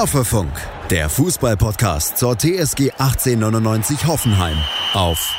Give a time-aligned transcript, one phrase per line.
[0.00, 0.50] Hoffefunk,
[0.88, 4.56] der Fußballpodcast zur TSG 1899 Hoffenheim
[4.94, 5.38] auf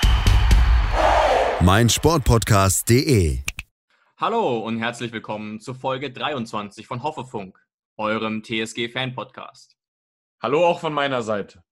[1.61, 3.39] meinsportpodcast.de.
[4.17, 7.57] Hallo und herzlich willkommen zur Folge 23 von Hoffefunk,
[7.97, 9.77] eurem TSG-Fan-Podcast.
[10.39, 11.63] Hallo auch von meiner Seite.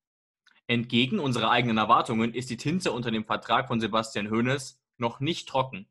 [0.65, 5.47] Entgegen unserer eigenen Erwartungen ist die Tinte unter dem Vertrag von Sebastian Hoeneß noch nicht
[5.47, 5.87] trocken,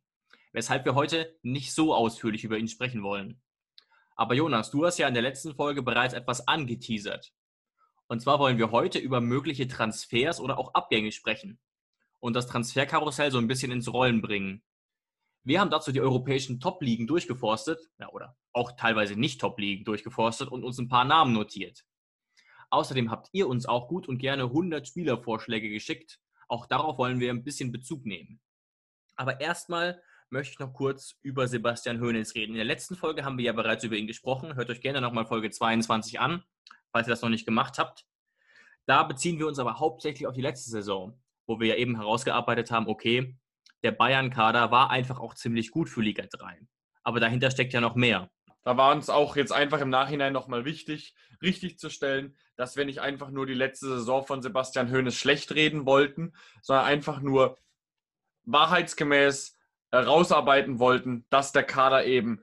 [0.50, 3.40] weshalb wir heute nicht so ausführlich über ihn sprechen wollen.
[4.18, 7.32] Aber Jonas, du hast ja in der letzten Folge bereits etwas angeteasert.
[8.08, 11.60] Und zwar wollen wir heute über mögliche Transfers oder auch Abgänge sprechen
[12.18, 14.64] und das Transferkarussell so ein bisschen ins Rollen bringen.
[15.44, 20.64] Wir haben dazu die europäischen Top-Ligen durchgeforstet, ja, oder auch teilweise nicht Top-Ligen durchgeforstet und
[20.64, 21.84] uns ein paar Namen notiert.
[22.70, 26.18] Außerdem habt ihr uns auch gut und gerne 100 Spielervorschläge geschickt.
[26.48, 28.40] Auch darauf wollen wir ein bisschen Bezug nehmen.
[29.14, 32.52] Aber erstmal möchte ich noch kurz über Sebastian Hoeneß reden.
[32.52, 34.54] In der letzten Folge haben wir ja bereits über ihn gesprochen.
[34.54, 36.42] Hört euch gerne nochmal Folge 22 an,
[36.92, 38.04] falls ihr das noch nicht gemacht habt.
[38.86, 42.70] Da beziehen wir uns aber hauptsächlich auf die letzte Saison, wo wir ja eben herausgearbeitet
[42.70, 43.36] haben, okay,
[43.82, 46.66] der Bayern-Kader war einfach auch ziemlich gut für Liga 3.
[47.02, 48.30] Aber dahinter steckt ja noch mehr.
[48.64, 52.84] Da war uns auch jetzt einfach im Nachhinein nochmal wichtig, richtig zu stellen, dass wir
[52.84, 57.58] nicht einfach nur die letzte Saison von Sebastian Hoeneß schlecht reden wollten, sondern einfach nur
[58.44, 59.57] wahrheitsgemäß
[59.90, 62.42] herausarbeiten wollten, dass der Kader eben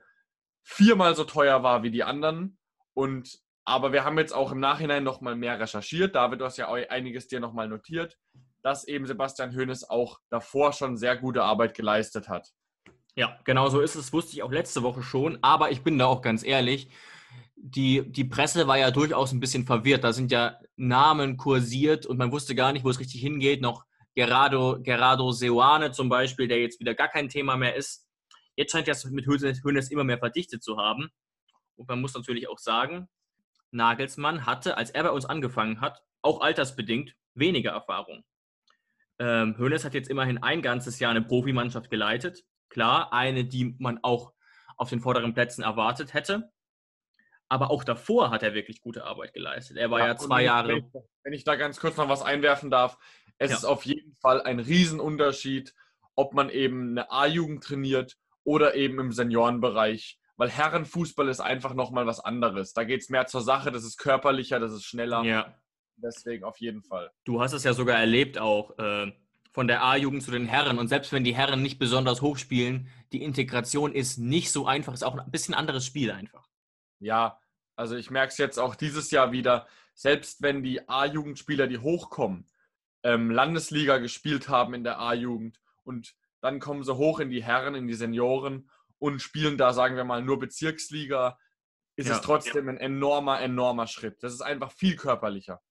[0.62, 2.58] viermal so teuer war wie die anderen.
[2.94, 6.14] Und aber wir haben jetzt auch im Nachhinein nochmal mehr recherchiert.
[6.14, 8.16] David, du hast ja einiges dir nochmal notiert,
[8.62, 12.52] dass eben Sebastian Hoeneß auch davor schon sehr gute Arbeit geleistet hat.
[13.16, 14.12] Ja, genau so ist es.
[14.12, 15.38] Wusste ich auch letzte Woche schon.
[15.42, 16.90] Aber ich bin da auch ganz ehrlich.
[17.56, 20.04] Die, die Presse war ja durchaus ein bisschen verwirrt.
[20.04, 23.62] Da sind ja Namen kursiert und man wusste gar nicht, wo es richtig hingeht.
[23.62, 23.84] Noch
[24.16, 28.08] Gerardo, Gerardo Seoane zum Beispiel, der jetzt wieder gar kein Thema mehr ist.
[28.56, 31.10] Jetzt scheint das mit Hönes immer mehr verdichtet zu haben.
[31.76, 33.08] Und man muss natürlich auch sagen,
[33.72, 38.24] Nagelsmann hatte, als er bei uns angefangen hat, auch altersbedingt weniger Erfahrung.
[39.18, 42.42] Ähm, Hönes hat jetzt immerhin ein ganzes Jahr eine Profimannschaft geleitet.
[42.70, 44.32] Klar, eine, die man auch
[44.78, 46.50] auf den vorderen Plätzen erwartet hätte.
[47.48, 49.76] Aber auch davor hat er wirklich gute Arbeit geleistet.
[49.76, 50.90] Er war ja, ja zwei Jahre.
[51.22, 52.98] Wenn ich da ganz kurz noch was einwerfen darf,
[53.38, 53.56] es ja.
[53.56, 55.74] ist auf jeden Fall ein Riesenunterschied,
[56.14, 60.18] ob man eben eine A-Jugend trainiert oder eben im Seniorenbereich.
[60.36, 62.72] Weil Herrenfußball ist einfach nochmal was anderes.
[62.72, 65.22] Da geht es mehr zur Sache, das ist körperlicher, das ist schneller.
[65.24, 65.54] Ja.
[65.96, 67.10] Deswegen auf jeden Fall.
[67.24, 68.78] Du hast es ja sogar erlebt auch.
[68.78, 69.12] Äh,
[69.56, 70.78] von der A-Jugend zu den Herren.
[70.78, 74.92] Und selbst wenn die Herren nicht besonders hoch spielen, die Integration ist nicht so einfach.
[74.92, 76.46] Ist auch ein bisschen anderes Spiel einfach.
[76.98, 77.40] Ja,
[77.74, 79.66] also ich merke es jetzt auch dieses Jahr wieder.
[79.94, 82.46] Selbst wenn die A-Jugendspieler, die hochkommen,
[83.06, 87.76] ähm, Landesliga gespielt haben in der A-Jugend und dann kommen sie hoch in die Herren,
[87.76, 88.68] in die Senioren
[88.98, 91.38] und spielen da, sagen wir mal, nur Bezirksliga,
[91.94, 92.72] ist ja, es trotzdem ja.
[92.72, 94.22] ein enormer, enormer Schritt.
[94.24, 95.62] Das ist einfach viel körperlicher.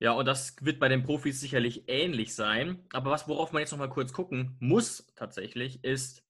[0.00, 2.84] Ja, und das wird bei den Profis sicherlich ähnlich sein.
[2.92, 6.24] Aber was, worauf man jetzt noch mal kurz gucken muss, tatsächlich, ist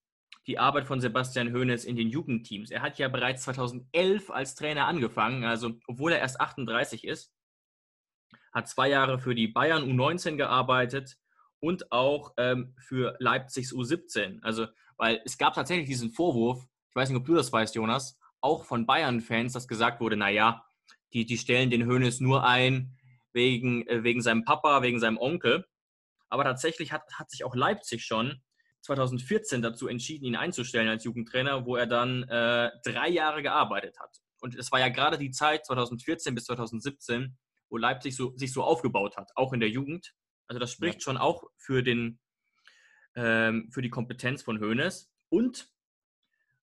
[0.47, 2.71] die Arbeit von Sebastian Hoeneß in den Jugendteams.
[2.71, 7.34] Er hat ja bereits 2011 als Trainer angefangen, also obwohl er erst 38 ist
[8.55, 11.19] hat zwei Jahre für die Bayern U19 gearbeitet
[11.61, 14.41] und auch ähm, für Leipzigs U17.
[14.43, 18.19] Also, weil es gab tatsächlich diesen Vorwurf, ich weiß nicht, ob du das weißt, Jonas,
[18.41, 20.65] auch von Bayern-Fans, dass gesagt wurde, naja,
[21.13, 22.97] die, die stellen den Hönes nur ein
[23.33, 25.67] wegen, äh, wegen seinem Papa, wegen seinem Onkel.
[26.29, 28.41] Aber tatsächlich hat, hat sich auch Leipzig schon
[28.83, 34.21] 2014 dazu entschieden, ihn einzustellen als Jugendtrainer, wo er dann äh, drei Jahre gearbeitet hat.
[34.41, 37.37] Und es war ja gerade die Zeit 2014 bis 2017,
[37.69, 40.15] wo Leipzig so, sich so aufgebaut hat, auch in der Jugend.
[40.47, 41.01] Also das spricht ja.
[41.01, 42.21] schon auch für, den,
[43.15, 45.11] ähm, für die Kompetenz von Hoeneß.
[45.29, 45.69] Und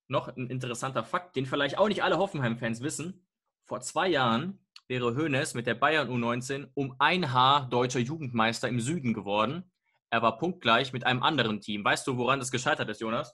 [0.07, 3.25] noch ein interessanter Fakt, den vielleicht auch nicht alle Hoffenheim-Fans wissen.
[3.63, 8.81] Vor zwei Jahren wäre Hoeneß mit der Bayern U19 um ein Haar deutscher Jugendmeister im
[8.81, 9.71] Süden geworden.
[10.09, 11.85] Er war punktgleich mit einem anderen Team.
[11.85, 13.33] Weißt du, woran das gescheitert ist, Jonas?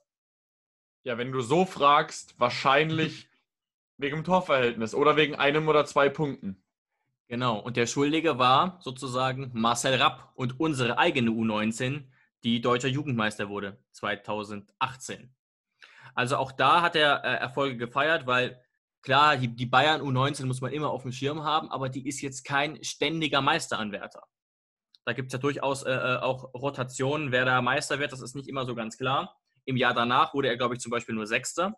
[1.03, 3.27] Ja, wenn du so fragst, wahrscheinlich
[3.97, 6.63] wegen dem Torverhältnis oder wegen einem oder zwei Punkten.
[7.29, 12.05] Genau, und der Schuldige war sozusagen Marcel Rapp und unsere eigene U19,
[12.43, 15.35] die deutscher Jugendmeister wurde 2018.
[16.15, 18.61] Also auch da hat er äh, Erfolge gefeiert, weil
[19.01, 22.21] klar, die, die Bayern U19 muss man immer auf dem Schirm haben, aber die ist
[22.21, 24.23] jetzt kein ständiger Meisteranwärter.
[25.05, 28.35] Da gibt es ja durchaus äh, äh, auch Rotationen, wer da Meister wird, das ist
[28.35, 29.37] nicht immer so ganz klar.
[29.65, 31.75] Im Jahr danach wurde er, glaube ich, zum Beispiel nur Sechster.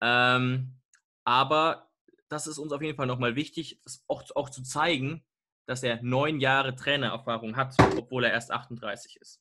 [0.00, 0.80] Ähm,
[1.24, 1.91] aber
[2.32, 5.24] das ist uns auf jeden Fall nochmal wichtig, das auch, auch zu zeigen,
[5.66, 9.40] dass er neun Jahre Trainererfahrung hat, obwohl er erst 38 ist.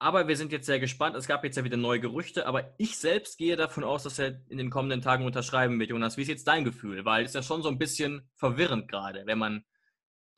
[0.00, 1.16] Aber wir sind jetzt sehr gespannt.
[1.16, 4.40] Es gab jetzt ja wieder neue Gerüchte, aber ich selbst gehe davon aus, dass er
[4.48, 5.90] in den kommenden Tagen unterschreiben wird.
[5.90, 7.04] Jonas, wie ist jetzt dein Gefühl?
[7.04, 9.64] Weil es ist ja schon so ein bisschen verwirrend gerade, wenn man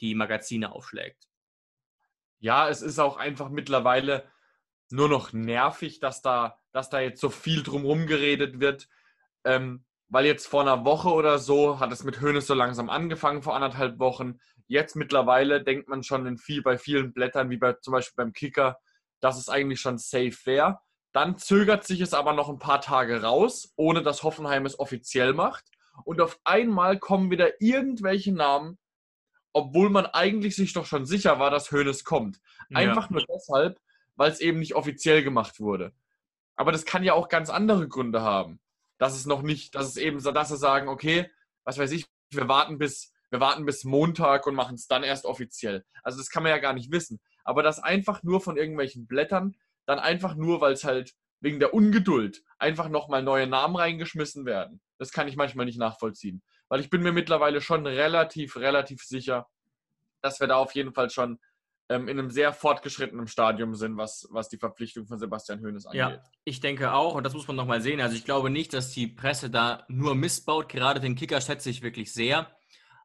[0.00, 1.28] die Magazine aufschlägt.
[2.38, 4.24] Ja, es ist auch einfach mittlerweile
[4.88, 8.88] nur noch nervig, dass da, dass da jetzt so viel drumherum geredet wird.
[9.44, 13.42] Ähm, weil jetzt vor einer Woche oder so hat es mit Hönes so langsam angefangen,
[13.42, 14.40] vor anderthalb Wochen.
[14.66, 18.32] Jetzt mittlerweile denkt man schon in viel, bei vielen Blättern, wie bei, zum Beispiel beim
[18.32, 18.78] Kicker,
[19.20, 20.80] dass es eigentlich schon safe wäre.
[21.12, 25.32] Dann zögert sich es aber noch ein paar Tage raus, ohne dass Hoffenheim es offiziell
[25.32, 25.64] macht.
[26.04, 28.78] Und auf einmal kommen wieder irgendwelche Namen,
[29.52, 32.40] obwohl man eigentlich sich doch schon sicher war, dass Hoeneß kommt.
[32.74, 33.16] Einfach ja.
[33.16, 33.80] nur deshalb,
[34.16, 35.92] weil es eben nicht offiziell gemacht wurde.
[36.56, 38.60] Aber das kann ja auch ganz andere Gründe haben.
[39.00, 41.28] Dass es noch nicht, dass es eben so, dass sie sagen, okay,
[41.64, 45.24] was weiß ich, wir warten bis, wir warten bis Montag und machen es dann erst
[45.24, 45.84] offiziell.
[46.04, 49.56] Also das kann man ja gar nicht wissen aber das einfach nur von irgendwelchen Blättern,
[49.86, 54.80] dann einfach nur, weil es halt wegen der Ungeduld einfach nochmal neue Namen reingeschmissen werden.
[54.98, 56.42] Das kann ich manchmal nicht nachvollziehen.
[56.68, 59.48] Weil ich bin mir mittlerweile schon relativ, relativ sicher,
[60.20, 61.40] dass wir da auf jeden Fall schon
[61.90, 65.98] ähm, in einem sehr fortgeschrittenen Stadium sind, was, was die Verpflichtung von Sebastian Hoeneß angeht.
[65.98, 68.00] Ja, ich denke auch, und das muss man nochmal sehen.
[68.00, 70.68] Also ich glaube nicht, dass die Presse da nur missbaut.
[70.68, 72.48] Gerade den Kicker schätze ich wirklich sehr.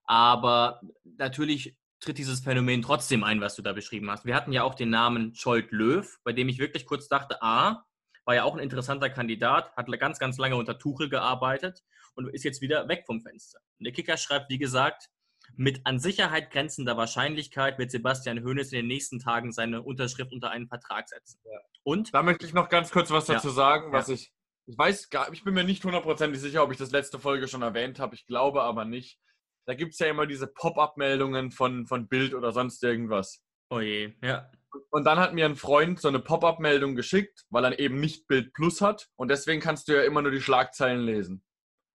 [0.06, 4.24] Aber natürlich tritt dieses Phänomen trotzdem ein, was du da beschrieben hast.
[4.24, 7.84] Wir hatten ja auch den Namen Scholt Löw, bei dem ich wirklich kurz dachte, ah,
[8.24, 11.84] war ja auch ein interessanter Kandidat, hat ganz, ganz lange unter Tuchel gearbeitet
[12.14, 13.60] und ist jetzt wieder weg vom Fenster.
[13.80, 15.10] Und der Kicker schreibt, wie gesagt,
[15.57, 20.52] mit an Sicherheit grenzender Wahrscheinlichkeit wird Sebastian Hoeneß in den nächsten Tagen seine Unterschrift unter
[20.52, 21.40] einen Vertrag setzen.
[21.46, 21.60] Ja.
[21.84, 22.13] Und?
[22.13, 23.54] Da möchte ich noch ganz kurz was dazu ja.
[23.54, 24.16] sagen, was ja.
[24.16, 24.34] ich,
[24.66, 27.62] ich weiß gar, ich bin mir nicht hundertprozentig sicher, ob ich das letzte Folge schon
[27.62, 28.16] erwähnt habe.
[28.16, 29.19] Ich glaube aber nicht
[29.66, 33.44] da gibt es ja immer diese Pop-up-Meldungen von, von Bild oder sonst irgendwas.
[33.69, 34.50] Oh je, ja.
[34.92, 38.54] Und dann hat mir ein Freund so eine Pop-up-Meldung geschickt, weil er eben nicht Bild
[38.54, 39.10] Plus hat.
[39.16, 41.44] Und deswegen kannst du ja immer nur die Schlagzeilen lesen.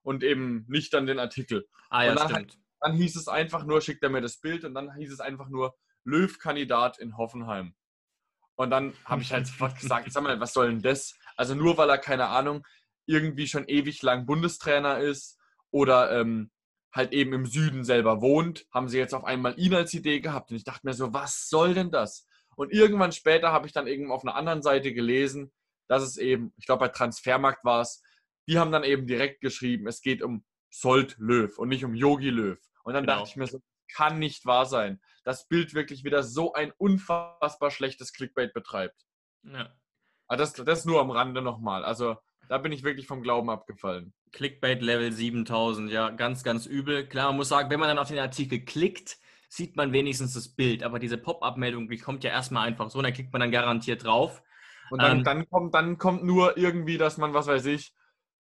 [0.01, 1.67] Und eben nicht dann den Artikel.
[1.89, 2.57] Ah ja, stimmt.
[2.81, 5.49] Dann hieß es einfach nur, schickt er mir das Bild und dann hieß es einfach
[5.49, 7.75] nur Löw-Kandidat in Hoffenheim.
[8.55, 11.15] Und dann habe ich halt sofort gesagt, sag mal, was soll denn das?
[11.37, 12.65] Also nur weil er, keine Ahnung,
[13.05, 15.39] irgendwie schon ewig lang Bundestrainer ist
[15.71, 16.51] oder ähm,
[16.91, 20.51] halt eben im Süden selber wohnt, haben sie jetzt auf einmal ihn als Idee gehabt.
[20.51, 22.27] Und ich dachte mir so, was soll denn das?
[22.55, 25.51] Und irgendwann später habe ich dann eben auf einer anderen Seite gelesen,
[25.87, 28.03] dass es eben, ich glaube bei Transfermarkt war es,
[28.47, 32.29] die haben dann eben direkt geschrieben, es geht um Sold Löw und nicht um Yogi
[32.29, 32.59] Löw.
[32.83, 33.17] Und dann genau.
[33.17, 33.61] dachte ich mir so,
[33.93, 39.05] kann nicht wahr sein, dass Bild wirklich wieder so ein unfassbar schlechtes Clickbait betreibt.
[39.43, 39.73] Ja.
[40.27, 41.83] Aber das, das nur am Rande nochmal.
[41.83, 42.17] Also
[42.47, 44.13] da bin ich wirklich vom Glauben abgefallen.
[44.31, 47.07] Clickbait Level 7000, ja, ganz, ganz übel.
[47.07, 49.17] Klar, man muss sagen, wenn man dann auf den Artikel klickt,
[49.49, 50.83] sieht man wenigstens das Bild.
[50.83, 54.03] Aber diese Pop-Up-Meldung, die kommt ja erstmal einfach so, und dann klickt man dann garantiert
[54.03, 54.43] drauf.
[54.91, 57.93] Und dann, ähm, dann, kommt, dann kommt nur irgendwie, dass man, was weiß ich,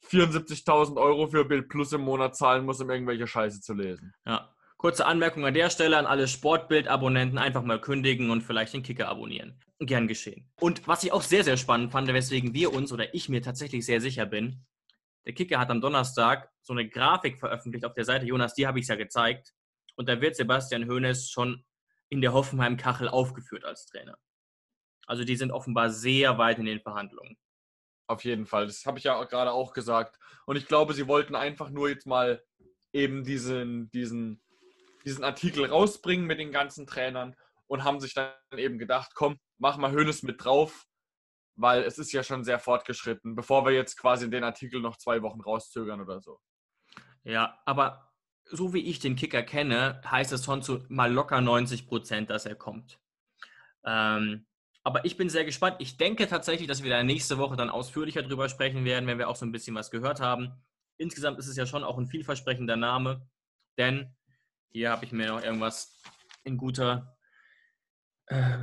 [0.06, 4.14] 74.000 Euro für Bild Plus im Monat zahlen muss, um irgendwelche Scheiße zu lesen.
[4.26, 4.54] Ja.
[4.78, 9.08] Kurze Anmerkung an der Stelle an alle Sportbild-Abonnenten: einfach mal kündigen und vielleicht den Kicker
[9.10, 9.60] abonnieren.
[9.80, 10.52] Gern geschehen.
[10.60, 13.86] Und was ich auch sehr, sehr spannend fand, weswegen wir uns oder ich mir tatsächlich
[13.86, 14.66] sehr sicher bin,
[15.26, 18.26] der Kicker hat am Donnerstag so eine Grafik veröffentlicht auf der Seite.
[18.26, 19.54] Jonas, die habe ich ja gezeigt.
[19.96, 21.66] Und da wird Sebastian Hoeneß schon
[22.10, 24.18] in der Hoffenheim-Kachel aufgeführt als Trainer.
[25.08, 27.38] Also die sind offenbar sehr weit in den Verhandlungen.
[28.08, 28.68] Auf jeden Fall.
[28.68, 30.18] Das habe ich ja gerade auch gesagt.
[30.46, 32.42] Und ich glaube, sie wollten einfach nur jetzt mal
[32.94, 34.42] eben diesen, diesen,
[35.06, 37.36] diesen Artikel rausbringen mit den ganzen Trainern
[37.68, 40.88] und haben sich dann eben gedacht, komm, mach mal Hönes mit drauf
[41.58, 45.22] weil es ist ja schon sehr fortgeschritten, bevor wir jetzt quasi den Artikel noch zwei
[45.24, 46.40] Wochen rauszögern oder so.
[47.24, 48.14] Ja, aber
[48.46, 52.46] so wie ich den Kicker kenne, heißt es schon zu mal locker 90 Prozent, dass
[52.46, 53.00] er kommt.
[53.84, 54.46] Ähm,
[54.88, 55.76] aber ich bin sehr gespannt.
[55.80, 59.28] Ich denke tatsächlich, dass wir da nächste Woche dann ausführlicher drüber sprechen werden, wenn wir
[59.28, 60.54] auch so ein bisschen was gehört haben.
[60.96, 63.28] Insgesamt ist es ja schon auch ein vielversprechender Name,
[63.78, 64.16] denn
[64.70, 66.02] hier habe ich mir noch irgendwas
[66.46, 67.18] in guter
[68.28, 68.60] äh,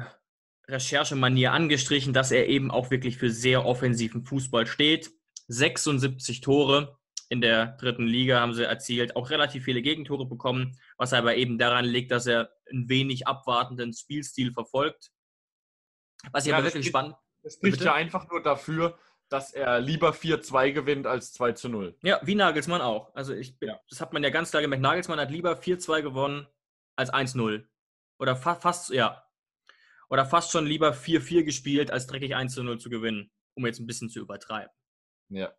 [0.67, 5.11] Recherchemanier angestrichen, dass er eben auch wirklich für sehr offensiven Fußball steht.
[5.49, 11.13] 76 Tore in der dritten Liga haben sie erzielt, auch relativ viele Gegentore bekommen, was
[11.13, 15.11] aber eben daran liegt, dass er ein wenig abwartenden Spielstil verfolgt.
[16.33, 17.17] Was ich ja, aber wirklich spannend.
[17.43, 21.97] Es spricht ja einfach nur dafür, dass er lieber 4-2 gewinnt als 2 zu 0.
[22.03, 23.15] Ja, wie Nagelsmann auch.
[23.15, 23.81] Also ich, ja.
[23.89, 24.83] das hat man ja ganz klar gemerkt.
[24.83, 26.47] Nagelsmann hat lieber 4-2 gewonnen
[26.97, 27.67] als 1-0.
[28.19, 29.25] Oder fa fast, ja,
[30.09, 34.09] oder fast schon lieber 4-4 gespielt, als dreckig 1-0 zu gewinnen, um jetzt ein bisschen
[34.09, 34.73] zu übertreiben.
[35.29, 35.53] Ja.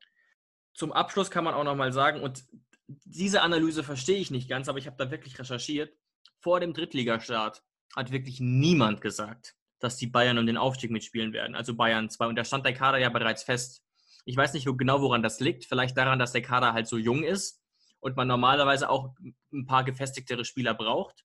[0.74, 2.46] Zum Abschluss kann man auch nochmal sagen, und
[2.88, 5.98] diese Analyse verstehe ich nicht ganz, aber ich habe da wirklich recherchiert.
[6.40, 7.64] Vor dem Drittligastart
[7.96, 11.56] hat wirklich niemand gesagt, dass die Bayern um den Aufstieg mitspielen werden.
[11.56, 12.28] Also Bayern 2.
[12.28, 13.84] Und da stand der Kader ja bereits fest.
[14.26, 15.66] Ich weiß nicht genau, woran das liegt.
[15.66, 17.62] Vielleicht daran, dass der Kader halt so jung ist
[18.00, 19.14] und man normalerweise auch
[19.54, 21.24] ein paar gefestigtere Spieler braucht.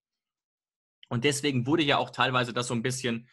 [1.08, 3.28] Und deswegen wurde ja auch teilweise das so ein bisschen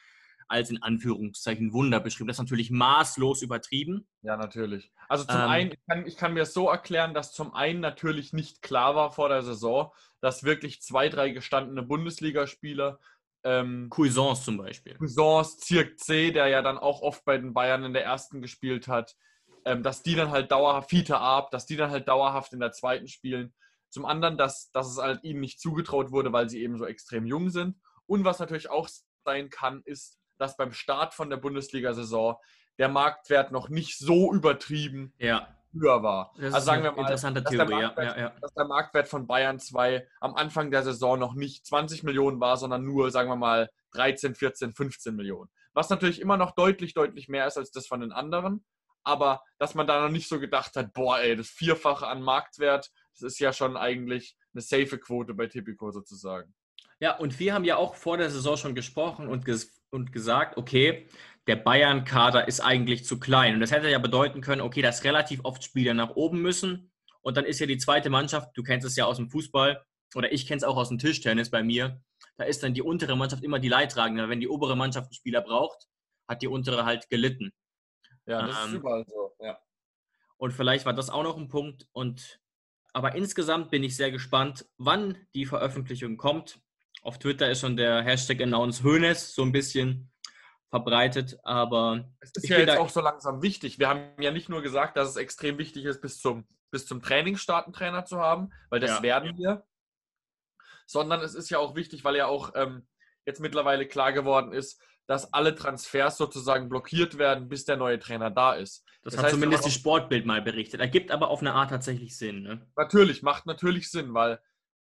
[0.48, 2.28] als in Anführungszeichen Wunder beschrieben.
[2.28, 4.08] Das ist natürlich maßlos übertrieben.
[4.22, 4.92] Ja, natürlich.
[5.10, 8.34] Also zum ähm, einen, ich kann, ich kann, mir so erklären, dass zum einen natürlich
[8.34, 9.92] nicht klar war vor der Saison,
[10.22, 13.00] dass wirklich zwei, drei gestandene Bundesligaspieler
[13.48, 14.96] ähm, Cuisance zum Beispiel.
[14.98, 18.90] Cuisance, Zirk C, der ja dann auch oft bei den Bayern in der ersten gespielt
[18.90, 19.16] hat,
[19.64, 22.74] ähm, dass die dann halt dauerhaft, Fiete Ab, dass die dann halt dauerhaft in der
[22.74, 23.54] zweiten spielen.
[23.90, 27.26] Zum anderen, dass, dass es halt ihnen nicht zugetraut wurde, weil sie eben so extrem
[27.26, 27.78] jung sind.
[28.06, 28.90] Und was natürlich auch
[29.24, 32.36] sein kann, ist, dass beim Start von der Bundesliga-Saison
[32.78, 35.57] der Marktwert noch nicht so übertrieben ja.
[35.80, 36.34] Höher war.
[36.38, 39.28] Das also sagen wir mal, interessante dass, Theorie, der ja, ja, dass der Marktwert von
[39.28, 43.36] Bayern 2 am Anfang der Saison noch nicht 20 Millionen war, sondern nur, sagen wir
[43.36, 45.50] mal, 13, 14, 15 Millionen.
[45.74, 48.66] Was natürlich immer noch deutlich, deutlich mehr ist als das von den anderen.
[49.04, 52.92] Aber dass man da noch nicht so gedacht hat, boah, ey, das Vierfache an Marktwert,
[53.14, 56.54] das ist ja schon eigentlich eine safe Quote bei Tipico sozusagen.
[57.00, 60.58] Ja, und wir haben ja auch vor der Saison schon gesprochen und, ges und gesagt,
[60.58, 61.08] okay,
[61.46, 63.54] der Bayern-Kader ist eigentlich zu klein.
[63.54, 66.92] Und das hätte ja bedeuten können, okay, dass relativ oft Spieler nach oben müssen.
[67.22, 69.84] Und dann ist ja die zweite Mannschaft, du kennst es ja aus dem Fußball,
[70.16, 72.02] oder ich kenne es auch aus dem Tischtennis bei mir,
[72.38, 74.30] da ist dann die untere Mannschaft immer die Leidtragende.
[74.30, 75.88] Wenn die obere Mannschaft einen Spieler braucht,
[76.28, 77.52] hat die untere halt gelitten.
[78.26, 79.60] Ja, das ähm, ist überall so, ja.
[80.38, 81.88] Und vielleicht war das auch noch ein Punkt.
[81.94, 82.40] Und
[82.94, 86.60] aber insgesamt bin ich sehr gespannt, wann die Veröffentlichung kommt.
[87.08, 90.12] Auf Twitter ist schon der Hashtag Announce Hönes so ein bisschen
[90.70, 92.04] verbreitet, aber.
[92.20, 93.80] Es ist ja jetzt auch so langsam wichtig.
[93.80, 97.02] Wir haben ja nicht nur gesagt, dass es extrem wichtig ist, bis zum, bis zum
[97.02, 99.04] Trainingsstart einen Trainer zu haben, weil das ja.
[99.04, 99.64] werden wir,
[100.86, 102.86] sondern es ist ja auch wichtig, weil ja auch ähm,
[103.26, 108.32] jetzt mittlerweile klar geworden ist, dass alle Transfers sozusagen blockiert werden, bis der neue Trainer
[108.32, 108.84] da ist.
[109.04, 110.82] Das, das hat heißt, zumindest die Sportbild mal berichtet.
[110.82, 112.42] Ergibt aber auf eine Art tatsächlich Sinn.
[112.42, 112.68] Ne?
[112.76, 114.42] Natürlich, macht natürlich Sinn, weil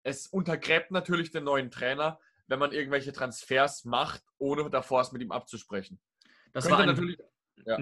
[0.05, 5.21] es untergräbt natürlich den neuen Trainer, wenn man irgendwelche Transfers macht, ohne davor es mit
[5.21, 5.99] ihm abzusprechen.
[6.53, 7.15] Das war, an,
[7.65, 7.79] ja.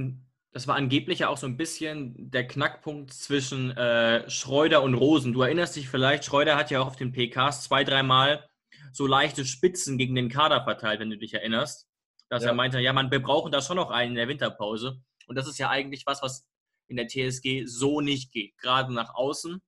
[0.51, 5.34] das war angeblich ja auch so ein bisschen der Knackpunkt zwischen äh, Schreuder und Rosen.
[5.34, 8.50] Du erinnerst dich vielleicht, Schreuder hat ja auch auf den PKs zwei, dreimal
[8.94, 11.89] so leichte Spitzen gegen den Kader verteilt, wenn du dich erinnerst.
[12.30, 12.50] Dass ja.
[12.50, 15.01] er meinte, ja, man, wir brauchen da schon noch einen in der Winterpause.
[15.27, 16.48] Und das ist ja eigentlich was, was
[16.88, 18.58] in der TSG so nicht geht.
[18.58, 19.62] Gerade nach außen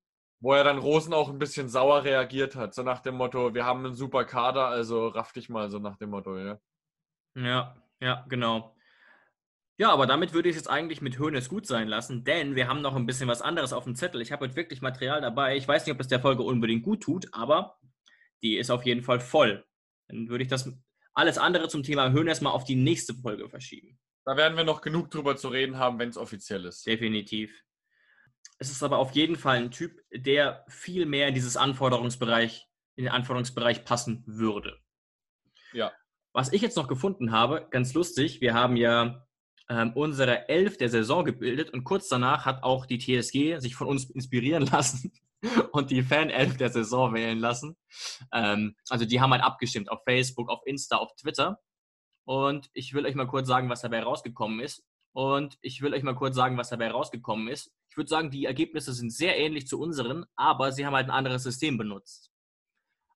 [0.45, 3.65] wo er dann Rosen auch ein bisschen sauer reagiert hat, so nach dem Motto, wir
[3.65, 6.59] haben einen super Kader, also raff dich mal, so nach dem Motto, ja.
[7.33, 8.75] Ja, ja, genau.
[9.79, 12.67] Ja, aber damit würde ich es jetzt eigentlich mit Höhnes gut sein lassen, denn wir
[12.67, 14.21] haben noch ein bisschen was anderes auf dem Zettel.
[14.21, 15.57] Ich habe heute wirklich Material dabei.
[15.57, 17.79] Ich weiß nicht, ob es der Folge unbedingt gut tut, aber
[18.43, 19.65] die ist auf jeden Fall voll.
[20.07, 20.71] Dann würde ich das
[21.15, 23.97] alles andere zum Thema Höhnes mal auf die nächste Folge verschieben.
[24.25, 26.85] Da werden wir noch genug drüber zu reden haben, wenn es offiziell ist.
[26.85, 27.63] Definitiv.
[28.57, 33.05] Es ist aber auf jeden Fall ein Typ, der viel mehr in dieses Anforderungsbereich, in
[33.05, 34.79] den Anforderungsbereich passen würde.
[35.73, 35.91] Ja.
[36.31, 39.25] Was ich jetzt noch gefunden habe, ganz lustig, wir haben ja
[39.69, 43.87] ähm, unsere Elf der Saison gebildet und kurz danach hat auch die TSG sich von
[43.87, 45.11] uns inspirieren lassen
[45.71, 47.75] und die Fan-Elf der Saison wählen lassen.
[48.31, 51.59] Ähm, also die haben halt abgestimmt auf Facebook, auf Insta, auf Twitter.
[52.25, 54.83] Und ich will euch mal kurz sagen, was dabei rausgekommen ist.
[55.13, 57.71] Und ich will euch mal kurz sagen, was dabei rausgekommen ist.
[57.95, 61.15] Ich würde sagen, die Ergebnisse sind sehr ähnlich zu unseren, aber sie haben halt ein
[61.15, 62.29] anderes System benutzt.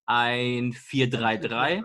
[0.06, 1.84] Ein 4-3-3.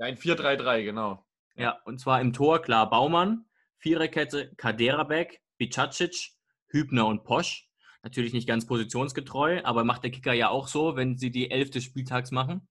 [0.00, 1.24] Ja, ein 4-3-3, genau.
[1.54, 3.44] Ja, und zwar im Tor klar Baumann,
[3.76, 6.32] Viererkette Kaderabek, Bicacic,
[6.66, 7.70] Hübner und Posch.
[8.02, 11.70] Natürlich nicht ganz positionsgetreu, aber macht der Kicker ja auch so, wenn sie die Elf
[11.70, 12.66] des Spieltags machen.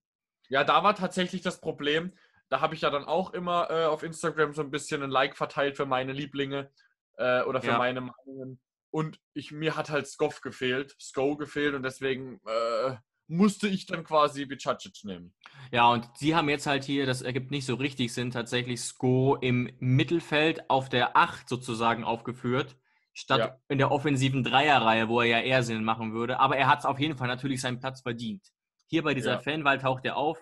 [0.49, 2.11] Ja, da war tatsächlich das Problem,
[2.49, 5.37] da habe ich ja dann auch immer äh, auf Instagram so ein bisschen ein Like
[5.37, 6.69] verteilt für meine Lieblinge
[7.15, 7.77] äh, oder für ja.
[7.77, 8.59] meine Meinungen.
[8.91, 12.95] Und ich, mir hat halt Skoff gefehlt, Sko gefehlt und deswegen äh,
[13.27, 15.33] musste ich dann quasi Bicacic nehmen.
[15.71, 19.35] Ja, und sie haben jetzt halt hier, das ergibt nicht so richtig Sinn, tatsächlich Sko
[19.35, 22.75] im Mittelfeld auf der 8 sozusagen aufgeführt,
[23.13, 23.57] statt ja.
[23.69, 26.39] in der offensiven Dreierreihe, wo er ja eher Sinn machen würde.
[26.39, 28.45] Aber er hat es auf jeden Fall natürlich seinen Platz verdient.
[28.87, 29.39] Hier bei dieser ja.
[29.39, 30.37] Fanwahl taucht er auf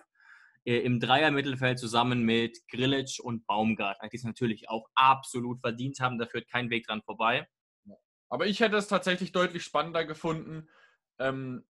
[0.64, 6.18] äh, im Dreier-Mittelfeld zusammen mit Grilic und Baumgart, die es natürlich auch absolut verdient haben.
[6.18, 7.46] Da führt kein Weg dran vorbei.
[8.30, 10.68] Aber ich hätte es tatsächlich deutlich spannender gefunden.
[11.18, 11.64] Ähm,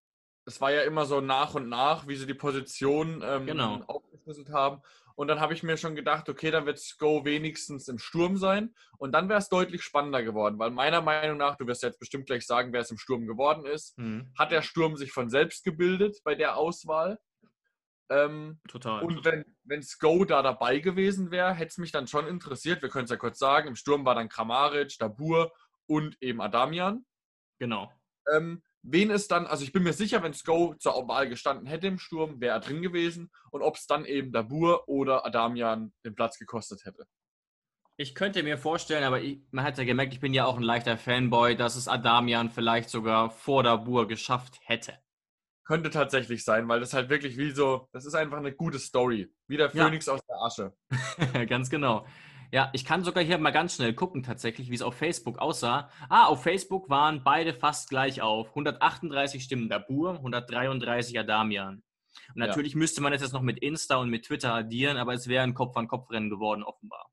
[0.45, 3.83] es war ja immer so nach und nach, wie sie die Position ähm, genau.
[3.87, 4.83] aufgeschlüsselt haben.
[5.17, 8.75] Und dann habe ich mir schon gedacht, okay, dann wird Sko wenigstens im Sturm sein.
[8.97, 12.27] Und dann wäre es deutlich spannender geworden, weil meiner Meinung nach, du wirst jetzt bestimmt
[12.27, 14.33] gleich sagen, wer es im Sturm geworden ist, mhm.
[14.39, 17.19] hat der Sturm sich von selbst gebildet bei der Auswahl.
[18.09, 19.05] Ähm, Total.
[19.05, 22.83] und wenn, wenn Sko da dabei gewesen wäre, hätte es mich dann schon interessiert.
[22.83, 23.69] Wir können es ja kurz sagen.
[23.69, 25.53] Im Sturm war dann Kramaric, Dabur
[25.91, 27.05] und eben Adamian.
[27.59, 27.93] genau.
[28.33, 31.89] Ähm, wen es dann, also ich bin mir sicher, wenn Sko zur Wahl gestanden hätte
[31.89, 33.31] im Sturm, wäre er drin gewesen.
[33.51, 37.07] Und ob es dann eben Dabur oder Adamian den Platz gekostet hätte.
[37.97, 40.63] Ich könnte mir vorstellen, aber ich, man hat ja gemerkt, ich bin ja auch ein
[40.63, 44.97] leichter Fanboy, dass es Adamian vielleicht sogar vor Dabur geschafft hätte.
[45.67, 49.33] Könnte tatsächlich sein, weil das halt wirklich wie so, das ist einfach eine gute Story.
[49.49, 49.85] Wie der Ja.
[49.85, 50.73] Phönix aus der Asche.
[51.49, 52.07] Ganz genau.
[52.53, 55.89] Ja, ich kann sogar hier mal ganz schnell gucken, tatsächlich, wie es auf Facebook aussah.
[56.09, 58.49] Ah, auf Facebook waren beide fast gleich auf.
[58.49, 61.83] 138 Stimmen Dabur, 133 Adamian.
[62.35, 62.47] Und Ja.
[62.49, 65.45] natürlich müsste man das jetzt noch mit Insta und mit Twitter addieren, aber es wäre
[65.45, 67.11] ein Kopf-an-Kopf-Rennen geworden, offenbar.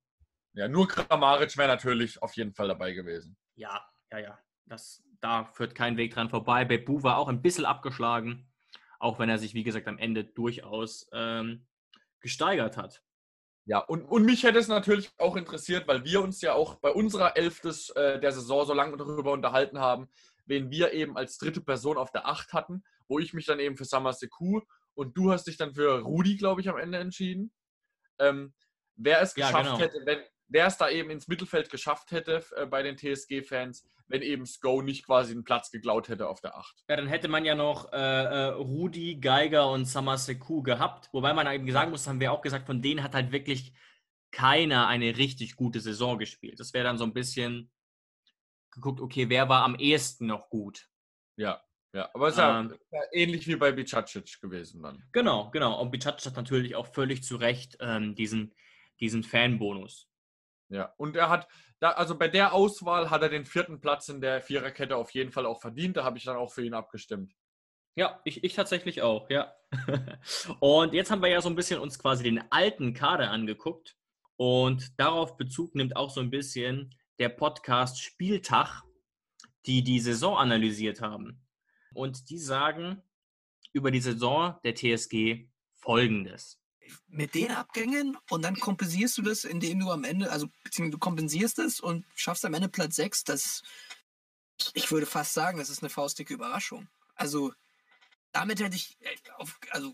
[0.53, 3.37] Ja, nur Kramaric wäre natürlich auf jeden Fall dabei gewesen.
[3.55, 4.39] Ja, ja, ja.
[4.65, 6.65] Das, da führt kein Weg dran vorbei.
[6.65, 8.51] Bebu war auch ein bisschen abgeschlagen,
[8.99, 11.67] auch wenn er sich, wie gesagt, am Ende durchaus ähm,
[12.21, 13.03] gesteigert hat.
[13.67, 16.89] Ja, und, und mich hätte es natürlich auch interessiert, weil wir uns ja auch bei
[16.89, 20.09] unserer Elf des, äh, der Saison so lange darüber unterhalten haben,
[20.45, 23.75] wen wir eben als dritte Person auf der Acht hatten, wo ich mich dann eben
[23.75, 24.61] für Samaseku
[24.93, 27.51] und du hast dich dann für Rudi, glaube ich, am Ende entschieden.
[28.19, 28.53] Ähm,
[28.95, 29.79] wer es Ja, geschafft genau.
[29.79, 34.21] hätte, wenn wer es da eben ins Mittelfeld geschafft hätte äh, bei den TSG-Fans, wenn
[34.21, 36.83] eben Sko nicht quasi einen Platz geklaut hätte auf der Acht.
[36.89, 41.09] Ja, dann hätte man ja noch äh, äh, Rudi, Geiger und Samaseku gehabt.
[41.11, 43.73] Wobei man eben sagen muss, haben wir auch gesagt, von denen hat halt wirklich
[44.31, 46.59] keiner eine richtig gute Saison gespielt.
[46.59, 47.71] Das wäre dann so ein bisschen
[48.71, 50.89] geguckt, okay, wer war am ehesten noch gut?
[51.35, 51.61] Ja,
[51.93, 52.09] ja.
[52.13, 52.75] Aber es ist Ähm.
[52.91, 55.03] ja ähnlich wie bei Bicacic gewesen dann.
[55.11, 55.81] Genau, genau.
[55.81, 58.53] Und Bicac hat natürlich auch völlig zu Recht ähm, diesen,
[58.99, 60.07] diesen Fanbonus.
[60.69, 61.47] Ja, und er hat,
[61.79, 65.31] da, also bei der Auswahl hat er den vierten Platz in der Viererkette auf jeden
[65.31, 65.97] Fall auch verdient.
[65.97, 67.33] Da habe ich dann auch für ihn abgestimmt.
[67.95, 69.53] Ja, ich, ich tatsächlich auch, ja.
[70.59, 73.95] und jetzt haben wir ja so ein bisschen uns quasi den alten Kader angeguckt
[74.35, 78.83] und darauf Bezug nimmt auch so ein bisschen der Podcast Spieltag,
[79.65, 81.43] die die Saison analysiert haben.
[81.93, 83.01] Und die sagen
[83.73, 86.61] über die Saison der TSG Folgendes.
[87.07, 90.99] Mit den Abgängen und dann kompensierst du das, indem du am Ende, also beziehungsweise du
[90.99, 93.61] kompensierst es und schaffst am Ende Platz 6, das,
[94.73, 96.87] ich würde fast sagen, das ist eine faustdicke Überraschung.
[97.15, 97.53] Also
[98.31, 99.93] damit hätte ich, äh, auf, also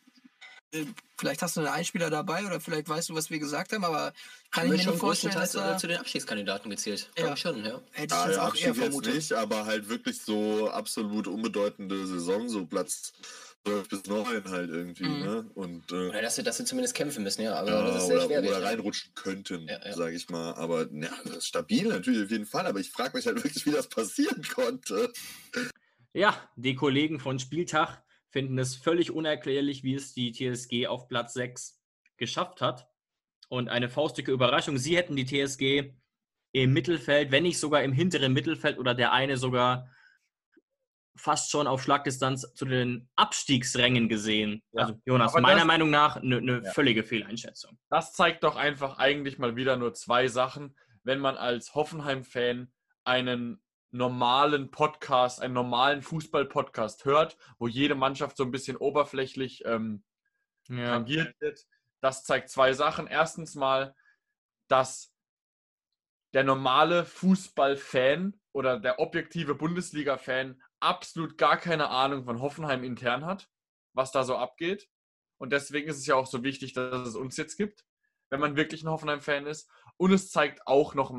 [0.71, 0.85] äh,
[1.17, 4.13] vielleicht hast du einen Einspieler dabei oder vielleicht weißt du, was wir gesagt haben, aber
[4.51, 7.09] kann ich mir schon nicht vorstellen, dass äh, zu den Abstiegskandidaten gezählt.
[7.15, 7.23] Ja.
[7.23, 7.81] Glaube ich schon, ja.
[7.91, 9.15] hätte ich Ja, jetzt auch eher Abstieg jetzt vermutet.
[9.15, 13.13] nicht, aber halt wirklich so absolut unbedeutende Saison, so Platz
[13.65, 15.19] 12 bis 9 halt irgendwie, Mhm.
[15.21, 15.51] ne?
[15.55, 17.55] Und äh, Oder dass sie, dass sie zumindest kämpfen müssen, ja.
[17.55, 18.43] Aber ja, das ist sehr oder, schwer.
[18.43, 19.93] oder reinrutschen könnten, Ja, ja.
[19.93, 20.53] sage ich mal.
[20.55, 23.65] Aber ja, das ist stabil natürlich auf jeden Fall, aber ich frage mich halt wirklich,
[23.65, 25.11] wie das passieren konnte.
[26.13, 31.33] Ja, die Kollegen von Spieltag finden es völlig unerklärlich, wie es die TSG auf Platz
[31.33, 31.79] 6
[32.17, 32.87] geschafft hat.
[33.49, 35.93] Und eine faustdicke Überraschung, sie hätten die TSG
[36.51, 39.89] im Mittelfeld, wenn nicht sogar im hinteren Mittelfeld oder der eine sogar
[41.15, 44.63] fast schon auf Schlagdistanz zu den Abstiegsrängen gesehen.
[44.71, 46.71] Ja, Also Jonas, aber meiner das- Meinung nach eine ne Ja.
[46.71, 47.77] völlige Fehleinschätzung.
[47.89, 50.75] Das zeigt doch einfach eigentlich mal wieder nur zwei Sachen.
[51.03, 52.71] Wenn man als Hoffenheim-Fan
[53.03, 60.03] einen normalen Podcast, einen normalen Fußball-Podcast hört, wo jede Mannschaft so ein bisschen oberflächlich ähm,
[60.69, 60.87] Ja.
[60.87, 61.63] tangiert wird.
[62.01, 63.05] Das zeigt zwei Sachen.
[63.05, 63.93] Erstens mal,
[64.67, 65.13] dass
[66.33, 73.49] der normale Fußballfan oder der objektive Bundesliga-Fan absolut gar keine Ahnung von Hoffenheim intern hat,
[73.93, 74.87] was da so abgeht.
[75.37, 77.85] Und deswegen ist es ja auch so wichtig, dass es uns jetzt gibt,
[78.29, 79.69] wenn man wirklich ein Hoffenheim-Fan ist.
[79.97, 81.13] Und es zeigt auch noch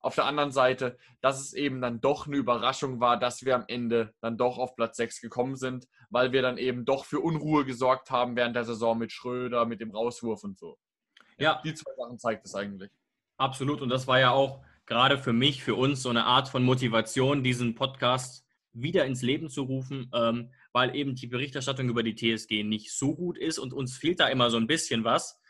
[0.00, 3.64] auf der anderen Seite, dass es eben dann doch eine Überraschung war, dass wir am
[3.66, 7.64] Ende dann doch auf Platz 6 gekommen sind, weil wir dann eben doch für Unruhe
[7.64, 10.78] gesorgt haben während der Saison mit Schröder, mit dem Rauswurf und so.
[11.36, 11.60] Ja.
[11.64, 12.90] Die zwei Sachen zeigt es eigentlich.
[13.36, 13.82] Absolut.
[13.82, 17.44] Und das war ja auch gerade für mich, für uns so eine Art von Motivation,
[17.44, 22.62] diesen Podcast wieder ins Leben zu rufen, ähm, weil eben die Berichterstattung über die TSG
[22.62, 25.40] nicht so gut ist und uns fehlt da immer so ein bisschen was.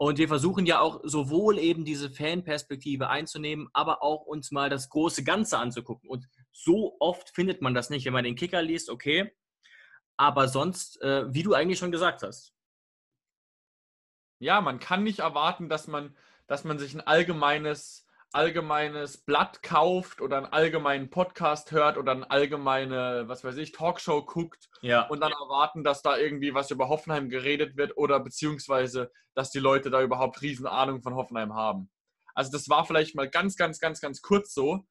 [0.00, 4.90] Und wir versuchen ja auch sowohl eben diese Fanperspektive einzunehmen, aber auch uns mal das
[4.90, 6.08] große Ganze anzugucken.
[6.08, 8.06] Und so oft findet man das nicht.
[8.06, 9.32] Wenn man den Kicker liest, okay.
[10.16, 12.54] Aber sonst, äh, wie du eigentlich schon gesagt hast.
[14.38, 20.20] Ja, man kann nicht erwarten, dass man, dass man sich ein allgemeines, allgemeines Blatt kauft
[20.20, 25.06] oder einen allgemeinen Podcast hört oder eine allgemeine, was weiß ich, Talkshow guckt Ja.
[25.08, 29.58] und dann erwarten, dass da irgendwie was über Hoffenheim geredet wird oder beziehungsweise, dass die
[29.60, 31.90] Leute da überhaupt riesen Ahnung von Hoffenheim haben.
[32.34, 34.84] Also das war vielleicht mal ganz, ganz, ganz, ganz kurz so.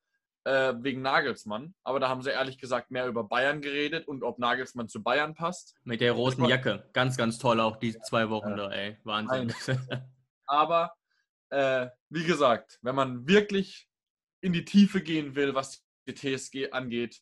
[0.44, 1.76] äh, wegen Nagelsmann.
[1.84, 5.36] Aber da haben sie ehrlich gesagt mehr über Bayern geredet und ob Nagelsmann zu Bayern
[5.36, 5.76] passt.
[5.84, 6.90] Mit der roten Jacke.
[6.94, 8.56] Ganz, ganz toll auch die zwei Wochen Ja.
[8.56, 8.98] da, ey.
[9.04, 9.54] Wahnsinn.
[10.46, 10.94] Aber
[11.50, 13.88] äh, wie gesagt, wenn man wirklich
[14.42, 17.22] in die Tiefe gehen will, was die TSG angeht,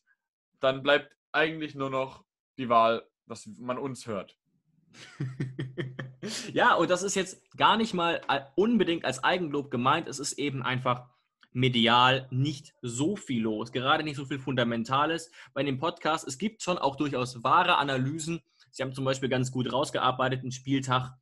[0.60, 2.24] dann bleibt eigentlich nur noch
[2.58, 4.38] die Wahl, dass man uns hört.
[6.52, 10.08] ja, und das ist jetzt gar nicht mal äh, unbedingt als Eigenlob gemeint.
[10.08, 11.08] Es ist eben einfach
[11.52, 16.26] medial nicht so viel los, gerade nicht so viel Fundamentales bei dem Podcast.
[16.26, 18.42] Es gibt schon auch durchaus wahre Analysen.
[18.70, 21.14] Sie haben zum Beispiel ganz gut rausgearbeitet, einen Spieltag,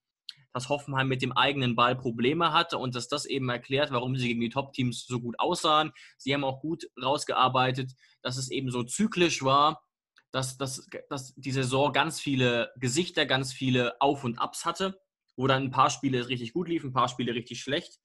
[0.55, 4.29] dass Hoffenheim mit dem eigenen Ball Probleme hatte und dass das eben erklärt, warum sie
[4.29, 5.93] gegen die Top-Teams so gut aussahen.
[6.17, 9.83] Sie haben auch gut rausgearbeitet, dass es eben so zyklisch war,
[10.31, 14.99] dass, dass, dass die Saison ganz viele Gesichter, ganz viele Auf- und Abs hatte,
[15.37, 17.99] wo dann ein paar Spiele richtig gut liefen, ein paar Spiele richtig schlecht.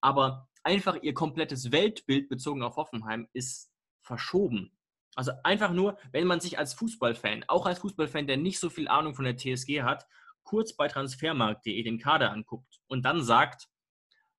[0.00, 3.70] Aber einfach ihr komplettes Weltbild bezogen auf Hoffenheim ist
[4.02, 4.76] verschoben.
[5.14, 8.88] Also einfach nur, wenn man sich als Fußballfan, auch als Fußballfan, der nicht so viel
[8.88, 10.06] Ahnung von der TSG hat,
[10.44, 13.68] kurz bei transfermarkt.de den Kader anguckt und dann sagt,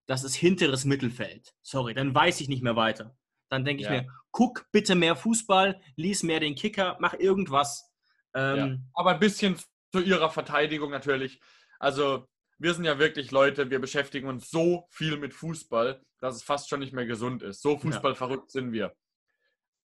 [0.06, 1.54] das ist hinteres Mittelfeld.
[1.62, 3.16] Sorry, dann weiß ich nicht mehr weiter.
[3.50, 4.02] Dann denke ich Ja.
[4.02, 7.90] mir, guck bitte mehr Fußball, lies mehr den Kicker, mach irgendwas.
[8.36, 8.56] Ja.
[8.56, 9.58] Ähm, Aber ein bisschen
[9.92, 11.40] zu ihrer Verteidigung natürlich.
[11.80, 16.44] Also, wir sind ja wirklich Leute, wir beschäftigen uns so viel mit Fußball, dass es
[16.44, 17.62] fast schon nicht mehr gesund ist.
[17.62, 18.96] So fußballverrückt sind wir.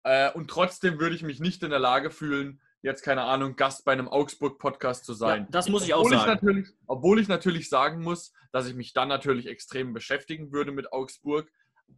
[0.05, 3.85] Äh, und trotzdem würde ich mich nicht in der Lage fühlen, jetzt keine Ahnung, Gast
[3.85, 5.43] bei einem Augsburg-Podcast zu sein.
[5.43, 6.23] Ja, das muss ich auch obwohl sagen.
[6.23, 10.71] Ich natürlich, obwohl ich natürlich sagen muss, dass ich mich dann natürlich extrem beschäftigen würde
[10.71, 11.51] mit Augsburg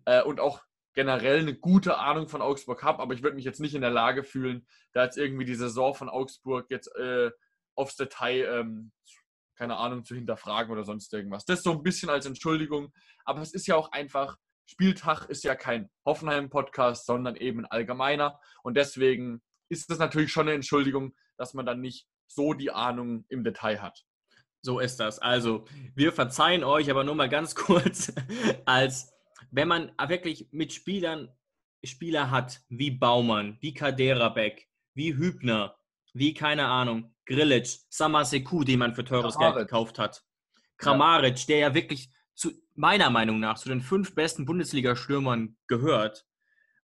[0.07, 0.63] äh, und auch
[0.95, 3.91] generell eine gute Ahnung von Augsburg habe, aber ich würde mich jetzt nicht in der
[3.91, 7.31] Lage fühlen, da jetzt irgendwie die Saison von Augsburg jetzt äh,
[7.75, 8.91] aufs Detail, ähm,
[9.57, 11.45] keine Ahnung, zu hinterfragen oder sonst irgendwas.
[11.45, 12.93] Das so ein bisschen als Entschuldigung,
[13.27, 18.41] aber es ist ja auch einfach, Spieltag ist ja kein Hoffenheim-Podcast, sondern eben ein allgemeiner
[18.63, 23.25] und deswegen ist das natürlich schon eine Entschuldigung, dass man dann nicht so die Ahnung
[23.29, 24.05] im Detail hat.
[24.63, 25.19] So ist das.
[25.19, 28.13] Also, wir verzeihen euch, aber nur mal ganz kurz,
[28.65, 29.13] als
[29.51, 31.29] wenn man wirklich mit Spielern
[31.85, 35.77] Spieler hat, wie Baumann, wie Kaderabek, wie Hübner,
[36.13, 39.69] wie, keine Ahnung, Grilic, Samaseku, den man für teures Geld Kramaric.
[39.69, 40.25] gekauft hat.
[40.79, 46.25] Kramaric, der ja wirklich zu meiner Meinung nach zu den fünf besten Bundesliga-Stürmern gehört,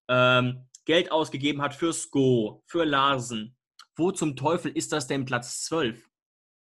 [0.07, 3.57] ähm, Geld ausgegeben hat für Sko, für Larsen.
[3.95, 6.09] Wo zum Teufel ist das denn Platz 12?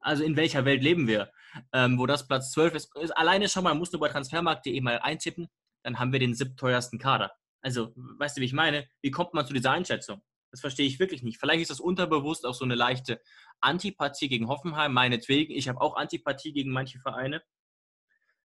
[0.01, 1.31] Also in welcher Welt leben wir?
[1.73, 4.99] Ähm, wo das Platz 12 ist, ist alleine schon mal, musst du bei transfermarkt.de mal
[4.99, 5.49] eintippen,
[5.83, 7.33] dann haben wir den siebteuersten Kader.
[7.63, 8.89] Also, weißt du, wie ich meine?
[9.01, 10.23] Wie kommt man zu dieser Einschätzung?
[10.51, 11.41] Das verstehe ich wirklich nicht.
[11.41, 13.21] Vielleicht ist das unterbewusst auch so eine leichte
[13.61, 15.53] Antipathie gegen Hoffenheim, meinetwegen.
[15.53, 17.43] Ich habe auch Antipathie gegen manche Vereine.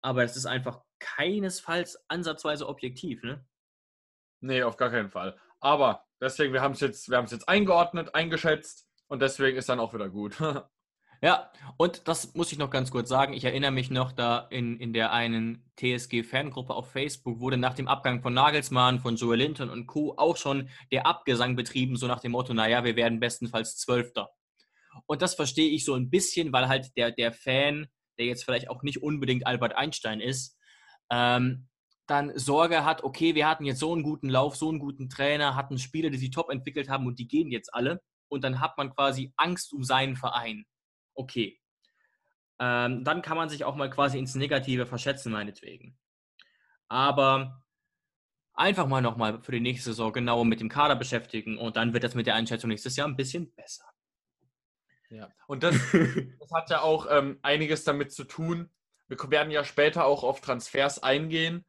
[0.01, 3.45] Aber es ist einfach keinesfalls ansatzweise objektiv, ne?
[4.41, 5.37] Nee, auf gar keinen Fall.
[5.59, 10.09] Aber deswegen, wir haben es jetzt, jetzt eingeordnet, eingeschätzt und deswegen ist dann auch wieder
[10.09, 10.37] gut.
[11.21, 13.33] Ja, und das muss ich noch ganz kurz sagen.
[13.33, 17.89] Ich erinnere mich noch, da in, in der einen TSG-Fangruppe auf Facebook wurde nach dem
[17.89, 20.13] Abgang von Nagelsmann, von Joel Linton und Co.
[20.15, 24.29] auch schon der Abgesang betrieben, so nach dem Motto, naja, wir werden bestenfalls Zwölfter.
[25.07, 28.69] Und das verstehe ich so ein bisschen, weil halt der, der Fan, der jetzt vielleicht
[28.69, 30.57] auch nicht unbedingt Albert Einstein ist,
[31.11, 31.67] ähm,
[32.09, 35.55] dann Sorge hat, okay, wir hatten jetzt so einen guten Lauf, so einen guten Trainer,
[35.55, 38.01] hatten Spieler, die sich top entwickelt haben und die gehen jetzt alle.
[38.27, 40.65] Und dann hat man quasi Angst um seinen Verein
[41.19, 41.59] okay.
[42.59, 45.97] Ähm, dann kann man sich auch mal quasi ins Negative verschätzen, meinetwegen.
[46.87, 47.63] Aber
[48.53, 52.03] einfach mal nochmal für die nächste Saison genauer mit dem Kader beschäftigen und dann wird
[52.03, 53.85] das mit der Einschätzung nächstes Jahr ein bisschen besser.
[55.09, 55.29] ja.
[55.47, 55.75] Und das,
[56.39, 58.71] das hat ja auch ähm, einiges damit zu tun.
[59.07, 61.65] Wir werden ja später auch auf Transfers eingehen.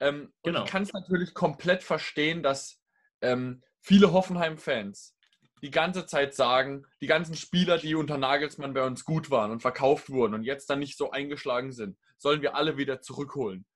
[0.00, 0.60] Ähm, Genau.
[0.60, 2.80] Und ich kann es natürlich komplett verstehen, dass
[3.20, 5.14] ähm, viele Hoffenheim-Fans
[5.62, 9.60] die ganze Zeit sagen, die ganzen Spieler, die unter Nagelsmann bei uns gut waren und
[9.60, 13.66] verkauft wurden und jetzt dann nicht so eingeschlagen sind, sollen wir alle wieder zurückholen.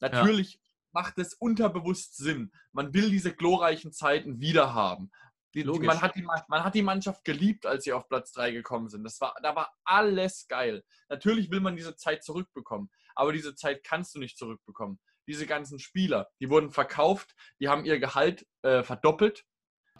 [0.00, 0.60] Natürlich
[0.92, 2.52] macht es unterbewusst Sinn.
[2.72, 5.10] Man will diese glorreichen Zeiten wieder haben.
[5.54, 8.50] Die, man, hat die, Ma- man hat die Mannschaft geliebt, als sie auf Platz 3
[8.50, 9.04] gekommen sind.
[9.04, 10.82] Das war, da war alles geil.
[11.08, 14.98] Natürlich will man diese Zeit zurückbekommen, aber diese Zeit kannst du nicht zurückbekommen.
[15.26, 19.44] Diese ganzen Spieler, die wurden verkauft, die haben ihr Gehalt äh, verdoppelt,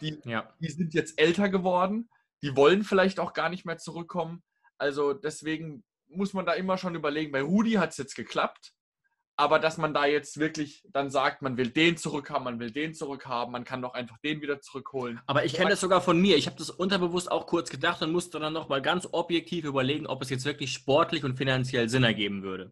[0.01, 0.53] Ja.
[0.59, 2.09] die sind jetzt älter geworden,
[2.41, 4.43] die wollen vielleicht auch gar nicht mehr zurückkommen.
[4.77, 7.31] Also deswegen muss man da immer schon überlegen.
[7.31, 8.73] Bei Rudi hat es jetzt geklappt,
[9.37, 12.93] aber dass man da jetzt wirklich dann sagt, man will den zurückhaben, man will den
[12.93, 15.19] zurückhaben, man kann doch einfach den wieder zurückholen.
[15.27, 16.37] Aber ich kenne das sogar von mir.
[16.37, 20.21] Ich habe das unterbewusst auch kurz gedacht und musste dann nochmal ganz objektiv überlegen, ob
[20.21, 22.71] es jetzt wirklich sportlich und finanziell Sinn ergeben würde.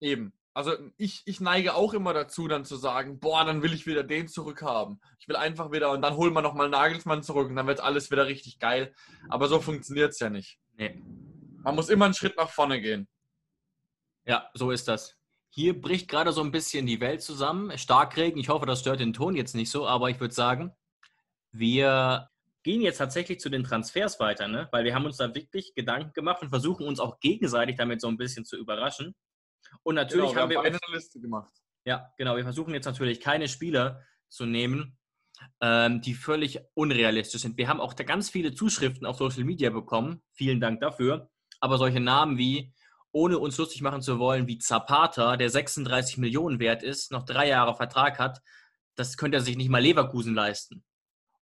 [0.00, 0.32] Eben.
[0.54, 4.02] Also ich, ich neige auch immer dazu, dann zu sagen, boah, dann will ich wieder
[4.02, 5.00] den zurückhaben.
[5.18, 8.10] Ich will einfach wieder und dann holen wir nochmal Nagelsmann zurück und dann wird alles
[8.10, 8.94] wieder richtig geil.
[9.30, 10.58] Aber so funktioniert es ja nicht.
[10.76, 11.00] Nee.
[11.62, 13.08] Man muss immer einen Schritt nach vorne gehen.
[14.26, 15.16] Ja, so ist das.
[15.48, 17.76] Hier bricht gerade so ein bisschen die Welt zusammen.
[17.78, 20.72] Starkregen, ich hoffe, das stört den Ton jetzt nicht so, aber ich würde sagen,
[21.50, 22.28] wir
[22.62, 24.68] gehen jetzt tatsächlich zu den Transfers weiter, ne?
[24.70, 28.08] weil wir haben uns da wirklich Gedanken gemacht und versuchen uns auch gegenseitig damit so
[28.08, 29.14] ein bisschen zu überraschen.
[29.82, 31.52] Und natürlich Genau, haben wir uns- eine Liste gemacht.
[31.84, 32.36] Ja, genau.
[32.36, 34.96] Wir versuchen jetzt natürlich keine Spieler zu nehmen,
[35.60, 37.56] ähm, die völlig unrealistisch sind.
[37.56, 40.22] Wir haben auch da ganz viele Zuschriften auf Social Media bekommen.
[40.32, 41.28] Vielen Dank dafür.
[41.60, 42.72] Aber solche Namen wie,
[43.12, 47.48] ohne uns lustig machen zu wollen, wie Zapata, der 36 Millionen wert ist, noch drei
[47.48, 48.40] Jahre Vertrag hat,
[48.94, 50.84] das könnte er sich nicht mal Leverkusen leisten.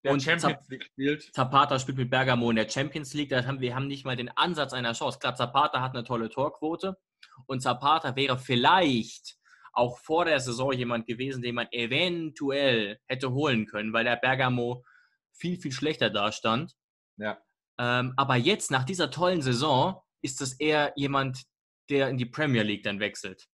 [0.03, 1.35] Der Und Champions League spielt.
[1.35, 3.29] Zapata spielt mit Bergamo in der Champions League.
[3.29, 5.19] Da haben wir haben nicht mal den Ansatz einer Chance.
[5.19, 6.97] Klar, Zapata hat eine tolle Torquote
[7.46, 9.37] und Zapata wäre vielleicht
[9.72, 14.85] auch vor der Saison jemand gewesen, den man eventuell hätte holen können, weil der Bergamo
[15.33, 16.74] viel, viel schlechter dastand.
[17.16, 17.38] Ja.
[17.79, 21.44] Ähm, aber jetzt, nach dieser tollen Saison, ist das eher jemand,
[21.88, 23.48] der in die Premier League dann wechselt.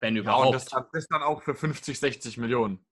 [0.00, 0.46] Wenn Ja, überhaupt.
[0.46, 2.86] und das, das ist dann auch für 50, 60 Millionen.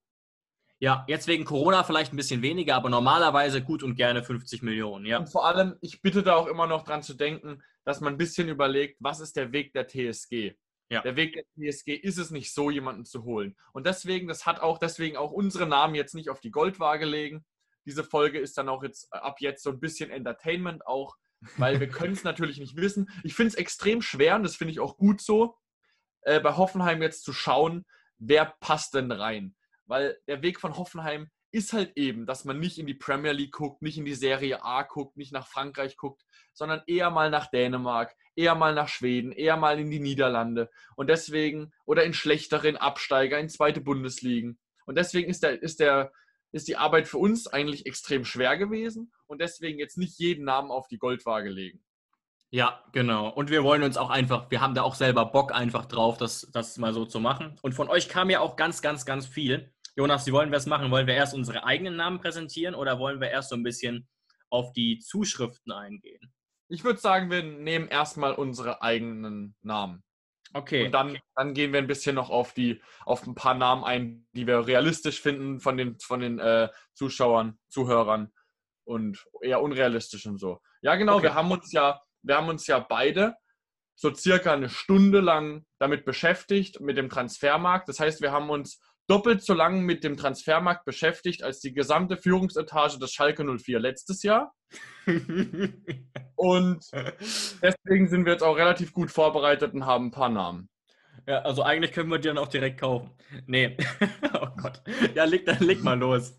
[0.81, 5.07] ja, jetzt wegen Corona vielleicht ein bisschen weniger, aber normalerweise gut und gerne 50 Millionen.
[5.07, 5.19] Ja.
[5.19, 8.19] Und vor allem, ich bitte da auch immer noch dran zu denken, dass man ein
[8.19, 10.53] bisschen überlegt, was ist der Weg der TSG?
[10.91, 11.01] Ja.
[11.01, 13.57] Der Weg der TSG ist es nicht so, jemanden zu holen.
[13.73, 17.47] Und deswegen, das hat auch deswegen auch unsere Namen jetzt nicht auf die Goldwaage legen.
[17.87, 21.17] Diese Folge ist dann auch jetzt äh, ab jetzt so ein bisschen Entertainment auch,
[21.57, 23.09] weil wir können es natürlich nicht wissen.
[23.25, 25.57] Ich finde es extrem schwer und das finde ich auch gut so,
[26.25, 27.87] äh, bei Hoffenheim jetzt zu schauen,
[28.19, 29.57] wer passt denn rein.
[29.87, 33.53] Weil der Weg von Hoffenheim ist halt eben, dass man nicht in die Premier League
[33.53, 37.51] guckt, nicht in die Serie A guckt, nicht nach Frankreich guckt, sondern eher mal nach
[37.51, 42.77] Dänemark, eher mal nach Schweden, eher mal in die Niederlande und deswegen oder in schlechteren
[42.77, 44.59] Absteiger, in zweite Bundesligen.
[44.87, 46.13] Und deswegen ist der, ist der,
[46.53, 50.71] ist die Arbeit für uns eigentlich extrem schwer gewesen und deswegen jetzt nicht jeden Namen
[50.71, 51.83] auf die Goldwaage legen.
[52.51, 53.29] Ja, genau.
[53.29, 56.49] Und wir wollen uns auch einfach, wir haben da auch selber Bock einfach drauf, das,
[56.53, 57.59] das mal so zu machen.
[57.61, 59.71] Und von euch kam ja auch ganz, ganz, ganz viel.
[59.99, 60.93] Jonas, wie wollen wir es machen?
[60.93, 64.09] Wollen wir erst unsere eigenen Namen präsentieren oder wollen wir erst so ein bisschen
[64.49, 66.33] auf die Zuschriften eingehen?
[66.69, 70.05] Ich würde sagen, wir nehmen erstmal unsere eigenen Namen.
[70.55, 70.87] Okay.
[70.87, 74.29] Und dann, dann gehen wir ein bisschen noch auf die, auf ein paar Namen ein,
[74.35, 78.33] die wir realistisch finden von den, von den äh, Zuschauern, Zuhörern
[78.85, 80.61] und eher unrealistisch und so.
[80.81, 81.25] Ja, genau, Okay.
[81.25, 83.35] wir haben uns ja, wir haben uns ja beide
[83.97, 87.89] so circa eine Stunde lang damit beschäftigt, mit dem Transfermarkt.
[87.89, 92.17] Das heißt, wir haben uns doppelt so lang mit dem Transfermarkt beschäftigt als die gesamte
[92.17, 94.55] Führungsetage des Schalke 04 letztes Jahr.
[96.37, 96.91] Und
[97.63, 100.69] deswegen sind wir jetzt auch relativ gut vorbereitet und haben ein paar Namen.
[101.27, 103.11] ja, also eigentlich können wir die dann auch direkt kaufen.
[103.47, 103.77] Nee.
[104.35, 104.83] oh Gott.
[105.15, 106.39] Ja, leg, dann leg mal los.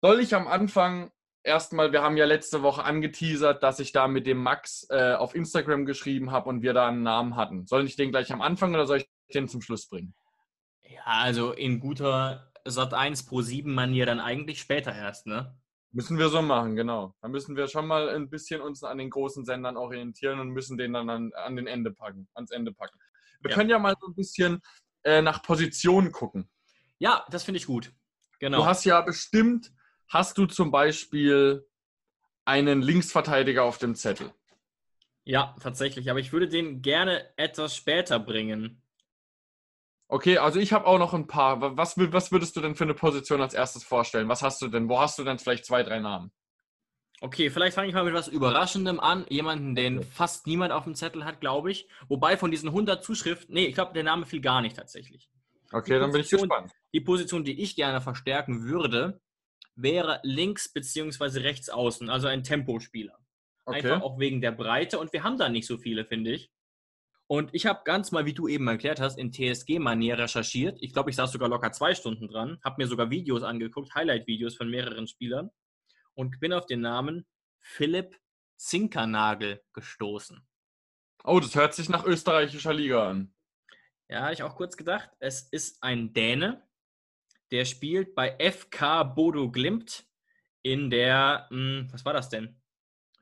[0.00, 1.10] Soll ich am Anfang
[1.42, 5.34] erstmal, wir haben ja letzte Woche angeteasert, dass ich da mit dem Max äh, auf
[5.34, 7.66] Instagram geschrieben habe und wir da einen Namen hatten.
[7.66, 10.14] Soll ich den gleich am Anfang oder soll ich den zum Schluss bringen?
[10.90, 15.56] Ja, also in guter Sat 1 Pro 7 Manier dann eigentlich später erst, ne?
[15.92, 17.14] Müssen wir so machen, genau.
[17.20, 20.78] Da müssen wir schon mal ein bisschen uns an den großen Sendern orientieren und müssen
[20.78, 22.98] den dann an, an den Ende packen, ans Ende packen.
[23.40, 23.56] Wir Ja.
[23.56, 24.60] können ja mal so ein bisschen
[25.02, 26.48] äh, nach Positionen gucken.
[26.98, 27.92] Ja, das finde ich gut.
[28.38, 28.58] Genau.
[28.58, 29.72] Du hast ja bestimmt,
[30.08, 31.66] hast du zum Beispiel
[32.44, 34.32] einen Linksverteidiger auf dem Zettel.
[35.24, 36.10] ja, tatsächlich.
[36.10, 38.79] Aber ich würde den gerne etwas später bringen.
[40.12, 41.60] Okay, also ich habe auch noch ein paar.
[41.60, 44.28] Wa- Was, was würdest du denn für eine Position als erstes vorstellen?
[44.28, 44.88] Was hast du denn?
[44.88, 46.32] Wo hast du denn vielleicht zwei, drei Namen?
[47.20, 49.24] Okay, vielleicht fange ich mal mit was Überraschendem an.
[49.28, 51.86] Jemanden, den fast niemand auf dem Zettel hat, glaube ich.
[52.08, 55.28] Wobei von diesen 100 Zuschriften, nee, ich glaube, der Name fiel gar nicht tatsächlich.
[55.70, 56.72] Okay, dann bin ich Position- gespannt.
[56.92, 59.20] Die Position, die ich gerne verstärken würde,
[59.76, 63.16] wäre links beziehungsweise rechts außen, also ein Tempospieler.
[63.66, 63.76] Okay.
[63.92, 66.50] Einfach auch wegen der Breite und wir haben da nicht so viele, finde ich.
[67.30, 70.78] Und ich habe ganz mal, wie du eben erklärt hast, in TSG-Manier recherchiert.
[70.80, 74.56] Ich glaube, ich saß sogar locker zwei Stunden dran, habe mir sogar Videos angeguckt, Highlight-Videos
[74.56, 75.48] von mehreren Spielern
[76.14, 77.24] und bin auf den Namen
[77.60, 78.18] Philipp
[78.56, 80.44] Zinkernagel gestoßen.
[81.22, 83.32] Oh, das hört sich nach österreichischer Liga an.
[84.08, 85.10] Ja, habe ich auch kurz gedacht.
[85.20, 86.66] Es ist ein Däne,
[87.52, 90.04] der spielt bei FK Bodo Glimt
[90.62, 92.60] in der, hm, was war das denn?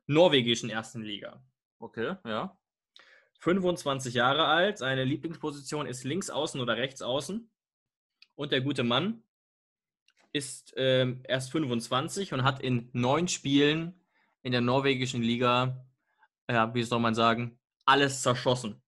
[0.06, 1.44] Norwegischen ersten Liga.
[1.78, 2.57] Okay, ja.
[3.38, 7.50] 25 Jahre alt, seine Lieblingsposition ist links außen oder rechts außen.
[8.34, 9.22] Und der gute Mann
[10.32, 14.00] ist ähm, erst 25 und hat in neun Spielen
[14.42, 15.86] in der norwegischen Liga,
[16.48, 18.82] ja, wie soll man sagen, alles zerschossen.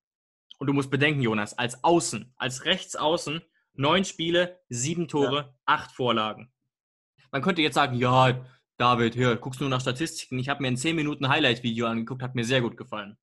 [0.59, 3.41] Und du musst bedenken, Jonas, als Außen, als Rechtsaußen,
[3.73, 6.53] neun Spiele, sieben Tore, acht Vorlagen.
[7.33, 8.45] Man könnte jetzt sagen, ja,
[8.77, 10.39] David, hier, guckst du nur nach Statistiken.
[10.39, 13.17] Ich habe mir ein 10 Minuten Highlight-Video angeguckt, hat mir sehr gut gefallen.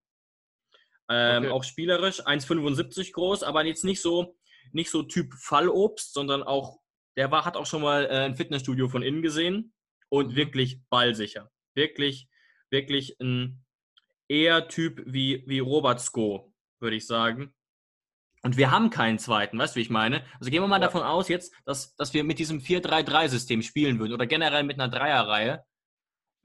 [1.09, 1.51] Ähm, Okay.
[1.51, 4.35] Auch spielerisch, 1,75 groß, aber jetzt nicht so,
[4.73, 6.79] nicht so Typ Fallobst, sondern auch,
[7.15, 9.73] der war, hat auch schon mal äh, ein Fitnessstudio von innen gesehen
[10.09, 10.35] und Mhm.
[10.35, 11.49] wirklich ballsicher.
[11.75, 12.27] Wirklich,
[12.69, 13.63] wirklich ein
[14.27, 17.53] eher Typ wie, wie Robert Sko, würde ich sagen.
[18.43, 20.23] Und wir haben keinen zweiten, weißt du, wie ich meine?
[20.39, 20.87] Also gehen wir mal Ja.
[20.87, 24.89] davon aus jetzt, dass, dass wir mit diesem 4-3-3-System spielen würden oder generell mit einer
[24.89, 25.63] Dreierreihe.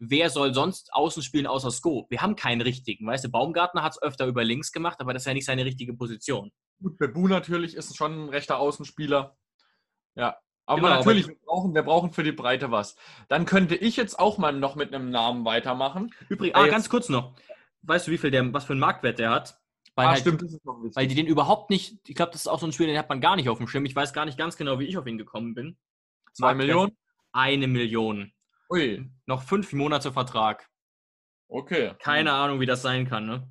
[0.04, 2.06] Wer soll sonst außen spielen außer Sko?
[2.10, 3.28] Wir haben keinen richtigen, weißt du?
[3.30, 6.50] Baumgartner hat es öfter über links gemacht, aber das ist ja nicht seine richtige Position.
[6.82, 9.36] Gut, Bebu natürlich ist schon ein rechter Außenspieler.
[10.16, 10.36] Ja.
[10.66, 12.96] Aber Genau, aber natürlich, ich- wir brauchen, wir brauchen für die Breite was.
[13.28, 16.12] Dann könnte ich jetzt auch mal noch mit einem Namen weitermachen.
[16.28, 17.34] Übrigens, ah, ganz kurz noch.
[17.82, 19.60] Weißt du, wie viel der, was für einen Marktwert der hat?
[19.94, 20.96] Weil, ah, halt, stimmt, das ist noch wichtig.
[20.96, 23.08] weil die den überhaupt nicht, ich glaube, das ist auch so ein Spiel, den hat
[23.08, 23.84] man gar nicht auf dem Schirm.
[23.84, 25.76] Ich weiß gar nicht ganz genau, wie ich auf ihn gekommen bin.
[26.32, 26.96] Zwei Marktwert Millionen?
[27.32, 28.32] Eine Million.
[28.72, 30.66] Ui, Noch fünf Monate Vertrag.
[31.48, 31.92] okay.
[31.98, 33.26] Keine Ahnung, wie das sein kann.
[33.26, 33.46] Ne?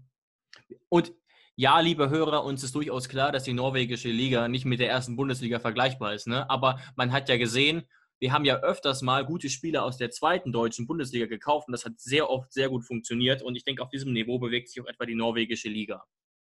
[0.89, 1.13] Und
[1.55, 5.15] ja, liebe Hörer, uns ist durchaus klar, dass die norwegische Liga nicht mit der ersten
[5.15, 6.25] Bundesliga vergleichbar ist.
[6.25, 6.49] Ne?
[6.49, 7.83] Aber man hat ja gesehen,
[8.17, 11.85] wir haben ja öfters mal gute Spieler aus der zweiten deutschen Bundesliga gekauft und das
[11.85, 13.43] hat sehr oft sehr gut funktioniert.
[13.43, 16.03] Und ich denke, auf diesem Niveau bewegt sich auch etwa die norwegische Liga.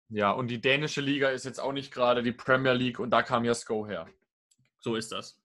[0.08, 3.22] Ja, und die dänische Liga ist jetzt auch nicht gerade die Premier League und da
[3.22, 4.06] kam ja Sko her.
[4.78, 5.41] So ist das.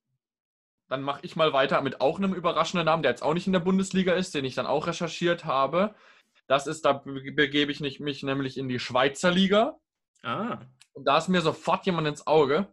[0.89, 3.53] Dann mache ich mal weiter mit auch einem überraschenden Namen, der jetzt auch nicht in
[3.53, 5.93] der Bundesliga ist, den ich dann auch recherchiert habe.
[6.47, 9.77] Das ist, da be- begebe ich mich nämlich in die Schweizer Liga.
[10.23, 10.59] Ah,
[10.93, 12.67] Und da ist mir sofort jemand ins Auge.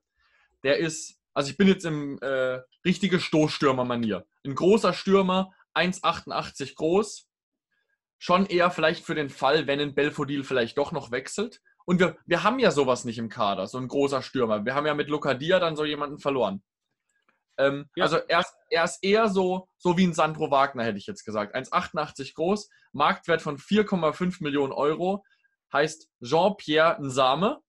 [0.62, 4.24] Der ist, also ich bin jetzt im äh, richtige Stoßstürmer-Manier.
[4.46, 7.28] Ein großer Stürmer, 1,88 groß.
[8.18, 11.60] Schon eher vielleicht für den Fall, wenn ein Belfodil vielleicht doch noch wechselt.
[11.84, 14.64] Und wir, wir haben ja sowas nicht im Kader, so ein großer Stürmer.
[14.64, 16.62] Wir haben ja mit Lokadia dann so jemanden verloren.
[17.58, 18.04] Ähm, Ja.
[18.04, 21.24] Also er ist, er ist eher so, so wie ein Sandro Wagner, hätte ich jetzt
[21.24, 21.54] gesagt.
[21.54, 25.24] 1,88 groß, Marktwert von 4,5 Millionen Euro.
[25.72, 27.60] Heißt Jean-Pierre Nsame,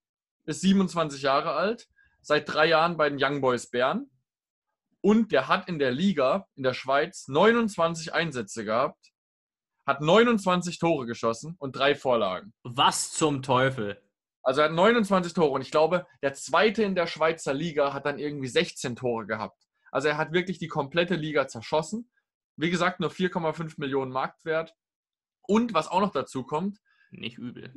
[0.46, 1.88] ist 27 Jahre alt,
[2.22, 4.10] seit drei Jahren bei den Young Boys Bern.
[5.02, 9.12] Und der hat in der Liga in der Schweiz 29 Einsätze gehabt,
[9.86, 12.54] hat 29 Tore geschossen und drei Vorlagen.
[12.64, 14.02] was zum Teufel?
[14.42, 18.06] Also er hat 29 Tore und ich glaube, der zweite in der Schweizer Liga hat
[18.06, 19.65] dann irgendwie 16 Tore gehabt.
[19.96, 22.12] Also er hat wirklich die komplette Liga zerschossen.
[22.58, 24.76] Wie gesagt, nur 4,5 Millionen Marktwert.
[25.48, 26.80] Und was auch noch dazu kommt,
[27.12, 27.74] Nicht übel.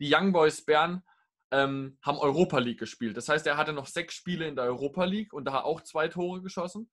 [0.00, 1.02] die Young Boys Bern
[1.50, 3.18] ähm, haben Europa League gespielt.
[3.18, 6.08] Das heißt, er hatte noch sechs Spiele in der Europa League und da auch zwei
[6.08, 6.90] Tore geschossen.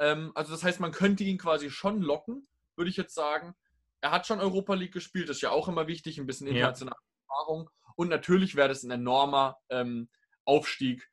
[0.00, 2.46] Ähm, also das heißt, man könnte ihn quasi schon locken,
[2.76, 3.54] würde ich jetzt sagen.
[4.02, 6.52] Er hat schon Europa League gespielt, das ist ja auch immer wichtig, ein bisschen Ja.
[6.56, 7.70] internationale Erfahrung.
[7.96, 10.10] Und natürlich wäre das ein enormer ähm,
[10.44, 11.08] Aufstieg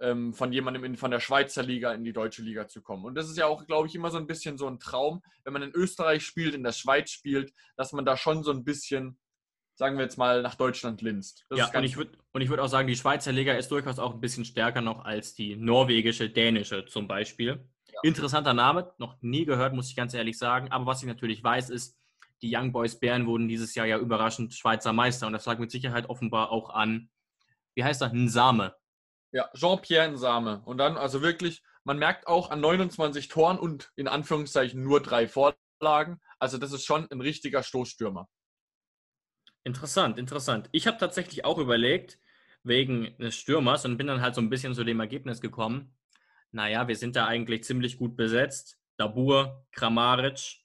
[0.00, 3.04] ähm, von jemandem in, von der Schweizer Liga in die deutsche Liga zu kommen.
[3.04, 5.52] Und das ist ja auch, glaube ich, immer so ein bisschen so ein Traum, wenn
[5.52, 9.18] man in Österreich spielt, in der Schweiz spielt, dass man da schon so ein bisschen,
[9.74, 11.46] sagen wir jetzt mal, nach Deutschland linst.
[11.48, 14.20] Das ja, und ich würde würd auch sagen, die Schweizer Liga ist durchaus auch ein
[14.20, 17.64] bisschen stärker noch als die norwegische, dänische zum Beispiel.
[18.02, 20.70] Interessanter Name, noch nie gehört, muss ich ganz ehrlich sagen.
[20.70, 21.96] Aber was ich natürlich weiß, ist,
[22.42, 25.26] die Young Boys Bern wurden dieses Jahr ja überraschend Schweizer Meister.
[25.26, 27.08] Und das lag mit Sicherheit offenbar auch an,
[27.74, 28.74] wie heißt er, Nsame.
[29.34, 30.62] Ja, Jean-Pierre Nsame.
[30.64, 35.26] Und dann, also wirklich, man merkt auch an 29 Toren und in Anführungszeichen nur drei
[35.26, 36.20] Vorlagen.
[36.38, 38.28] Also das ist schon ein richtiger Stoßstürmer.
[39.64, 40.68] Interessant, interessant.
[40.70, 42.20] Ich habe tatsächlich auch überlegt,
[42.62, 45.96] wegen des Stürmers und bin dann halt so ein bisschen zu dem Ergebnis gekommen.
[46.52, 48.78] Naja, wir sind da eigentlich ziemlich gut besetzt.
[48.98, 50.60] Dabur, Kramaric,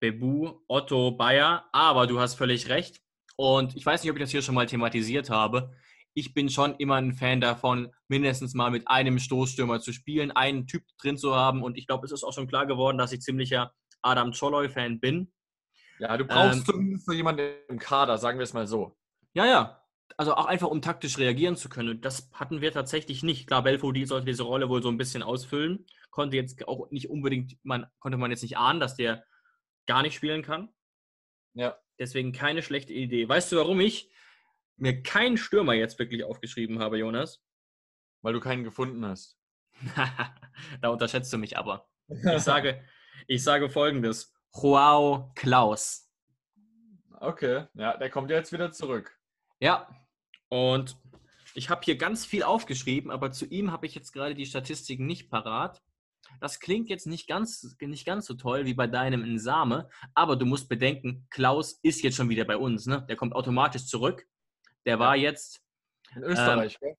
[0.00, 1.68] Bebu, Otto, Bayer.
[1.72, 3.02] Aber du hast völlig recht.
[3.36, 5.76] Und ich weiß nicht, ob ich das hier schon mal thematisiert habe.
[6.14, 10.66] Ich bin schon immer ein Fan davon, mindestens mal mit einem Stoßstürmer zu spielen, einen
[10.66, 11.62] Typ drin zu haben.
[11.62, 13.72] Und ich glaube, es ist auch schon klar geworden, dass ich ziemlicher
[14.02, 15.32] Adam Choloy-Fan bin.
[15.98, 18.96] Ja, du brauchst Ähm, zumindest so jemanden im Kader, sagen wir es mal so.
[19.32, 19.80] Ja, ja.
[20.16, 21.88] Also auch einfach, um taktisch reagieren zu können.
[21.88, 23.46] Und das hatten wir tatsächlich nicht.
[23.46, 25.86] Klar, Belfodil sollte diese Rolle wohl so ein bisschen ausfüllen.
[26.10, 29.24] Konnte jetzt auch nicht unbedingt, man konnte man jetzt nicht ahnen, dass der
[29.86, 30.68] gar nicht spielen kann.
[31.54, 31.76] Ja.
[31.98, 33.28] Deswegen keine schlechte Idee.
[33.28, 34.10] Weißt du, warum ich
[34.76, 37.42] mir keinen Stürmer jetzt wirklich aufgeschrieben habe, Jonas?
[38.22, 39.38] Weil du keinen gefunden hast.
[40.80, 41.88] da unterschätzt du mich aber.
[42.08, 42.84] Ich sage,
[43.26, 44.32] ich sage folgendes.
[44.54, 46.10] Joao Klaus.
[47.10, 49.18] Okay, ja, der kommt ja jetzt wieder zurück.
[49.60, 49.88] Ja,
[50.48, 50.96] und
[51.54, 55.06] ich habe hier ganz viel aufgeschrieben, aber zu ihm habe ich jetzt gerade die Statistiken
[55.06, 55.82] nicht parat.
[56.40, 60.46] Das klingt jetzt nicht ganz, nicht ganz so toll wie bei deinem Insame, aber du
[60.46, 62.86] musst bedenken, Klaus ist jetzt schon wieder bei uns.
[62.86, 63.04] Ne?
[63.08, 64.26] Der kommt automatisch zurück.
[64.86, 65.62] Der war jetzt
[66.14, 66.96] In Österreich, gell?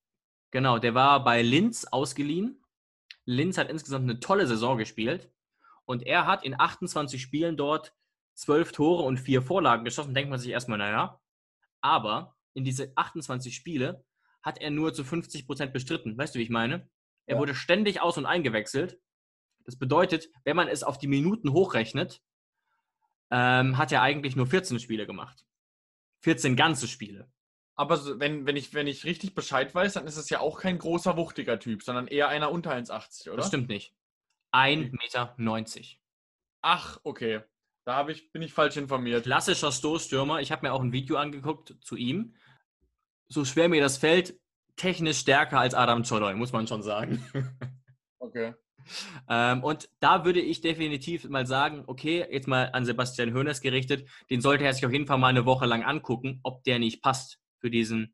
[0.51, 2.63] Genau, der war bei Linz ausgeliehen.
[3.25, 5.31] Linz hat insgesamt eine tolle Saison gespielt.
[5.85, 7.93] Und er hat in 28 Spielen dort
[8.35, 10.13] 12 Tore und 4 Vorlagen geschossen.
[10.13, 11.19] Denkt man sich erstmal, naja.
[11.81, 14.03] Aber in diese 28 Spiele
[14.41, 16.17] hat er nur zu 50 Prozent bestritten.
[16.17, 16.89] Weißt du, wie ich meine?
[17.25, 17.39] Er Ja.
[17.39, 18.99] wurde ständig aus- und eingewechselt.
[19.65, 22.21] Das bedeutet, wenn man es auf die Minuten hochrechnet,
[23.31, 25.45] ähm, hat er eigentlich nur 14 Spiele gemacht.
[26.21, 27.31] 14 ganze Spiele.
[27.75, 30.77] Aber wenn, wenn, ich, wenn ich richtig Bescheid weiß, dann ist es ja auch kein
[30.77, 33.37] großer, wuchtiger Typ, sondern eher einer unter 1,80, oder?
[33.37, 33.93] Das stimmt nicht.
[34.53, 35.35] 1,90 Meter.
[36.61, 37.41] Ach, okay.
[37.83, 39.25] Da hab ich, bin ich falsch informiert.
[39.25, 40.39] Klassischer Stoßstürmer.
[40.39, 42.33] Ich habe mir auch ein Video angeguckt zu ihm.
[43.27, 44.39] So schwer mir das fällt,
[44.77, 47.23] technisch stärker als Adam Czoloi, muss man schon sagen.
[48.17, 48.55] Okay.
[49.29, 54.09] ähm, und da würde ich definitiv mal sagen, okay, jetzt mal an Sebastian Hoeneß gerichtet,
[54.31, 57.03] den sollte er sich auf jeden Fall mal eine Woche lang angucken, ob der nicht
[57.03, 58.13] passt für diesen,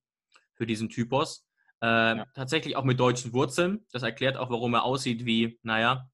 [0.53, 1.45] für diesen Typos.
[1.81, 2.25] Ähm, Ja.
[2.33, 3.85] Tatsächlich auch mit deutschen Wurzeln.
[3.91, 6.09] Das erklärt auch, warum er aussieht wie, naja,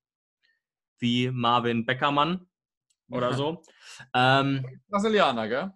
[0.97, 2.47] wie Marvin Beckermann
[3.11, 3.61] oder so.
[4.15, 5.71] Ähm, Brasilianer, gell?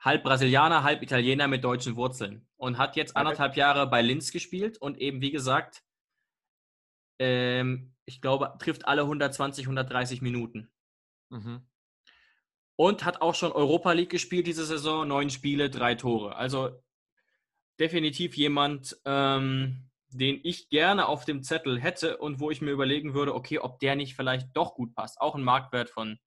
[0.00, 4.78] halb Brasilianer, halb Italiener mit deutschen Wurzeln und hat jetzt anderthalb Jahre bei Linz gespielt
[4.78, 5.84] und eben, wie gesagt,
[7.18, 10.72] ähm, ich glaube, trifft alle 120, 130 Minuten.
[11.28, 11.60] Mhm.
[12.80, 16.36] Und hat auch schon Europa League gespielt diese Saison, neun Spiele, drei Tore.
[16.36, 16.82] Also
[17.78, 23.12] definitiv jemand, ähm, den ich gerne auf dem Zettel hätte und wo ich mir überlegen
[23.12, 25.20] würde, okay, ob der nicht vielleicht doch gut passt.
[25.20, 26.18] Auch ein Marktwert von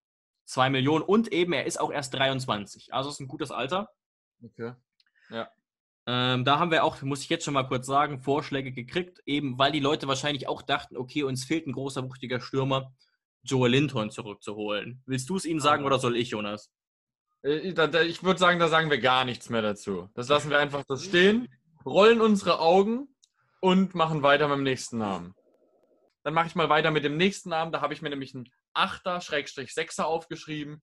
[0.45, 2.93] 2 Millionen und eben, er ist auch erst 23.
[2.93, 3.89] Also ist ein gutes Alter.
[4.43, 4.73] Okay.
[6.05, 9.57] Ähm, da haben wir auch, muss ich jetzt schon mal kurz sagen, Vorschläge gekriegt, eben
[9.57, 12.93] weil die Leute wahrscheinlich auch dachten, okay, uns fehlt ein großer, wuchtiger Stürmer,
[13.43, 15.01] Joel Linton zurückzuholen.
[15.05, 16.71] Willst du es ihnen sagen oder soll ich, Jonas?
[17.43, 20.09] Äh, Ich würde sagen, da sagen wir gar nichts mehr dazu.
[20.13, 21.49] Das lassen wir einfach so stehen,
[21.85, 23.07] rollen unsere Augen
[23.61, 25.35] und machen weiter mit dem nächsten Namen.
[26.23, 27.71] Dann mache ich mal weiter mit dem nächsten Namen.
[27.71, 30.81] Da habe ich mir nämlich einen 8er, Schrägstrich 6er aufgeschrieben.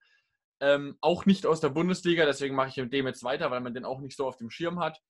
[0.60, 3.72] Ähm, auch nicht aus der Bundesliga, deswegen mache ich mit dem jetzt weiter, weil man
[3.72, 5.00] den auch nicht so auf dem Schirm hat.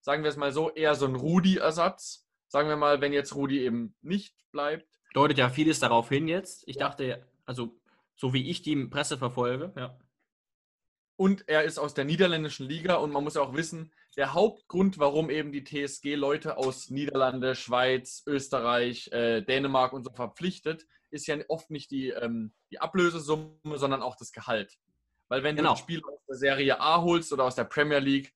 [0.00, 2.26] Sagen wir es mal so, eher so ein Rudi-Ersatz.
[2.48, 4.88] Sagen wir mal, wenn jetzt Rudi eben nicht bleibt.
[5.12, 6.62] Deutet ja vieles darauf hin jetzt.
[6.66, 7.76] Ich dachte, also
[8.14, 9.98] so wie ich die Presse verfolge, ja.
[11.16, 14.98] Und er ist aus der niederländischen Liga und man muss ja auch wissen, der Hauptgrund,
[14.98, 21.26] warum eben die TSG Leute aus Niederlande, Schweiz, Österreich, äh, Dänemark und so verpflichtet, ist
[21.26, 24.78] ja oft nicht die, ähm, die Ablösesumme, sondern auch das Gehalt.
[25.28, 25.70] Weil wenn Genau.
[25.70, 28.34] du ein Spiel aus der Serie A holst oder aus der Premier League,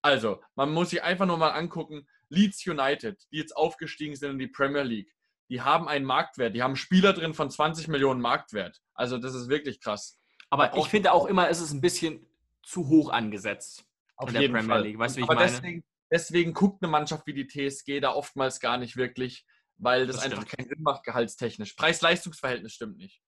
[0.00, 4.38] also man muss sich einfach nur mal angucken, Leeds United, die jetzt aufgestiegen sind in
[4.38, 5.14] die Premier League,
[5.52, 8.80] die haben einen Marktwert, die haben Spieler drin von 20 Millionen Marktwert.
[8.94, 10.18] Also das ist wirklich krass.
[10.48, 12.26] Aber ich finde auch immer, es ist ein bisschen
[12.62, 13.84] zu hoch angesetzt
[14.16, 14.82] Auf in der jeden Premier Fall.
[14.82, 14.98] League.
[14.98, 15.50] Weißt du, wie ich Aber meine?
[15.50, 19.44] deswegen, deswegen guckt eine Mannschaft wie die TSG da oftmals gar nicht wirklich,
[19.76, 20.56] weil das, Das einfach stimmt.
[20.56, 21.74] keinen Sinn macht, gehaltstechnisch.
[21.74, 23.20] Preis-Leistungs-Verhältnis stimmt nicht.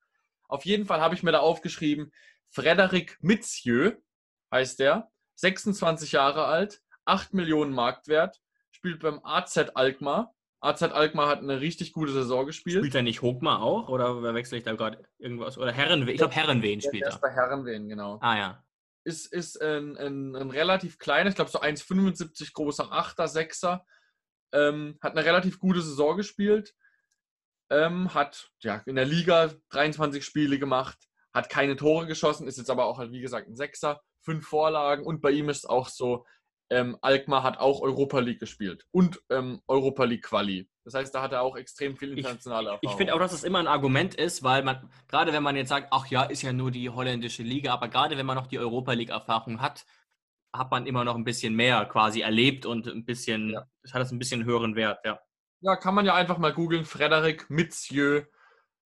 [0.49, 2.11] Auf jeden Fall habe ich mir da aufgeschrieben,
[2.49, 3.99] Frederic Mitzieux
[4.51, 10.34] heißt der, 26 Jahre alt, 8 Millionen Marktwert, spielt beim AZ Alkmaar.
[10.65, 12.79] AZ Alkmaar hat eine richtig gute Saison gespielt.
[12.79, 13.89] Spielt er nicht Hogmar auch?
[13.89, 15.59] Oder wechsle ich da gerade irgendwas?
[15.59, 16.15] Oder Herrenwehen?
[16.15, 17.21] Ich glaube, Herrenwehen Der spielt ist er.
[17.21, 18.19] bei Herrenwehen, genau.
[18.23, 18.65] Ah ja.
[19.05, 23.85] ist, ist ein, ein, ein relativ kleiner, ich glaube so 1,75 großer Achter, Sechser.
[24.53, 26.75] Ähm, hat eine relativ gute Saison gespielt.
[27.71, 30.99] Ähm, hat ja, in der Liga 23 Spiele gemacht,
[31.35, 35.05] hat keine Tore geschossen, ist jetzt aber auch halt, wie gesagt, ein Sechser, fünf Vorlagen
[35.05, 36.25] und bei ihm ist auch so,
[36.75, 40.69] ähm, Alkmaar hat auch Europa League gespielt und ähm, Europa League Quali.
[40.85, 42.91] Das heißt, da hat er auch extrem viel internationale Erfahrung.
[42.91, 45.69] Ich finde auch, dass es immer ein Argument ist, weil man, gerade wenn man jetzt
[45.69, 48.59] sagt, ach ja, ist ja nur die holländische Liga, aber gerade wenn man noch die
[48.59, 49.87] Europa League-Erfahrung hat,
[50.53, 53.67] hat man immer noch ein bisschen mehr quasi erlebt und ein bisschen, Ja.
[53.83, 55.21] das hat das ein bisschen höheren Wert, ja.
[55.61, 56.85] Ja, kann man ja einfach mal googeln.
[56.85, 58.27] Frederik Mitzieux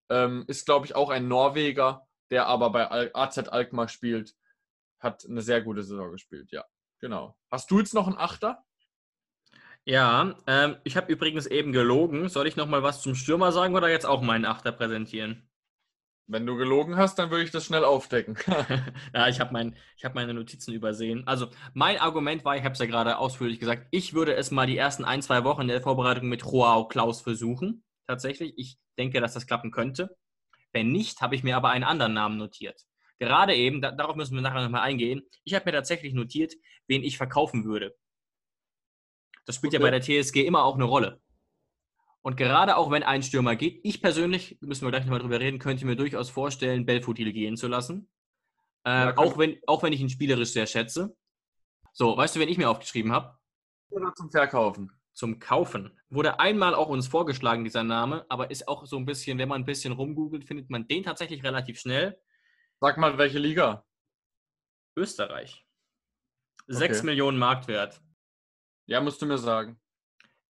[0.08, 4.34] ähm, ist, glaube ich, auch ein Norweger, der aber bei AZ Alkmaar spielt.
[5.00, 6.64] Hat eine sehr gute Saison gespielt, ja.
[7.02, 7.36] Genau.
[7.50, 8.64] Hast du jetzt noch einen Achter?
[9.84, 12.28] Ja, ähm, ich habe übrigens eben gelogen.
[12.28, 15.50] Soll ich noch mal was zum Stürmer sagen oder jetzt auch meinen Achter präsentieren?
[16.28, 18.38] Wenn du gelogen hast, dann würde ich das schnell aufdecken.
[19.14, 21.26] ja, ich habe mein, ich hab meine Notizen übersehen.
[21.26, 24.68] Also, mein Argument war, ich habe es ja gerade ausführlich gesagt, ich würde es mal
[24.68, 27.82] die ersten ein, zwei Wochen der Vorbereitung mit Joao Klaus versuchen.
[28.06, 28.54] Tatsächlich.
[28.56, 30.16] Ich denke, dass das klappen könnte.
[30.72, 32.86] Wenn nicht, habe ich mir aber einen anderen Namen notiert.
[33.22, 35.22] Gerade eben, da, darauf müssen wir nachher nochmal eingehen.
[35.44, 36.54] Ich habe mir tatsächlich notiert,
[36.88, 37.96] wen ich verkaufen würde.
[39.46, 39.90] Das spielt ja Okay.
[39.90, 41.20] bei der TSG immer auch eine Rolle.
[42.22, 45.58] Und gerade auch wenn ein Stürmer geht, ich persönlich, müssen wir gleich nochmal drüber reden,
[45.58, 48.08] könnte mir durchaus vorstellen, Belfodil gehen zu lassen.
[48.84, 51.16] Äh, Ja, auch, wenn, auch wenn ich ihn spielerisch sehr schätze.
[51.92, 53.36] So, weißt du, wen ich mir aufgeschrieben habe?
[53.90, 54.90] oder zum Verkaufen?
[55.14, 56.00] zum Kaufen.
[56.08, 59.60] Wurde einmal auch uns vorgeschlagen, dieser Name, aber ist auch so ein bisschen, wenn man
[59.60, 62.18] ein bisschen rumgoogelt, findet man den tatsächlich relativ schnell.
[62.82, 63.86] Sag mal, welche Liga?
[64.96, 65.64] Österreich.
[66.66, 67.06] 6 Okay.
[67.06, 68.02] Millionen Marktwert.
[68.86, 69.80] Ja, musst du mir sagen.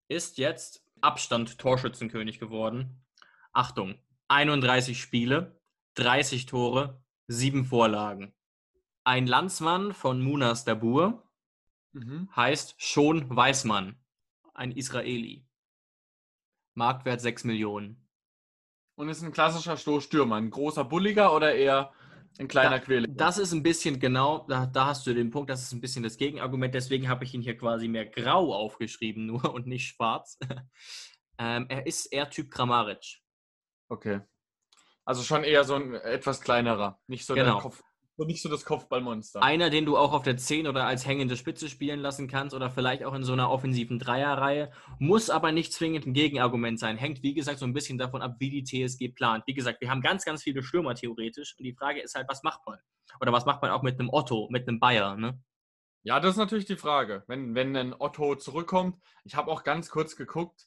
[0.08, 3.04] Ist jetzt Abstand Torschützenkönig geworden.
[3.52, 5.60] Achtung, 31 Spiele,
[5.96, 8.34] 30 Tore, 7 Vorlagen.
[9.04, 11.28] Ein Landsmann von Munas Dabur
[11.94, 12.34] Mhm.
[12.34, 14.02] heißt Schon Weißmann,
[14.54, 15.46] ein Israeli.
[16.72, 18.08] Marktwert 6 Millionen.
[18.94, 20.36] Und ist ein klassischer Stoßstürmer.
[20.36, 21.92] Ein großer Bulliger oder eher
[22.38, 23.06] ein kleiner Quäler?
[23.08, 26.02] Das ist ein bisschen genau, da, da hast du den Punkt, das ist ein bisschen
[26.02, 30.38] das Gegenargument, deswegen habe ich ihn hier quasi mehr grau aufgeschrieben nur und nicht schwarz.
[31.38, 33.20] ähm, er ist eher Typ Kramaric.
[33.88, 34.20] Okay.
[35.04, 37.00] Also schon eher so ein etwas kleinerer.
[37.08, 37.54] Nicht so, Genau.
[37.54, 37.82] der Kopf,
[38.16, 39.42] so nicht so das Kopfballmonster.
[39.42, 42.70] Einer, den du auch auf der 10 oder als hängende Spitze spielen lassen kannst oder
[42.70, 46.96] vielleicht auch in so einer offensiven Dreierreihe, muss aber nicht zwingend ein Gegenargument sein.
[46.98, 49.44] Hängt, wie gesagt, so ein bisschen davon ab, wie die TSG plant.
[49.46, 52.42] Wie gesagt, wir haben ganz, ganz viele Stürmer theoretisch und die Frage ist halt, was
[52.42, 52.78] macht man?
[53.20, 55.40] Oder was macht man auch mit einem Otto, mit einem Bayer, ne?
[56.04, 57.22] Ja, das ist natürlich die Frage.
[57.28, 60.66] Wenn, wenn ein Otto zurückkommt, ich habe auch ganz kurz geguckt,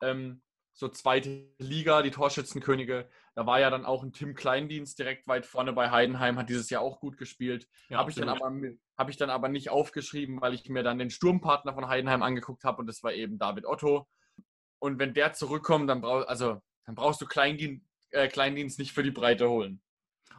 [0.00, 0.42] ähm,
[0.74, 5.46] so zweite Liga, die Torschützenkönige, da war ja dann auch ein Tim Kleindienst direkt weit
[5.46, 7.66] vorne bei Heidenheim, hat dieses Jahr auch gut gespielt.
[7.88, 8.52] Ja, habe ich, dann aber
[8.98, 12.64] hab ich dann aber nicht aufgeschrieben, weil ich mir dann den Sturmpartner von Heidenheim angeguckt
[12.64, 14.06] habe und das war eben David Otto.
[14.78, 19.02] Und wenn der zurückkommt, dann, brauch, also, dann brauchst du Kleindien, äh, Kleindienst nicht für
[19.02, 19.80] die Breite holen.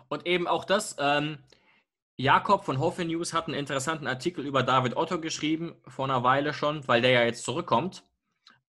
[0.10, 1.40] Und eben auch das, ähm,
[2.18, 6.54] Jakob von Hoffe News hat einen interessanten Artikel über David Otto geschrieben, vor einer Weile
[6.54, 8.04] schon, weil der ja jetzt zurückkommt.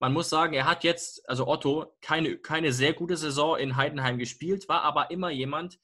[0.05, 4.19] Man muss sagen, er hat jetzt, also Otto, keine, keine sehr gute Saison in Heidenheim
[4.19, 5.79] gespielt, war aber immer jemand,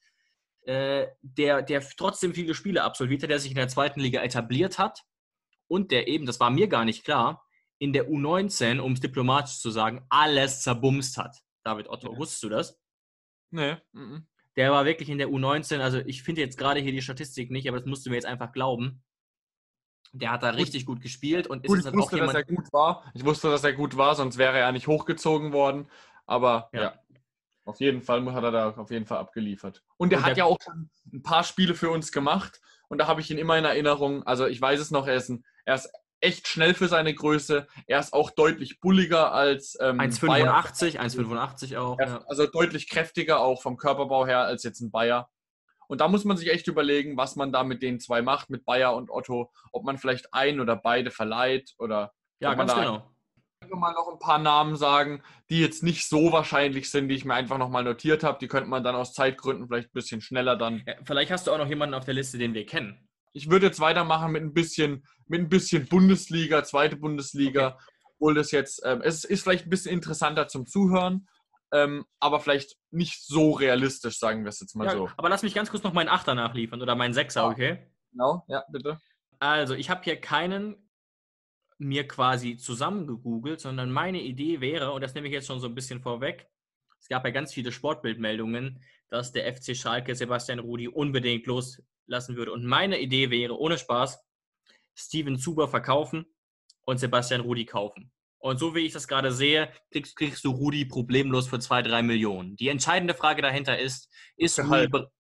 [0.67, 4.79] äh, der, der trotzdem viele Spiele absolviert hat, der sich in der zweiten Liga etabliert
[4.79, 5.05] hat
[5.69, 7.47] und der eben, das war mir gar nicht klar,
[7.79, 11.39] in der U19, um es diplomatisch zu sagen, alles zerbumst hat.
[11.65, 12.19] David Otto, Ja.
[12.19, 12.79] wusstest du das?
[13.51, 13.79] Nee.
[14.57, 17.67] Der war wirklich in der U19, also ich finde jetzt gerade hier die Statistik nicht,
[17.71, 19.03] aber das musst du mir jetzt einfach glauben.
[20.13, 22.41] Der hat da richtig gut gespielt und ist Gut, ich halt auch wusste, dass er
[22.47, 22.65] jemand.
[22.65, 23.05] gut war.
[23.15, 25.89] Ich wusste, dass er gut war, sonst wäre er nicht hochgezogen worden.
[26.27, 26.83] Aber Ja.
[26.83, 26.95] ja,
[27.65, 29.83] auf jeden Fall hat er da auf jeden Fall abgeliefert.
[29.97, 32.61] Und er hat der- ja auch schon ein paar Spiele für uns gemacht.
[32.89, 34.25] Und da habe ich ihn immer in Erinnerung.
[34.25, 37.69] Also ich weiß es noch, er ist, ein, er ist echt schnell für seine Größe.
[37.87, 40.11] Er ist auch deutlich bulliger als ähm, Bayer.
[40.11, 41.99] 1,85, 1,85 auch.
[42.01, 42.25] Ja.
[42.27, 45.31] Also deutlich kräftiger auch vom Körperbau her als jetzt ein Bayer.
[45.91, 48.65] Und da muss man sich echt überlegen, was man da mit den zwei macht, mit
[48.65, 49.51] Bayer und Otto.
[49.73, 53.11] Ob man vielleicht einen oder beide verleiht oder ja, ganz genau.
[53.61, 55.21] einfach mal noch ein paar Namen sagen,
[55.51, 58.39] die jetzt nicht so wahrscheinlich sind, die ich mir einfach nochmal notiert habe.
[58.39, 60.85] Die könnte man dann aus Zeitgründen vielleicht ein bisschen schneller dann.
[60.87, 63.09] Ja, vielleicht hast du auch noch jemanden auf der Liste, den wir kennen.
[63.33, 67.79] Ich würde jetzt weitermachen mit ein bisschen, mit ein bisschen Bundesliga, zweite Bundesliga,
[68.15, 71.27] obwohl das jetzt, ähm, es ist vielleicht ein bisschen interessanter zum Zuhören,
[71.73, 75.11] ähm, aber vielleicht nicht so realistisch, sagen wir es jetzt mal Ja, so.
[75.17, 77.49] Aber lass mich ganz kurz noch meinen Achter nachliefern oder meinen Sechser, Ja.
[77.49, 77.87] okay?
[78.13, 79.01] Genau, ja, bitte.
[79.39, 80.91] Also, ich habe hier keinen
[81.79, 85.75] mir quasi zusammengegoogelt, sondern meine Idee wäre, und das nehme ich jetzt schon so ein
[85.75, 86.47] bisschen vorweg,
[87.01, 92.53] es gab ja ganz viele Sportbildmeldungen, dass der FC Schalke Sebastian Rudi unbedingt loslassen würde.
[92.53, 94.23] Und meine Idee wäre, ohne Spaß,
[94.95, 96.27] Steven Zuber verkaufen
[96.83, 98.13] und Sebastian Rudi kaufen.
[98.41, 102.03] Und so wie ich das gerade sehe, kriegst, kriegst du Rudi problemlos für zwei, drei
[102.03, 102.57] Millionen.
[102.57, 104.91] Die entscheidende Frage dahinter ist, ist Rudi, Gehalt.
[104.91, 105.11] be-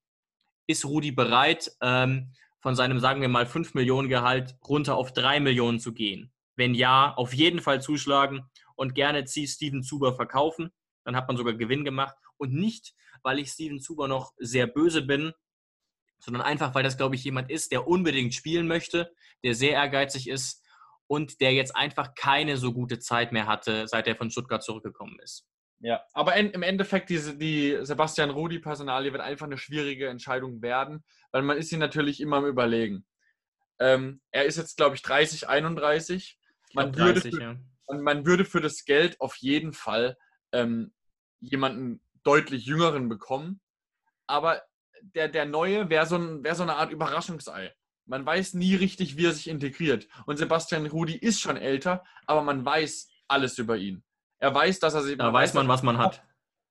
[0.66, 5.40] ist Rudi bereit, ähm, von seinem, sagen wir mal, 5 Millionen Gehalt runter auf 3
[5.40, 6.32] Millionen zu gehen?
[6.56, 8.42] Wenn ja, auf jeden Fall zuschlagen
[8.74, 10.70] und gerne zieh Steven Zuber verkaufen.
[11.04, 12.14] Dann hat man sogar Gewinn gemacht.
[12.38, 15.32] Und nicht, weil ich Steven Zuber noch sehr böse bin,
[16.18, 19.10] sondern einfach, weil das, glaube ich, jemand ist, der unbedingt spielen möchte,
[19.42, 20.62] der sehr ehrgeizig ist
[21.10, 25.18] und der jetzt einfach keine so gute Zeit mehr hatte, seit er von Stuttgart zurückgekommen
[25.20, 25.44] ist.
[25.80, 31.02] Ja, aber en- im Endeffekt, diese, die Sebastian Rudi-Personalie wird einfach eine schwierige Entscheidung werden,
[31.32, 33.04] weil man ist sich natürlich immer am Überlegen.
[33.80, 36.38] Ähm, er ist jetzt, glaube ich, 30, 31.
[36.68, 37.56] Ich Man glaub, würde 30, für- ja.
[37.86, 40.16] Und man würde für das Geld auf jeden Fall
[40.52, 40.94] ähm,
[41.40, 43.60] jemanden deutlich jüngeren bekommen.
[44.28, 44.62] Aber
[45.02, 47.74] der, der Neue wäre so, ein, wär so eine Art Überraschungsei.
[48.10, 50.08] Man weiß nie richtig, wie er sich integriert.
[50.26, 54.02] Und Sebastian Rudi ist schon älter, aber man weiß alles über ihn.
[54.40, 55.16] Er weiß, dass er sich.
[55.16, 56.20] Da weiß man, was man hat.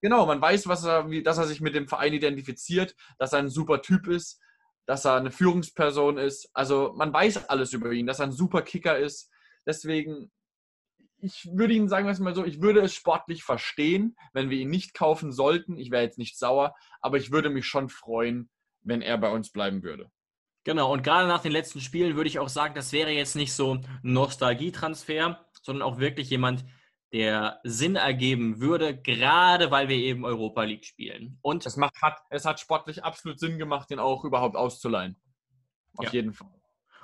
[0.02, 3.50] Genau, man weiß, was er, dass er sich mit dem Verein identifiziert, dass er ein
[3.50, 4.42] super Typ ist,
[4.86, 6.50] dass er eine Führungsperson ist.
[6.54, 9.32] Also man weiß alles über ihn, dass er ein super Kicker ist.
[9.66, 10.32] Deswegen,
[11.20, 14.94] ich würde Ihnen sagen mal so, ich würde es sportlich verstehen, wenn wir ihn nicht
[14.94, 15.78] kaufen sollten.
[15.78, 18.50] Ich wäre jetzt nicht sauer, aber ich würde mich schon freuen,
[18.82, 20.12] wenn er bei uns bleiben würde.
[20.66, 23.54] Genau, und gerade nach den letzten Spielen würde ich auch sagen, das wäre jetzt nicht
[23.54, 26.66] so ein Nostalgietransfer, sondern auch wirklich jemand,
[27.12, 31.40] der Sinn ergeben würde, gerade weil wir eben Europa League spielen.
[31.42, 35.20] Und Es, macht, hat, es hat sportlich absolut Sinn gemacht, den auch überhaupt auszuleihen.
[35.96, 36.12] Auf Ja.
[36.12, 36.54] jeden Fall.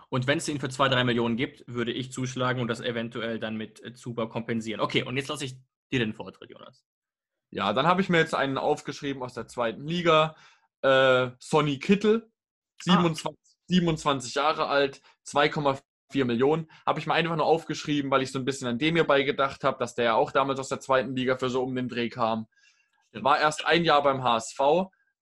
[0.09, 3.39] Und wenn es ihn für zwei, drei Millionen gibt, würde ich zuschlagen und das eventuell
[3.39, 4.79] dann mit äh, Zuba kompensieren.
[4.79, 5.55] Okay, und jetzt lasse ich
[5.91, 6.85] dir den Vortritt, Jonas.
[7.49, 10.35] Ja, dann habe ich mir jetzt einen aufgeschrieben aus der zweiten Liga.
[10.81, 12.29] Äh, Sonny Kittel,
[12.87, 13.01] Ah.
[13.01, 16.69] 27, 27 Jahre alt, 2,4 Millionen.
[16.85, 19.63] Habe ich mir einfach nur aufgeschrieben, weil ich so ein bisschen an dem hierbei gedacht
[19.63, 22.09] habe, dass der ja auch damals aus der zweiten Liga für so um den Dreh
[22.09, 22.47] kam.
[23.13, 24.59] War erst ein Jahr beim HSV.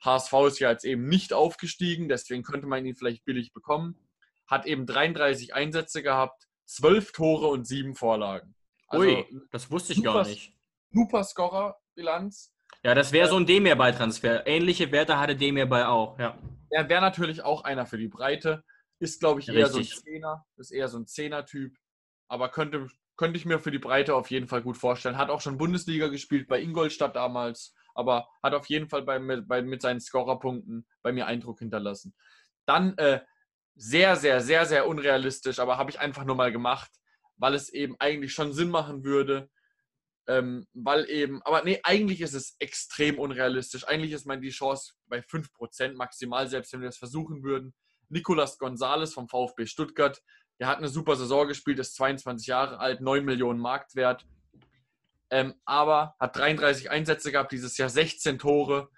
[0.03, 3.97] HSV ist ja jetzt eben nicht aufgestiegen, deswegen könnte man ihn vielleicht billig bekommen.
[4.47, 8.55] Hat eben 33 Einsätze gehabt, 12 Tore und 7 Vorlagen.
[8.88, 10.55] Also Ui, das wusste ich gar super- nicht.
[10.90, 12.53] super Scorer-Bilanz.
[12.82, 14.47] Ja, das wäre so ein Demir-Bei-Transfer.
[14.47, 16.36] Ähnliche Werte hatte Demir bei auch, ja.
[16.73, 18.64] Er wäre natürlich auch einer für die Breite.
[18.99, 19.91] Ist, glaube ich, eher Richtig.
[19.91, 20.47] so ein Zehner.
[20.57, 21.77] Ist eher so ein Zehner-Typ.
[22.29, 25.18] Aber könnte, könnte ich mir für die Breite auf jeden Fall gut vorstellen.
[25.18, 27.75] Hat auch schon Bundesliga gespielt bei Ingolstadt damals.
[27.95, 32.14] Aber hat auf jeden Fall bei, mit, bei, mit seinen Scorerpunkten bei mir Eindruck hinterlassen.
[32.64, 33.20] Dann äh,
[33.75, 35.59] sehr, sehr, sehr, sehr unrealistisch.
[35.59, 36.91] Aber habe ich einfach nur mal gemacht,
[37.37, 39.51] weil es eben eigentlich schon Sinn machen würde.
[40.29, 43.87] Ähm, weil eben, aber nee, eigentlich ist es extrem unrealistisch.
[43.89, 47.75] Eigentlich ist man die Chance bei 5% maximal, selbst wenn wir das versuchen würden.
[48.09, 50.23] Nicolas Gonzalez vom VfB Stuttgart,
[50.61, 54.27] der hat eine super Saison gespielt, ist 22 Jahre alt, 9 Millionen Marktwert,
[55.31, 58.91] ähm, aber hat 33 Einsätze gehabt, dieses Jahr 16 Tore.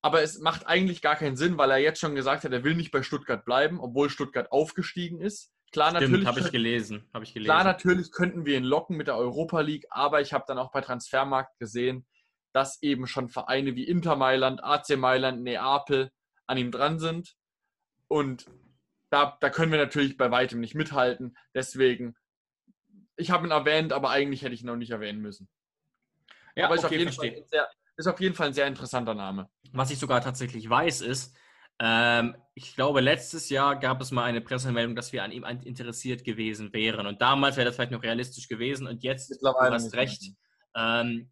[0.00, 2.76] Aber es macht eigentlich gar keinen Sinn, weil er jetzt schon gesagt hat, er will
[2.76, 5.52] nicht bei Stuttgart bleiben, obwohl Stuttgart aufgestiegen ist.
[5.72, 7.08] Klar, Stimmt, natürlich habe ich könnten- gelesen.
[7.12, 7.50] Habe ich gelesen.
[7.50, 10.70] Klar, natürlich könnten wir ihn locken mit der Europa League, aber ich habe dann auch
[10.72, 12.06] bei Transfermarkt gesehen,
[12.52, 16.10] dass eben schon Vereine wie Inter Mailand, AC Mailand, Neapel
[16.46, 17.34] an ihm dran sind.
[18.08, 18.46] Und
[19.10, 21.36] da, da können wir natürlich bei weitem nicht mithalten.
[21.54, 22.16] Deswegen,
[23.16, 25.48] ich habe ihn erwähnt, aber eigentlich hätte ich ihn noch nicht erwähnen müssen.
[26.56, 27.46] ja, aber ist, auf okay, jeden Fall verstehe.
[27.50, 29.50] sehr, ist auf jeden Fall ein sehr interessanter Name.
[29.72, 31.36] Was ich sogar tatsächlich weiß, ist,
[31.80, 36.24] ähm, ich glaube, letztes Jahr gab es mal eine Pressemeldung, dass wir an ihm interessiert
[36.24, 37.06] gewesen wären.
[37.06, 38.86] Und damals wäre das vielleicht noch realistisch gewesen.
[38.88, 40.22] Und jetzt, du Mittlerweile hast nicht recht,
[40.74, 41.30] ähm,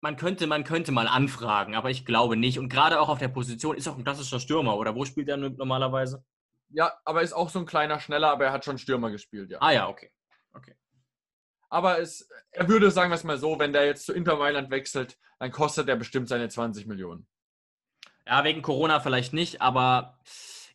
[0.00, 2.58] man, könnte, man könnte mal anfragen, aber ich glaube nicht.
[2.58, 5.36] Und gerade auch auf der Position ist auch ein klassischer Stürmer, oder wo spielt er
[5.36, 6.24] normalerweise?
[6.70, 9.58] Ja, aber ist auch so ein kleiner Schneller, aber er hat schon Stürmer gespielt, ja.
[9.60, 10.12] Ah ja, okay.
[10.52, 10.74] okay.
[11.70, 14.70] Aber es, er würde, sagen wir es mal so, wenn der jetzt zu Inter Mailand
[14.70, 17.26] wechselt, dann kostet er bestimmt seine 20 Millionen.
[18.28, 20.18] Ja, wegen Corona vielleicht nicht, aber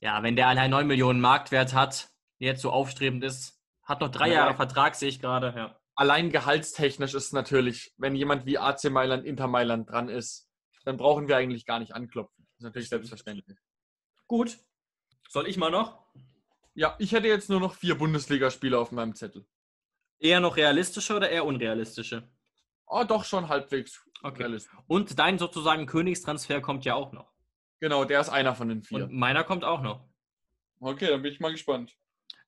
[0.01, 4.29] ja, wenn der allein 9 Millionen Marktwert hat, jetzt so aufstrebend ist, hat noch drei
[4.29, 4.33] Ja.
[4.33, 5.53] Jahre Vertrag, sehe ich gerade.
[5.55, 5.79] Ja.
[5.95, 10.49] Allein gehaltstechnisch ist natürlich, wenn jemand wie AC Mailand, Inter Mailand dran ist,
[10.83, 12.45] dann brauchen wir eigentlich gar nicht anklopfen.
[12.47, 13.57] Das ist natürlich selbstverständlich.
[14.27, 14.57] Gut.
[15.29, 16.03] Soll ich mal noch?
[16.73, 19.45] Ja, ich hätte jetzt nur noch vier Bundesligaspiele auf meinem Zettel.
[20.17, 22.27] Eher noch realistische oder eher unrealistische?
[22.87, 24.41] Oh, doch schon halbwegs Okay.
[24.43, 24.73] realistisch.
[24.87, 27.32] Und dein sozusagen Königstransfer kommt ja auch noch.
[27.80, 29.05] Genau, der ist einer von den vier.
[29.05, 30.07] Und meiner kommt auch noch.
[30.80, 31.95] Okay, dann bin ich mal gespannt.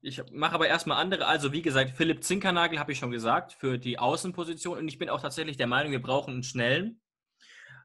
[0.02, 1.26] Ich mache aber erstmal andere.
[1.26, 4.78] Also, wie gesagt, Philipp Zinkernagel habe ich schon gesagt, für die Außenposition.
[4.78, 7.02] Und ich bin auch tatsächlich der Meinung, wir brauchen einen schnellen.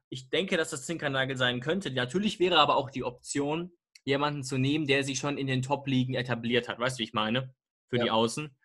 [0.09, 1.89] Ich denke, dass das Zinkernagel sein könnte.
[1.89, 3.71] Natürlich wäre aber auch die Option,
[4.03, 6.79] jemanden zu nehmen, der sich schon in den Top-Ligen etabliert hat.
[6.79, 7.53] Weißt du, wie ich meine?
[7.87, 8.13] Für die Ja.
[8.13, 8.55] Außen.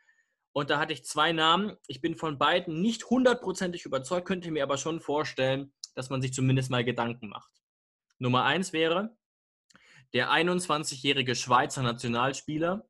[0.53, 1.77] Und da hatte ich zwei Namen.
[1.87, 6.33] Ich bin von beiden nicht hundertprozentig überzeugt, könnte mir aber schon vorstellen, dass man sich
[6.33, 7.51] zumindest mal Gedanken macht.
[8.19, 9.17] Nummer eins wäre
[10.12, 12.89] der 21-jährige Schweizer Nationalspieler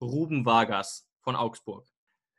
[0.00, 1.86] Ruben Vargas von Augsburg.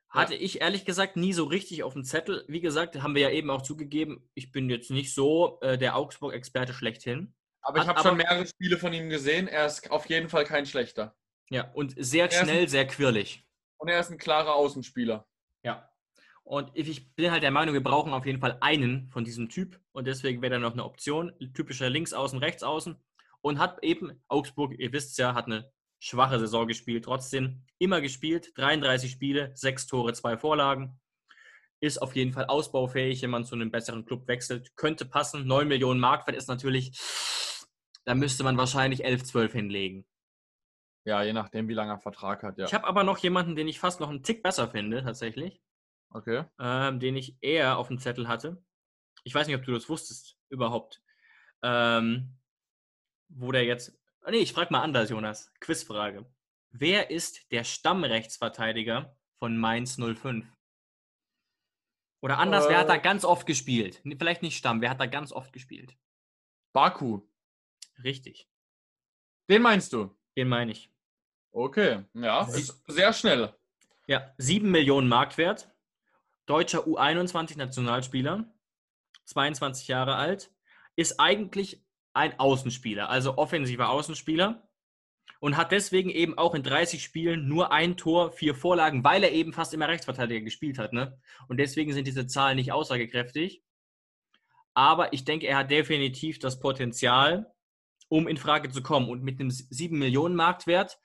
[0.09, 2.45] Hatte ich ehrlich gesagt nie so richtig auf dem Zettel.
[2.47, 5.95] Wie gesagt, haben wir ja eben auch zugegeben, ich bin jetzt nicht so äh, der
[5.97, 7.33] Augsburg-Experte schlechthin.
[7.61, 9.47] Aber ich habe schon mehrere Spiele von ihm gesehen.
[9.47, 11.17] Er ist auf jeden Fall kein schlechter.
[11.49, 13.45] Ja, und sehr ein- schnell, sehr quirlig.
[13.77, 15.27] Und er ist ein klarer Außenspieler.
[15.63, 15.89] Ja.
[16.47, 19.79] Und ich bin halt der Meinung, wir brauchen auf jeden Fall einen von diesem Typ.
[19.93, 21.33] Und deswegen wäre da noch eine Option.
[21.55, 22.95] Typischer Linksaußen, Rechtsaußen.
[23.41, 27.05] Und hat eben Augsburg, ihr wisst ja, hat eine schwache Saison gespielt.
[27.05, 28.51] Trotzdem immer gespielt.
[28.57, 30.99] 33 Spiele, 6 Tore, 2 Vorlagen.
[31.79, 34.75] Ist auf jeden Fall ausbaufähig, wenn man zu einem besseren Club wechselt.
[34.75, 35.47] Könnte passen.
[35.47, 36.95] 9 Millionen Marktwert ist natürlich,
[38.05, 40.05] da müsste man wahrscheinlich 11, 12 hinlegen.
[41.05, 42.65] Ja, je nachdem, wie lange er Vertrag hat, ja.
[42.65, 45.59] Ich habe aber noch jemanden, den ich fast noch einen Tick besser finde, tatsächlich.
[46.15, 46.45] Okay.
[46.59, 48.63] ähm, den ich eher auf dem Zettel hatte.
[49.25, 51.01] Ich weiß nicht, ob du das wusstest überhaupt.
[51.61, 52.37] Ähm,
[53.27, 53.97] wo der jetzt.
[54.21, 55.51] Ah, Nee, ich frage mal anders, Jonas.
[55.59, 56.25] Quizfrage.
[56.71, 60.45] Wer ist der Stammrechtsverteidiger von Mainz 05?
[62.21, 63.01] Oder anders, wer hat da Äh.
[63.01, 64.01] ganz oft gespielt?
[64.03, 65.97] Vielleicht nicht Stamm, wer hat da ganz oft gespielt?
[66.73, 67.21] Baku.
[68.03, 68.49] Richtig.
[69.49, 70.15] Den meinst du?
[70.37, 70.89] Den meine ich.
[71.51, 73.53] Okay, ja, ist sehr schnell.
[74.07, 75.71] Ja, 7 Millionen Marktwert.
[76.45, 78.45] Deutscher U21-Nationalspieler.
[79.25, 80.51] 22 Jahre alt.
[80.95, 81.83] Ist eigentlich
[82.13, 84.67] ein Außenspieler, also offensiver Außenspieler.
[85.39, 89.31] Und hat deswegen eben auch in 30 Spielen nur ein Tor, vier Vorlagen, weil er
[89.31, 90.93] eben fast immer Rechtsverteidiger gespielt hat.
[90.93, 91.19] Ne?
[91.47, 93.61] Und deswegen sind diese Zahlen nicht aussagekräftig.
[94.73, 97.51] Aber ich denke, er hat definitiv das Potenzial,
[98.07, 99.09] um in Frage zu kommen.
[99.09, 100.99] Und mit einem 7 Millionen Marktwert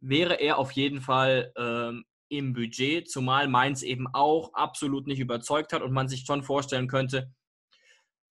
[0.00, 5.72] wäre er auf jeden Fall ähm, im Budget, zumal Mainz eben auch absolut nicht überzeugt
[5.72, 7.32] hat und man sich schon vorstellen könnte,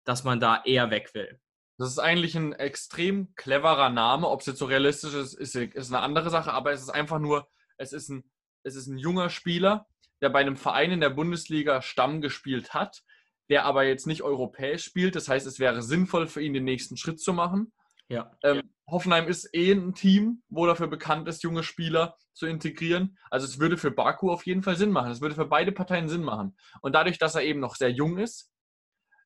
[0.05, 1.41] dass man da eher weg will.
[1.79, 4.29] Das ist eigentlich ein extrem cleverer Name.
[4.29, 7.19] Ob es jetzt so realistisch ist, ist, ist eine andere Sache, aber es ist einfach
[7.19, 8.25] nur, es ist, ein,
[8.63, 9.87] es ist ein junger Spieler,
[10.23, 13.03] der bei einem Verein in der Bundesliga Stamm gespielt hat,
[13.51, 15.17] der aber jetzt nicht europäisch spielt.
[15.17, 17.73] Das heißt, es wäre sinnvoll für ihn, den nächsten Schritt zu machen.
[18.09, 18.37] Ja.
[18.43, 23.19] Ähm, Hoffenheim ist eh ein Team, wo dafür bekannt ist, junge Spieler zu integrieren.
[23.31, 25.11] Also es würde für Baku auf jeden Fall Sinn machen.
[25.11, 26.57] Es würde für beide Parteien Sinn machen.
[26.83, 28.53] Und dadurch, dass er eben noch sehr jung ist,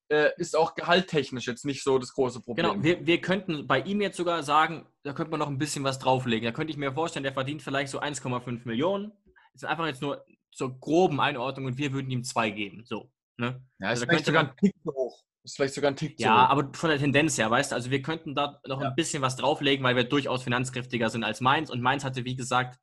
[0.09, 2.67] äh, ist auch gehalttechnisch jetzt nicht so das große Problem.
[2.67, 5.85] Genau, wir, wir könnten bei ihm jetzt sogar sagen, da könnte man noch ein bisschen
[5.85, 6.45] was drauflegen.
[6.45, 9.13] Da könnte ich mir vorstellen, der verdient vielleicht so 1,5 Millionen.
[9.53, 12.85] Das ist einfach jetzt nur zur groben Einordnung und wir würden ihm zwei geben.
[12.85, 13.11] So.
[13.37, 13.63] Ne?
[13.79, 15.23] ja, also ist da könnte sogar ein Tick hoch.
[15.51, 17.91] Ist vielleicht sogar ein Tick zu Ja, aber von der Tendenz her, weißt du, also
[17.91, 18.89] wir könnten da noch Ja.
[18.91, 21.71] ein bisschen was drauflegen, weil wir durchaus finanzkräftiger sind als Mainz.
[21.71, 22.79] Und Mainz hatte, wie gesagt,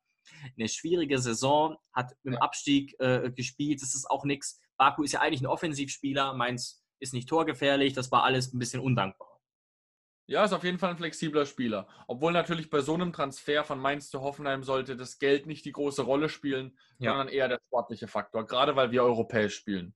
[0.54, 2.40] eine schwierige Saison, hat im Ja.
[2.40, 3.80] Abstieg äh, gespielt.
[3.80, 4.60] Das ist auch nichts.
[4.76, 6.34] Baku ist ja eigentlich ein Offensivspieler.
[6.34, 7.94] Mainz ist nicht torgefährlich.
[7.94, 9.40] Das war alles ein bisschen undankbar.
[10.26, 11.88] Ja, ist auf jeden Fall ein flexibler Spieler.
[12.06, 15.72] Obwohl natürlich bei so einem Transfer von Mainz zu Hoffenheim sollte das Geld nicht die
[15.72, 17.12] große Rolle spielen, Ja.
[17.12, 19.94] sondern eher der sportliche Faktor, gerade weil wir europäisch spielen.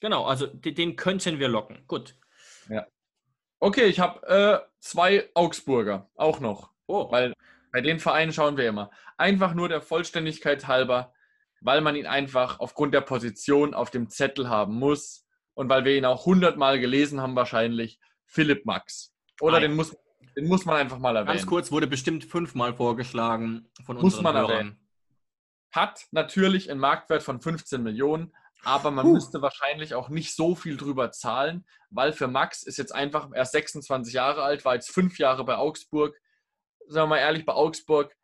[0.00, 1.84] Genau, also de- den könnten wir locken.
[1.86, 2.16] Gut.
[3.58, 7.32] Okay, ich habe äh, zwei Augsburger auch noch, Oh, weil
[7.72, 8.90] bei den Vereinen schauen wir immer.
[9.16, 11.14] Einfach nur der Vollständigkeit halber,
[11.62, 15.96] weil man ihn einfach aufgrund der Position auf dem Zettel haben muss und weil wir
[15.96, 19.14] ihn auch hundertmal gelesen haben wahrscheinlich, Philipp Max.
[19.40, 19.96] Oder den muss,
[20.36, 21.34] den muss man einfach mal erwähnen.
[21.38, 24.50] ganz kurz wurde bestimmt fünfmal vorgeschlagen von Muss unseren man Hörern.
[24.50, 24.88] erwähnen.
[25.72, 28.34] Hat natürlich einen Marktwert von 15 Millionen,
[28.64, 29.12] aber man Puh.
[29.12, 33.52] müsste wahrscheinlich auch nicht so viel drüber zahlen, weil für Max ist jetzt einfach erst
[33.52, 36.16] 26 Jahre alt, war jetzt fünf Jahre bei Augsburg.
[36.88, 38.14] Sagen wir mal ehrlich, bei Augsburg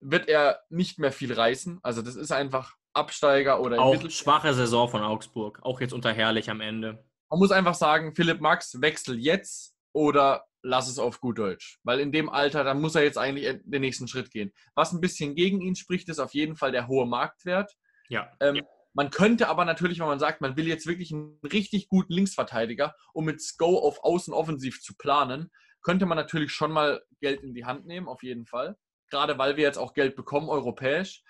[0.00, 1.78] wird er nicht mehr viel reißen.
[1.82, 5.60] Also das ist einfach Absteiger oder Auch schwache Saison von Augsburg.
[5.62, 7.04] Auch jetzt unter Herrlich am Ende.
[7.30, 11.78] Man muss einfach sagen, Philipp Max, wechsel jetzt oder lass es auf gut Deutsch.
[11.82, 14.52] Weil in dem Alter, dann muss er jetzt eigentlich den nächsten Schritt gehen.
[14.74, 17.72] Was ein bisschen gegen ihn spricht, ist auf jeden Fall der hohe Marktwert.
[18.08, 18.30] Ja.
[18.40, 18.62] Ähm,
[18.94, 22.94] Man könnte aber natürlich, wenn man sagt, man will jetzt wirklich einen richtig guten Linksverteidiger,
[23.12, 25.50] um mit Sko auf Außen offensiv zu planen,
[25.82, 28.76] könnte man natürlich schon mal Geld in die Hand nehmen, auf jeden Fall.
[29.10, 31.22] Gerade weil wir jetzt auch Geld bekommen, europäisch.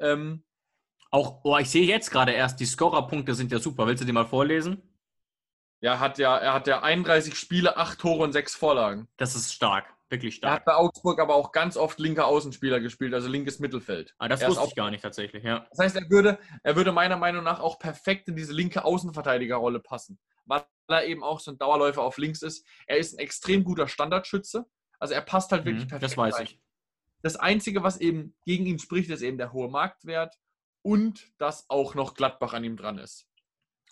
[0.00, 0.44] Ähm,
[1.10, 3.86] Auch, oh, ich sehe jetzt gerade erst, die Scorerpunkte sind ja super.
[3.86, 4.82] Willst du die mal vorlesen?
[5.80, 9.08] ja, hat ja, er hat ja 31 Spiele, 8 Tore und 6 Vorlagen.
[9.16, 9.94] Das ist stark.
[10.10, 10.64] Wirklich Er hat stark.
[10.64, 14.14] bei Augsburg aber auch ganz oft linker Außenspieler gespielt, also linkes Mittelfeld.
[14.18, 15.66] Ah, das er ist wusste auch- ich gar nicht tatsächlich, ja.
[15.70, 19.78] Das heißt, er würde, er würde meiner Meinung nach auch perfekt in diese linke Außenverteidigerrolle
[19.78, 22.66] passen, weil er eben auch so ein Dauerläufer auf links ist.
[22.86, 24.66] Er ist ein extrem guter Standardschütze.
[24.98, 26.10] Also er passt halt wirklich Mhm, perfekt.
[26.10, 26.44] das weiß rein.
[26.44, 26.60] ich.
[27.22, 30.36] Das Einzige, was eben gegen ihn spricht, ist eben der hohe Marktwert
[30.82, 33.28] und dass auch noch Gladbach an ihm dran ist.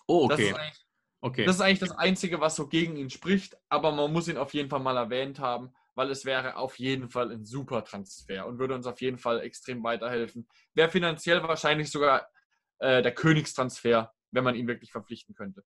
[0.07, 0.49] Oh, Das, okay.
[0.49, 0.85] ist eigentlich,
[1.21, 1.45] okay.
[1.45, 4.53] das ist eigentlich das Einzige, was so gegen ihn spricht, aber man muss ihn auf
[4.53, 8.57] jeden Fall mal erwähnt haben, weil es wäre auf jeden Fall ein super Transfer und
[8.57, 10.47] würde uns auf jeden Fall extrem weiterhelfen.
[10.73, 12.29] Wäre finanziell wahrscheinlich sogar
[12.77, 15.61] äh, der Königstransfer, wenn man ihn wirklich verpflichten könnte.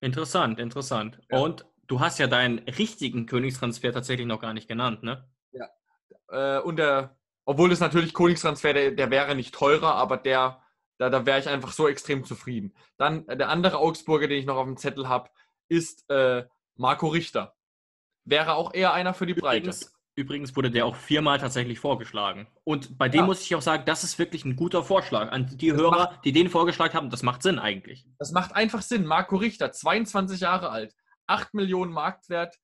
[0.00, 1.20] Interessant, interessant.
[1.30, 1.40] Ja.
[1.40, 5.28] Und du hast ja deinen richtigen Königstransfer tatsächlich noch gar nicht genannt, ne?
[6.28, 10.62] Äh, und der, obwohl es natürlich Königstransfer, der, der wäre nicht teurer, aber der,
[10.96, 12.74] da, da wäre ich einfach so extrem zufrieden.
[12.96, 15.28] Dann äh, der andere Augsburger, den ich noch auf dem Zettel habe,
[15.68, 16.46] ist äh,
[16.76, 17.54] Marco Richter.
[18.24, 19.58] Wäre auch eher einer für die Breite.
[19.58, 22.46] Übrigens, übrigens wurde der auch viermal tatsächlich vorgeschlagen.
[22.64, 23.26] Und bei dem Ja.
[23.26, 25.32] muss ich auch sagen, das ist wirklich ein guter Vorschlag.
[25.32, 28.06] An die Das Hörer, die den vorgeschlagen haben, das macht Sinn eigentlich.
[28.18, 29.04] Das macht einfach Sinn.
[29.06, 30.94] Marco Richter, 22 Jahre alt,
[31.26, 32.56] 8 Millionen Marktwert,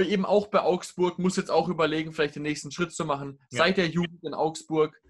[0.00, 3.40] eben auch bei Augsburg, muss jetzt auch überlegen, vielleicht den nächsten Schritt zu machen.
[3.50, 3.58] Ja.
[3.58, 5.00] Seit der Jugend in Augsburg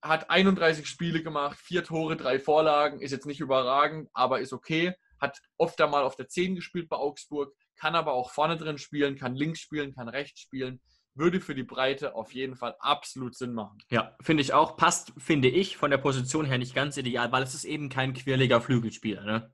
[0.00, 4.94] hat 31 Spiele gemacht, vier Tore, drei Vorlagen, ist jetzt nicht überragend, aber ist okay.
[5.20, 9.16] Hat oft einmal auf der 10 gespielt bei Augsburg, kann aber auch vorne drin spielen,
[9.16, 10.80] kann links spielen, kann rechts spielen.
[11.14, 13.78] Würde für die Breite auf jeden Fall absolut Sinn machen.
[13.90, 14.76] Ja, finde ich auch.
[14.76, 18.12] Passt, finde ich, von der Position her nicht ganz ideal, weil es ist eben kein
[18.12, 19.52] quirliger Flügelspieler, ne?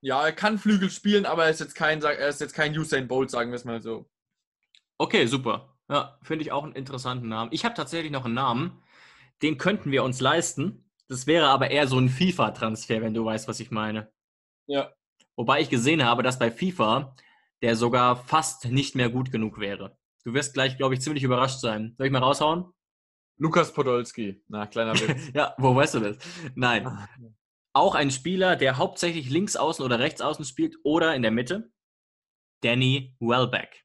[0.00, 3.08] Ja, er kann Flügel spielen, aber er ist jetzt kein, er ist jetzt kein Usain
[3.08, 4.08] Bolt, sagen wir es mal so.
[4.98, 5.76] Okay, super.
[5.88, 7.50] Ja, finde ich auch einen interessanten Namen.
[7.52, 8.82] Ich habe tatsächlich noch einen Namen,
[9.42, 10.90] den könnten wir uns leisten.
[11.08, 14.10] Das wäre aber eher so ein FIFA-Transfer, wenn du weißt, was ich meine.
[14.66, 14.92] Ja.
[15.36, 17.14] Wobei ich gesehen habe, dass bei FIFA
[17.62, 19.96] der sogar fast nicht mehr gut genug wäre.
[20.24, 21.94] Du wirst gleich, glaube ich, ziemlich überrascht sein.
[21.96, 22.72] Soll ich mal raushauen?
[23.38, 24.42] Lukas Podolski.
[24.48, 25.30] Na, kleiner Witz.
[25.34, 26.18] Ja, wo weißt du das?
[26.54, 27.08] Nein.
[27.72, 31.70] Auch ein Spieler, der hauptsächlich links außen oder rechts außen spielt oder in der Mitte.
[32.62, 33.84] Danny Welbeck.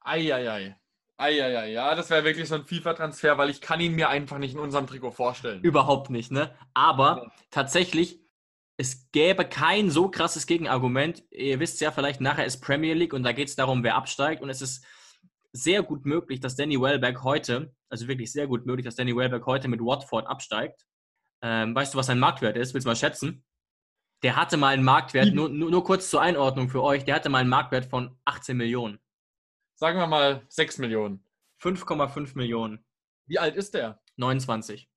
[0.00, 0.76] Eieiei.
[1.16, 1.72] Eieiei.
[1.72, 4.60] Ja, das wäre wirklich so ein FIFA-Transfer, weil ich kann ihn mir einfach nicht in
[4.60, 5.60] unserem Trikot vorstellen.
[5.62, 6.54] Überhaupt nicht, ne?
[6.74, 8.20] Aber tatsächlich,
[8.76, 11.22] es gäbe kein so krasses Gegenargument.
[11.30, 14.42] Ihr wisst ja vielleicht, nachher ist Premier League und da geht es darum, wer absteigt.
[14.42, 14.84] Und es ist
[15.52, 19.46] sehr gut möglich, dass Danny Welbeck heute, also wirklich sehr gut möglich, dass Danny Welbeck
[19.46, 20.84] heute mit Watford absteigt.
[21.42, 22.74] Ähm, weißt du, was sein Marktwert ist?
[22.74, 23.44] Willst du mal schätzen?
[24.22, 27.28] Der hatte mal einen Marktwert, nur, nur, nur kurz zur Einordnung für euch, der hatte
[27.28, 28.98] mal einen Marktwert von 18 Millionen.
[29.76, 31.24] Sagen wir mal 6 Millionen.
[31.62, 32.84] 5,5 Millionen.
[33.26, 34.00] Wie alt ist der?
[34.16, 34.88] 29.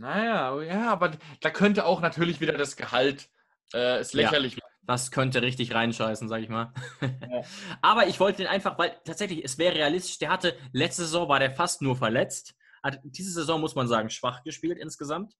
[0.00, 3.28] Naja, ja, aber da könnte auch natürlich wieder das Gehalt
[3.74, 4.22] äh, ist Ja.
[4.22, 4.58] lächerlich.
[4.82, 6.72] Das könnte richtig reinscheißen, sag ich mal.
[7.00, 7.42] Ja.
[7.82, 11.38] Aber ich wollte den einfach, weil tatsächlich, es wäre realistisch, der hatte, letzte Saison war
[11.38, 12.54] der fast nur verletzt.
[12.82, 15.34] Hat diese Saison, muss man sagen, schwach gespielt insgesamt.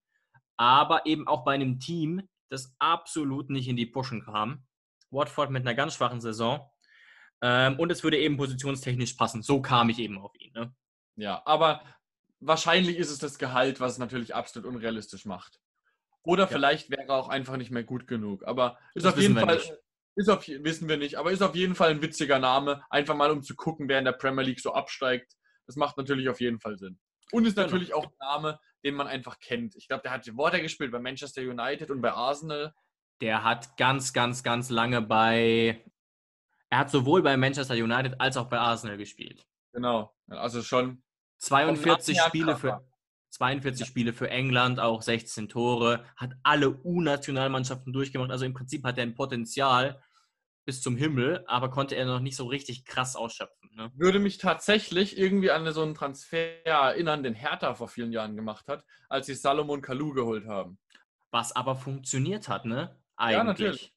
[0.57, 4.67] Aber eben auch bei einem Team, das absolut nicht in die Pushen kam.
[5.11, 6.71] Watford mit einer ganz schwachen Saison.
[7.43, 9.43] Ähm, und es würde eben positionstechnisch passen.
[9.43, 10.53] So kam ich eben auf ihn.
[10.53, 10.73] Ne?
[11.17, 11.83] Ja, aber
[12.41, 15.61] wahrscheinlich ist es das Gehalt, was es natürlich absolut unrealistisch macht.
[16.23, 18.45] Oder vielleicht wäre er auch einfach nicht mehr gut genug.
[18.47, 19.73] Aber ist Das auf jeden Fall, nicht.
[20.17, 22.83] ist auf, wissen wir nicht, aber ist auf jeden Fall ein witziger Name.
[22.91, 25.33] Einfach mal um zu gucken, wer in der Premier League so absteigt.
[25.67, 26.99] Das macht natürlich auf jeden Fall Sinn.
[27.33, 27.67] Und ist Genau.
[27.69, 29.77] natürlich auch ein Name, den man einfach kennt.
[29.77, 32.75] Ich glaube, der hat Worte gespielt bei Manchester United und bei Arsenal.
[33.21, 35.85] Der hat ganz, ganz, ganz lange bei.
[36.71, 39.47] Er hat sowohl bei Manchester United als auch bei Arsenal gespielt.
[39.73, 40.15] Genau.
[40.29, 41.03] Also schon
[41.41, 42.91] 42 Namen her Spiele für
[43.31, 48.31] 42 Spiele für England, auch 16 Tore, hat alle U-Nationalmannschaften durchgemacht.
[48.31, 50.03] Also im Prinzip hat er ein Potenzial
[50.65, 53.71] bis zum Himmel, aber konnte er noch nicht so richtig krass ausschöpfen.
[53.75, 53.91] Ne?
[53.95, 58.67] würde mich tatsächlich irgendwie an so einen Transfer erinnern, den Hertha vor vielen Jahren gemacht
[58.69, 60.79] hat, als sie Salomon Kalou geholt haben.
[61.31, 62.97] Was aber funktioniert hat, ne?
[63.17, 63.37] Eigentlich.
[63.37, 63.95] Ja, natürlich.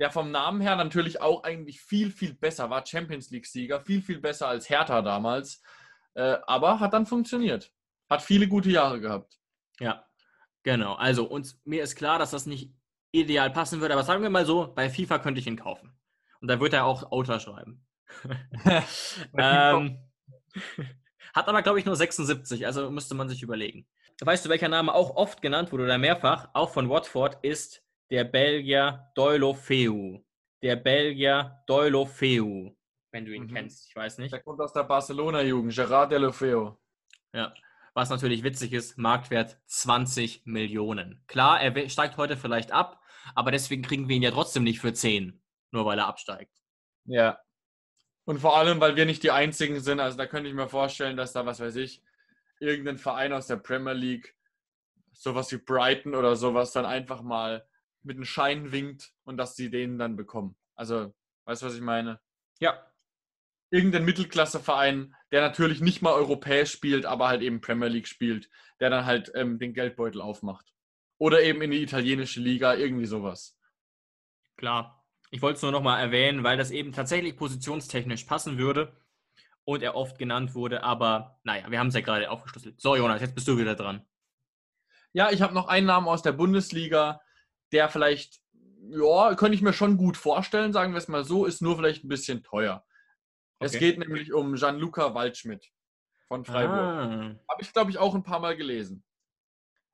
[0.00, 4.20] Der vom Namen her natürlich auch eigentlich viel, viel besser war, Champions League-Sieger, viel, viel
[4.20, 5.62] besser als Hertha damals,
[6.14, 7.72] äh, aber hat dann funktioniert.
[8.08, 9.38] Hat viele gute Jahre gehabt.
[9.80, 10.06] Ja,
[10.62, 10.94] genau.
[10.94, 12.72] Also uns, mir ist klar, dass das nicht
[13.12, 15.96] ideal passen würde, aber sagen wir mal so, bei FIFA könnte ich ihn kaufen.
[16.40, 17.86] Und da wird er auch Autor schreiben.
[19.38, 19.98] ähm,
[21.32, 23.86] hat aber, glaube ich, nur 76, also müsste man sich überlegen.
[24.20, 28.24] Weißt du, welcher Name auch oft genannt wurde oder mehrfach, auch von Watford, ist der
[28.24, 30.18] Belgier Deulofeu.
[30.62, 32.70] Der Belgier Deulofeu,
[33.14, 33.54] wenn du ihn Mhm.
[33.54, 34.32] kennst, ich weiß nicht.
[34.32, 36.80] Der kommt aus der Barcelona-Jugend, Gerard Delofeo.
[37.32, 37.54] Ja.
[37.94, 41.22] Was natürlich witzig ist, Marktwert 20 Millionen.
[41.28, 43.00] Klar, er steigt heute vielleicht ab,
[43.36, 45.40] aber deswegen kriegen wir ihn ja trotzdem nicht für 10,
[45.70, 46.60] nur weil er absteigt.
[47.04, 47.38] Ja.
[48.24, 50.00] Und vor allem, weil wir nicht die Einzigen sind.
[50.00, 52.02] Also da könnte ich mir vorstellen, dass da, was weiß ich,
[52.58, 54.34] irgendein Verein aus der Premier League,
[55.12, 57.64] sowas wie Brighton oder sowas, dann einfach mal
[58.02, 60.56] mit einem Schein winkt und dass sie den dann bekommen.
[60.74, 62.18] Also, weißt du, was ich meine?
[62.58, 62.84] Ja.
[63.74, 68.48] Irgendein Mittelklasseverein, der natürlich nicht mal europäisch spielt, aber halt eben Premier League spielt,
[68.78, 70.72] der dann halt ähm, den Geldbeutel aufmacht.
[71.18, 73.58] Oder eben in die italienische Liga, irgendwie sowas.
[74.56, 75.04] Klar.
[75.32, 78.96] Ich wollte es nur nochmal erwähnen, weil das eben tatsächlich positionstechnisch passen würde
[79.64, 82.80] und er oft genannt wurde, aber naja, wir haben es ja gerade aufgeschlüsselt.
[82.80, 84.06] So, Jonas, jetzt bist du wieder dran.
[85.12, 87.20] Ja, ich habe noch einen Namen aus der Bundesliga,
[87.72, 88.40] der vielleicht,
[88.90, 92.04] ja, könnte ich mir schon gut vorstellen, sagen wir es mal so, ist nur vielleicht
[92.04, 92.84] ein bisschen teuer.
[93.64, 95.70] Es geht nämlich um Gianluca Waldschmidt
[96.28, 96.78] von Freiburg.
[96.78, 99.04] Ah, Habe ich, glaube ich, auch ein paar Mal gelesen.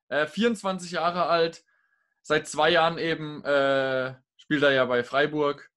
[0.09, 1.65] Äh, 24 Jahre alt,
[2.23, 5.71] seit zwei Jahren eben äh, spielt er ja bei Freiburg.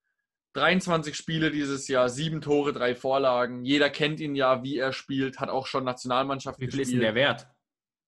[0.53, 3.65] 23 Spiele dieses Jahr, sieben Tore, drei Vorlagen.
[3.65, 7.03] Jeder kennt ihn ja, wie er spielt, hat auch schon Nationalmannschaft wie viel ist gespielt.
[7.03, 7.47] denn der Wert?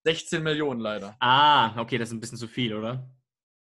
[0.03, 1.15] 16 Millionen leider.
[1.19, 3.09] Ah, okay, das ist ein bisschen zu viel, oder?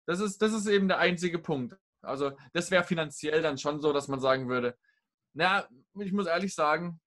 [0.08, 1.78] Das ist, das ist eben der einzige Punkt.
[2.02, 4.76] Also, das wäre finanziell dann schon so, dass man sagen würde,
[5.34, 5.68] na,
[6.00, 7.00] ich muss ehrlich sagen,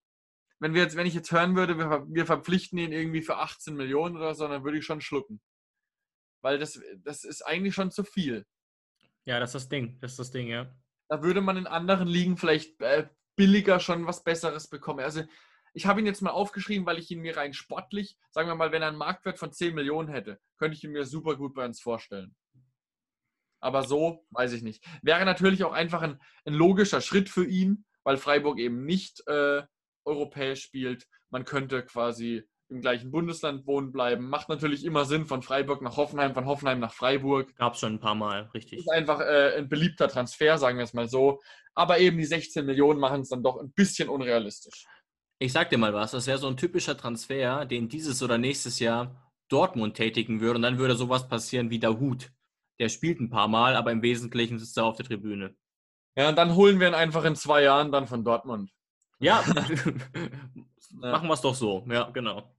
[0.58, 3.74] wenn, wir jetzt, wenn ich jetzt hören würde, wir, wir verpflichten ihn irgendwie für 18
[3.74, 5.40] Millionen oder so, dann würde ich schon schlucken.
[6.42, 8.46] Weil das, das ist eigentlich schon zu viel.
[9.24, 9.98] Ja, das ist das Ding.
[10.00, 10.72] Das ist das Ding, ja.
[11.08, 15.00] Da würde man in anderen Ligen vielleicht äh, billiger schon was Besseres bekommen.
[15.00, 15.22] Also,
[15.74, 18.72] ich habe ihn jetzt mal aufgeschrieben, weil ich ihn mir rein sportlich, sagen wir mal,
[18.72, 21.66] wenn er einen Marktwert von 10 Millionen hätte, könnte ich ihn mir super gut bei
[21.66, 22.34] uns vorstellen.
[23.60, 24.84] Aber so, weiß ich nicht.
[25.02, 29.62] Wäre natürlich auch einfach ein, ein logischer Schritt für ihn, weil Freiburg eben nicht äh,
[30.04, 31.08] europäisch spielt.
[31.30, 34.28] Man könnte quasi im gleichen Bundesland wohnen bleiben.
[34.28, 37.54] Macht natürlich immer Sinn von Freiburg nach Hoffenheim, von Hoffenheim nach Freiburg.
[37.56, 38.78] Gab es schon ein paar Mal, richtig.
[38.78, 41.40] Ist einfach äh, ein beliebter Transfer, sagen wir es mal so.
[41.74, 44.86] Aber eben die 16 Millionen machen es dann doch ein bisschen unrealistisch.
[45.40, 48.78] Ich sag dir mal was, das wäre so ein typischer Transfer, den dieses oder nächstes
[48.78, 52.30] Jahr Dortmund tätigen würde und dann würde sowas passieren wie der Hut.
[52.78, 55.56] Der spielt ein paar Mal, aber im Wesentlichen sitzt er auf der Tribüne.
[56.16, 58.70] Ja, und dann holen wir ihn einfach in zwei Jahren dann von Dortmund.
[59.18, 59.42] Ja,
[60.92, 61.84] machen wir es doch so.
[61.88, 62.50] Ja, genau.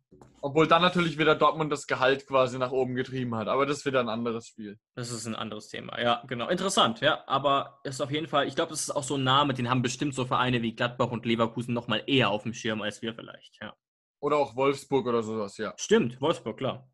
[0.42, 3.48] Obwohl dann natürlich wieder Dortmund das Gehalt quasi nach oben getrieben hat.
[3.48, 4.80] Aber das ist wieder ein anderes Spiel.
[4.96, 6.00] Das ist ein anderes Thema.
[6.00, 6.48] Ja, genau.
[6.48, 7.24] Interessant, ja.
[7.28, 9.82] Aber ist auf jeden Fall, ich glaube, das ist auch so ein Name, den haben
[9.82, 13.58] bestimmt so Vereine wie Gladbach und Leverkusen nochmal eher auf dem Schirm als wir vielleicht,
[13.62, 13.74] ja.
[14.20, 15.74] Oder auch Wolfsburg oder sowas, ja.
[15.78, 16.88] Stimmt, Wolfsburg, klar.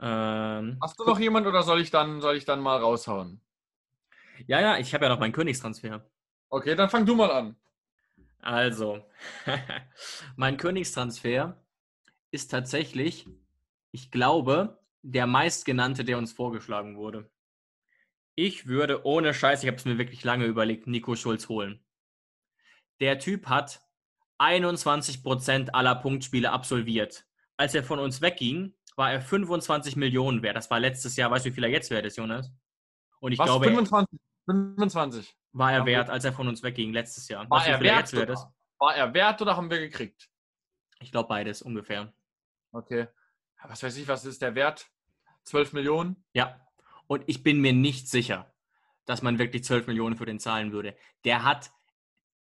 [0.00, 3.40] Ähm, Hast du noch jemand oder soll ich dann, soll ich dann mal raushauen?
[4.46, 6.04] Ja, ja, ich habe ja noch meinen Königstransfer.
[6.48, 7.56] Okay, dann fang du mal an.
[8.40, 9.04] Also,
[10.36, 11.64] mein Königstransfer
[12.30, 13.28] ist tatsächlich,
[13.90, 17.30] ich glaube, der meistgenannte, der uns vorgeschlagen wurde.
[18.34, 21.84] Ich würde ohne Scheiß, ich habe es mir wirklich lange überlegt, Nico Schulz holen.
[23.00, 23.82] Der Typ hat
[24.38, 27.26] 21% aller Punktspiele absolviert.
[27.56, 30.56] Als er von uns wegging, war er 25 Millionen wert.
[30.56, 32.52] Das war letztes Jahr, weißt du, wie viel er jetzt wert ist, Jonas?
[33.20, 33.46] Und ich Was?
[33.46, 34.18] glaube, 25?
[34.46, 35.36] 25.
[35.52, 37.48] war er wert, als er von uns wegging, letztes Jahr.
[37.50, 38.14] War er er wert?
[38.14, 38.52] Oder?
[38.78, 40.28] War er wert oder haben wir gekriegt?
[41.00, 42.12] Ich glaube beides ungefähr.
[42.72, 43.08] Okay.
[43.62, 44.86] Was weiß ich, was ist der Wert?
[45.44, 46.24] 12 Millionen?
[46.32, 46.60] Ja.
[47.06, 48.52] Und ich bin mir nicht sicher,
[49.04, 50.96] dass man wirklich 12 Millionen für den zahlen würde.
[51.24, 51.70] Der hat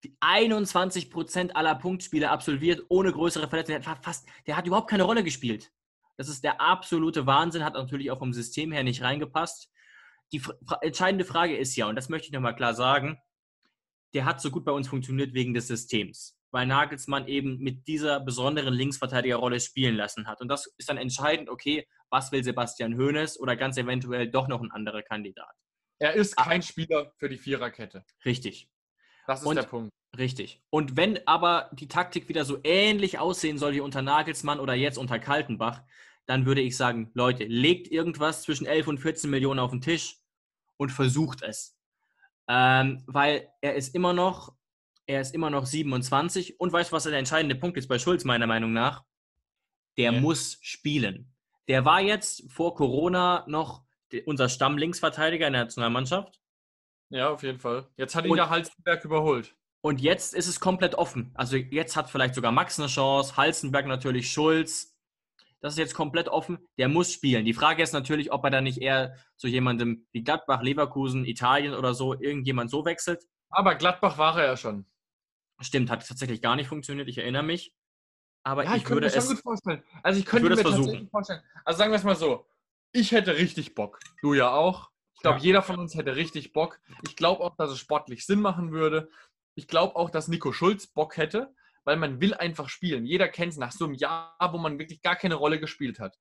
[0.05, 3.83] die 21 Prozent aller Punktspiele absolviert, ohne größere Verletzungen.
[3.83, 5.73] Der hat, fast, der hat überhaupt keine Rolle gespielt.
[6.17, 9.71] Das ist der absolute Wahnsinn, hat natürlich auch vom System her nicht reingepasst.
[10.33, 13.19] Die fra entscheidende Frage ist ja, und das möchte ich nochmal klar sagen,
[14.15, 18.21] der hat so gut bei uns funktioniert wegen des Systems, weil Nagelsmann eben mit dieser
[18.21, 20.41] besonderen Linksverteidigerrolle spielen lassen hat.
[20.41, 24.61] Und das ist dann entscheidend, okay, was will Sebastian Hoeneß oder ganz eventuell doch noch
[24.63, 25.53] ein anderer Kandidat.
[25.99, 26.45] Er ist Ah.
[26.45, 28.05] kein Spieler für die Viererkette.
[28.25, 28.69] Richtig.
[29.27, 29.91] Das ist Und- der Punkt.
[30.17, 30.63] Richtig.
[30.71, 34.97] Und wenn aber die Taktik wieder so ähnlich aussehen soll wie unter Nagelsmann oder jetzt
[34.99, 35.83] unter Kaltenbach,
[36.27, 40.17] dann würde ich sagen, Leute, legt irgendwas zwischen 11 und 14 Millionen auf den Tisch
[40.77, 41.77] und versucht es.
[42.49, 44.55] Ähm, weil er ist immer noch,
[45.07, 48.25] er ist immer noch 27 und weißt du, was der entscheidende Punkt ist bei Schulz,
[48.25, 49.05] meiner Meinung nach?
[49.97, 50.21] Der Ja.
[50.21, 51.33] muss spielen.
[51.69, 53.83] Der war jetzt vor Corona noch
[54.27, 56.41] unser Stammlinksverteidiger in der Nationalmannschaft.
[57.11, 57.89] Ja, auf jeden Fall.
[57.97, 59.55] Jetzt hat ihn Und- der Halstenberg überholt.
[59.81, 61.31] Und jetzt ist es komplett offen.
[61.35, 64.96] Also jetzt hat vielleicht sogar Max eine Chance, Halzenberg natürlich, Schulz.
[65.67, 66.59] Das ist jetzt komplett offen.
[66.79, 67.45] Der muss spielen.
[67.45, 71.75] Die Frage ist natürlich, ob er dann nicht eher zu jemandem wie Gladbach, Leverkusen, Italien
[71.75, 73.25] oder so, irgendjemand so wechselt.
[73.51, 74.87] Aber Gladbach war er ja schon.
[75.61, 77.09] Stimmt, hat tatsächlich gar nicht funktioniert.
[77.09, 77.75] Ich erinnere mich.
[78.45, 79.27] Aber Ja, ich, ich, könnte würde es.
[79.29, 79.83] gut vorstellen.
[80.05, 81.09] Also ich könnte würde mir es versuchen.
[81.11, 81.43] vorstellen.
[81.65, 82.47] Also sagen wir es mal so.
[82.93, 83.99] Ich hätte richtig Bock.
[84.23, 84.91] Du ja auch.
[85.17, 85.45] Ich glaube, Ja.
[85.45, 86.79] jeder von uns hätte richtig Bock.
[87.09, 89.09] Ich glaube auch, dass es sportlich Sinn machen würde.
[89.57, 91.53] Ich glaube auch, dass Nico Schulz Bock hätte,
[91.87, 93.07] weil man will einfach spielen.
[93.07, 96.19] Jeder kennt es nach so einem Jahr, wo man wirklich gar keine Rolle gespielt hat.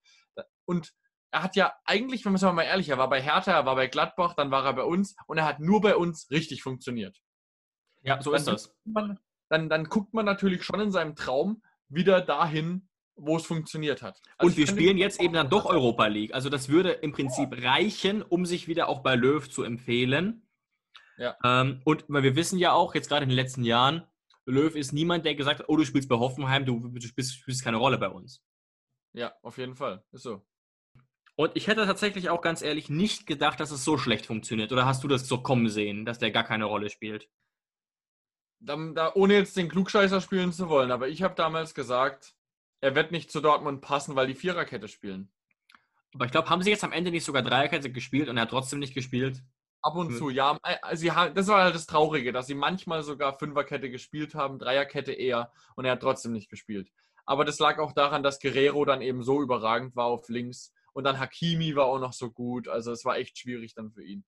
[0.65, 0.93] Und
[1.31, 3.75] er hat ja eigentlich, wenn man es mal ehrlich, er war bei Hertha, er war
[3.75, 7.19] bei Gladbach, dann war er bei uns und er hat nur bei uns richtig funktioniert.
[8.03, 8.75] Ja, so Dann ist das.
[8.85, 14.03] man, dann, dann guckt man natürlich schon in seinem Traum wieder dahin, wo es funktioniert
[14.03, 14.21] hat.
[14.37, 16.33] Also Und wir spielen jetzt eben dann doch Europa League.
[16.33, 20.47] Also das würde im Prinzip reichen, um sich wieder auch bei Löw zu empfehlen.
[21.17, 21.35] Ja.
[21.43, 24.03] Ähm, und weil wir wissen ja auch, jetzt gerade in den letzten Jahren,
[24.45, 27.63] Löw ist niemand, der gesagt hat, oh, du spielst bei Hoffenheim, du, du spielst, spielst
[27.63, 28.43] keine Rolle bei uns.
[29.13, 30.03] Ja, auf jeden Fall.
[30.11, 30.45] Ist so.
[31.35, 34.71] Und ich hätte tatsächlich auch ganz ehrlich nicht gedacht, dass es so schlecht funktioniert.
[34.71, 37.29] Oder hast du das so kommen sehen, dass der gar keine Rolle spielt?
[38.59, 42.35] Da, da, ohne jetzt den Klugscheißer spielen zu wollen, aber ich habe damals gesagt,
[42.81, 45.29] er wird nicht zu Dortmund passen, weil die Viererkette spielen.
[46.13, 48.49] Aber ich glaube, haben sie jetzt am Ende nicht sogar Dreierkette gespielt und er hat
[48.49, 49.43] trotzdem nicht gespielt?
[49.85, 50.17] Ab und Hm.
[50.17, 50.57] zu, ja.
[50.63, 54.57] äh, Sie haben, das war halt das Traurige, dass sie manchmal sogar Fünferkette gespielt haben,
[54.57, 56.89] Dreierkette eher und er hat trotzdem nicht gespielt.
[57.27, 61.03] Aber das lag auch daran, dass Guerrero dann eben so überragend war auf links und
[61.03, 62.67] dann Hakimi war auch noch so gut.
[62.67, 64.25] Also es war echt schwierig dann für ihn.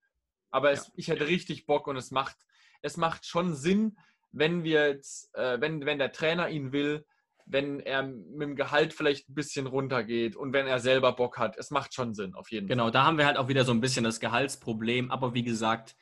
[0.51, 2.37] Aber es, ich hätte richtig Bock und es macht,
[2.83, 3.97] es macht schon Sinn,
[4.31, 7.03] wenn wir jetzt, äh, wenn, wenn der Trainer ihn will,
[7.49, 11.57] wenn er mit dem Gehalt vielleicht ein bisschen runtergeht und wenn er selber Bock hat.
[11.57, 12.75] Es macht schon Sinn, auf jeden Fall.
[12.75, 15.11] Genau, da haben wir halt auch wieder so ein bisschen das Gehaltsproblem.
[15.11, 15.95] Aber wie gesagt,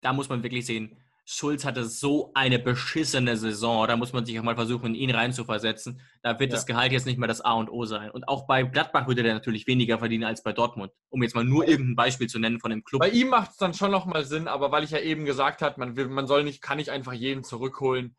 [0.00, 3.88] da muss man wirklich sehen, Schulz hatte so eine beschissene Saison.
[3.88, 6.00] Da muss man sich auch mal versuchen, in ihn reinzuversetzen.
[6.22, 6.56] Da wird Ja.
[6.56, 8.12] das Gehalt jetzt nicht mehr das A und O sein.
[8.12, 10.92] Und auch bei Gladbach würde der natürlich weniger verdienen als bei Dortmund.
[11.08, 13.00] Um jetzt mal nur irgendein Beispiel zu nennen von dem Club.
[13.00, 15.80] Bei ihm macht es dann schon nochmal Sinn, aber weil ich ja eben gesagt habe,
[15.80, 18.14] man, will, man soll nicht, kann nicht einfach jeden zurückholen.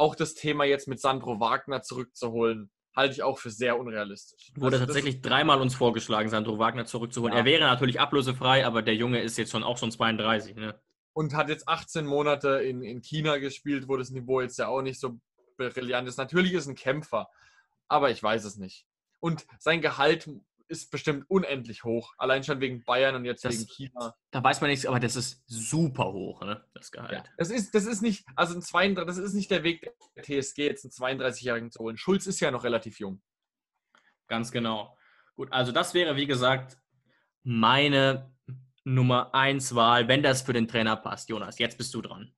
[0.00, 4.50] Auch das Thema jetzt mit Sandro Wagner zurückzuholen, halte ich auch für sehr unrealistisch.
[4.56, 7.34] Wurde Also tatsächlich dreimal uns vorgeschlagen, Sandro Wagner zurückzuholen.
[7.34, 7.40] Ja.
[7.40, 10.56] Er wäre natürlich ablösefrei, aber der Junge ist jetzt schon auch schon 32.
[10.56, 10.74] Ne?
[11.12, 14.82] und hat jetzt 18 Monate in, in China gespielt, wo das Niveau jetzt ja auch
[14.82, 15.20] nicht so
[15.56, 16.18] brillant ist.
[16.18, 17.28] Natürlich ist ein Kämpfer,
[17.88, 18.86] aber ich weiß es nicht.
[19.18, 20.30] Und sein Gehalt
[20.70, 22.14] ist bestimmt unendlich hoch.
[22.16, 24.14] Allein schon wegen Bayern und jetzt Das- wegen China.
[24.30, 26.64] Da weiß man nichts, aber das ist super hoch, ne?
[26.74, 27.12] das Gehalt.
[27.12, 27.24] Ja.
[27.36, 30.58] Das ist, das ist nicht, also ein 32, das ist nicht der Weg der TSG,
[30.66, 31.96] jetzt einen 32-Jährigen zu holen.
[31.96, 33.20] Schulz ist ja noch relativ jung.
[34.28, 34.96] Ganz genau.
[35.34, 36.78] Gut, also das wäre, wie gesagt,
[37.42, 38.32] meine
[38.84, 41.28] Nummer 1 Wahl, wenn das für den Trainer passt.
[41.28, 42.32] Jonas, jetzt bist du dran.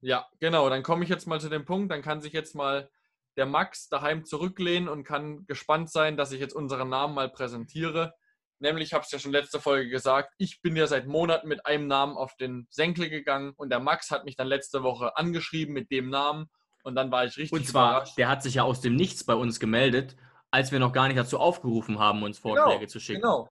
[0.00, 0.68] Ja, genau.
[0.68, 1.90] Dann komme ich jetzt mal zu dem Punkt.
[1.90, 2.90] Dann kann sich jetzt mal
[3.36, 8.14] der Max daheim zurücklehnen und kann gespannt sein, dass ich jetzt unseren Namen mal präsentiere.
[8.60, 11.66] Nämlich, ich habe es ja schon letzte Folge gesagt, ich bin ja seit Monaten mit
[11.66, 15.74] einem Namen auf den Senkel gegangen und der Max hat mich dann letzte Woche angeschrieben
[15.74, 16.46] mit dem Namen
[16.84, 18.18] und dann war ich richtig Und zwar, überrascht.
[18.18, 20.16] der hat sich ja aus dem Nichts bei uns gemeldet,
[20.50, 23.22] als wir noch gar nicht dazu aufgerufen haben, uns Vorschläge zu schicken.
[23.22, 23.48] Genau.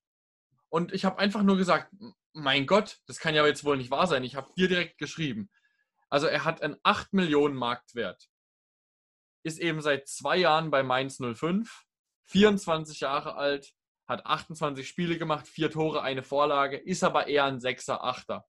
[0.69, 1.93] Und ich habe einfach nur gesagt,
[2.31, 4.23] mein Gott, das kann ja jetzt wohl nicht wahr sein.
[4.23, 5.49] Ich habe dir direkt geschrieben.
[6.09, 8.29] Also er hat einen 8 Millionen Marktwert.
[9.43, 11.83] Ist eben seit zwei Jahren bei Mainz 05,
[12.25, 13.73] 24 Jahre alt,
[14.07, 18.45] hat 28 Spiele gemacht, vier Tore, eine Vorlage, ist aber eher ein Sechser, Achter.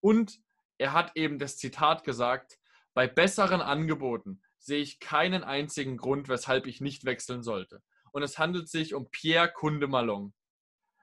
[0.00, 0.38] Und
[0.78, 2.58] er hat eben das Zitat gesagt,
[2.94, 7.82] bei besseren Angeboten sehe ich keinen einzigen Grund, weshalb ich nicht wechseln sollte.
[8.12, 10.32] Und es handelt sich um Pierre Kunde-Malong.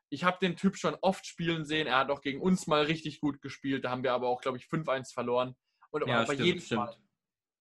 [0.10, 1.88] Ich habe den Typ schon oft spielen sehen.
[1.88, 3.86] Er hat auch gegen uns mal richtig gut gespielt.
[3.86, 5.56] Da haben wir aber auch, glaube ich, 5-1 verloren.
[5.92, 6.86] Und Ja, aber stimmt, jedes stimmt.
[6.86, 6.98] Mal,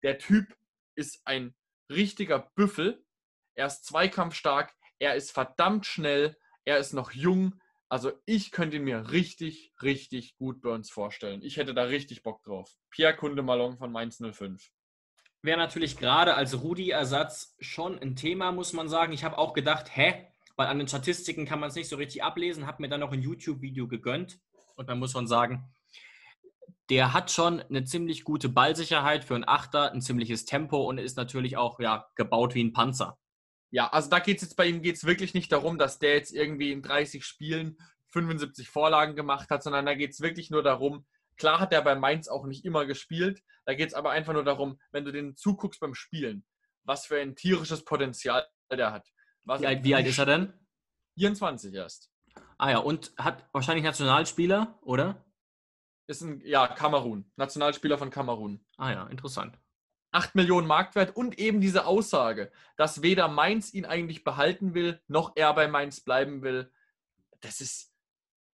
[0.03, 0.55] der Typ
[0.95, 1.55] ist ein
[1.89, 3.03] richtiger Büffel.
[3.55, 4.73] Er ist zweikampfstark.
[4.99, 6.37] Er ist verdammt schnell.
[6.65, 7.59] Er ist noch jung.
[7.89, 11.41] Also ich könnte ihn mir richtig, richtig gut bei uns vorstellen.
[11.43, 12.71] Ich hätte da richtig Bock drauf.
[12.89, 14.71] Pierre Kunde-Malong von Mainz 05.
[15.41, 19.11] Wäre natürlich gerade als Rudi-Ersatz schon ein Thema, muss man sagen.
[19.11, 20.27] Ich habe auch gedacht, hä?
[20.55, 22.67] Weil an den Statistiken kann man es nicht so richtig ablesen.
[22.67, 24.39] Habe mir dann noch ein YouTube-Video gegönnt.
[24.75, 25.73] Und man muss schon sagen,
[26.89, 31.17] der hat schon eine ziemlich gute Ballsicherheit für einen Achter, ein ziemliches Tempo und ist
[31.17, 33.17] natürlich auch ja, gebaut wie ein Panzer.
[33.69, 36.33] Ja, also da geht es jetzt bei ihm geht's wirklich nicht darum, dass der jetzt
[36.33, 37.77] irgendwie in 30 Spielen
[38.09, 41.05] 75 Vorlagen gemacht hat, sondern da geht es wirklich nur darum,
[41.37, 44.43] klar hat er bei Mainz auch nicht immer gespielt, da geht es aber einfach nur
[44.43, 46.45] darum, wenn du den zuguckst beim Spielen,
[46.83, 49.07] was für ein tierisches Potenzial der hat.
[49.45, 50.53] Was Wie alt, wie alt ist er denn?
[51.17, 52.11] 24 erst.
[52.57, 55.25] Ah ja, und hat wahrscheinlich Nationalspieler, oder?
[56.07, 58.63] Ist ein, ja, Kamerun, Nationalspieler von Kamerun.
[58.77, 59.57] Ah ja, interessant.
[60.11, 65.33] 8 Millionen Marktwert und eben diese Aussage, dass weder Mainz ihn eigentlich behalten will, noch
[65.35, 66.71] er bei Mainz bleiben will.
[67.39, 67.93] Das ist,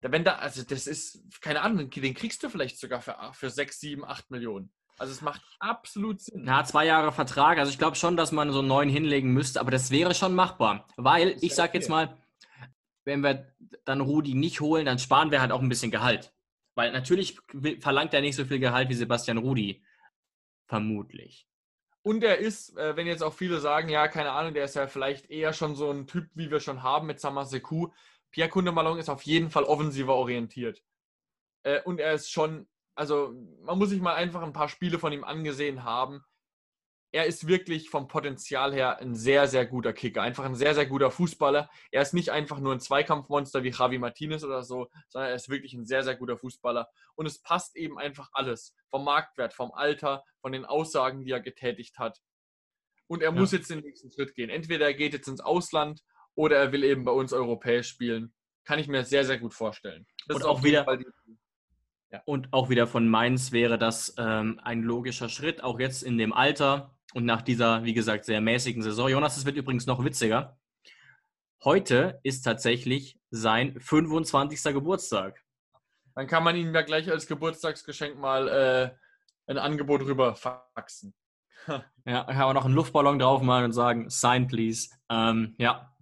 [0.02, 3.80] wenn da, also das ist, keine Ahnung, den kriegst du vielleicht sogar für, für 6,
[3.80, 4.72] 7, 8 Millionen.
[5.00, 6.42] Also es macht absolut Sinn.
[6.44, 7.60] Na, zwei Jahre Vertrag.
[7.60, 10.34] Also ich glaube schon, dass man so einen neuen hinlegen müsste, aber das wäre schon
[10.34, 10.88] machbar.
[10.96, 12.18] Weil, ich sage jetzt mal,
[13.06, 13.54] wenn wir
[13.86, 16.34] dann Rudi nicht holen, dann sparen wir halt auch ein bisschen Gehalt.
[16.78, 17.40] Weil natürlich
[17.80, 19.84] verlangt er nicht so viel Gehalt wie Sebastian Rudi.
[20.68, 21.48] Vermutlich.
[22.04, 24.86] Und er ist, äh, wenn jetzt auch viele sagen, ja, keine Ahnung, der ist ja
[24.86, 27.90] vielleicht eher schon so ein Typ, wie wir schon haben mit Samaseku.
[28.30, 30.84] Pierre Kunde-Malong ist auf jeden Fall offensiver orientiert.
[31.64, 35.12] Äh, und er ist schon, also man muss sich mal einfach ein paar Spiele von
[35.12, 36.24] ihm angesehen haben.
[37.14, 40.22] Er ist wirklich vom Potenzial her ein sehr, sehr guter Kicker.
[40.22, 41.70] Einfach ein sehr, sehr guter Fußballer.
[41.92, 45.48] Er ist nicht einfach nur ein Zweikampfmonster wie Javi Martinez oder so, sondern er ist
[45.50, 46.90] wirklich ein sehr, sehr guter Fußballer.
[47.16, 48.76] Und es passt eben einfach alles.
[48.90, 52.20] Vom Marktwert, vom Alter, von den Aussagen, die er getätigt hat.
[53.08, 53.40] Und er Ja.
[53.40, 54.50] muss jetzt den nächsten Schritt gehen.
[54.50, 56.04] Entweder er geht jetzt ins Ausland
[56.36, 58.34] oder er will eben bei uns europäisch spielen.
[58.66, 60.06] Kann ich mir sehr, sehr gut vorstellen.
[60.28, 61.06] Das Und ist auch wieder- die-
[62.26, 66.34] Und auch wieder von Mainz wäre das ähm, ein logischer Schritt, auch jetzt in dem
[66.34, 69.10] Alter und nach dieser, wie gesagt, sehr mäßigen Saison.
[69.10, 70.58] Jonas, es wird übrigens noch witziger.
[71.64, 74.74] Heute ist tatsächlich sein 25.
[74.74, 75.44] Geburtstag.
[76.16, 81.14] Dann kann man ihm ja gleich als Geburtstagsgeschenk mal äh, ein Angebot rüber faxen.
[82.06, 84.90] Ja, kann man noch einen Luftballon draufmalen und sagen, sign please.
[85.10, 85.94] Ähm, ja.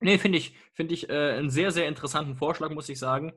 [0.00, 3.32] Nee, finde ich, finde ich äh, einen sehr, sehr interessanten Vorschlag, muss ich sagen.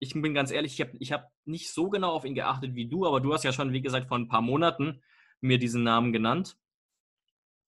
[0.00, 2.88] Ich bin ganz ehrlich, ich habe ich hab nicht so genau auf ihn geachtet wie
[2.88, 5.02] du, aber du hast ja schon, wie gesagt, vor ein paar Monaten
[5.40, 6.56] mir diesen Namen genannt.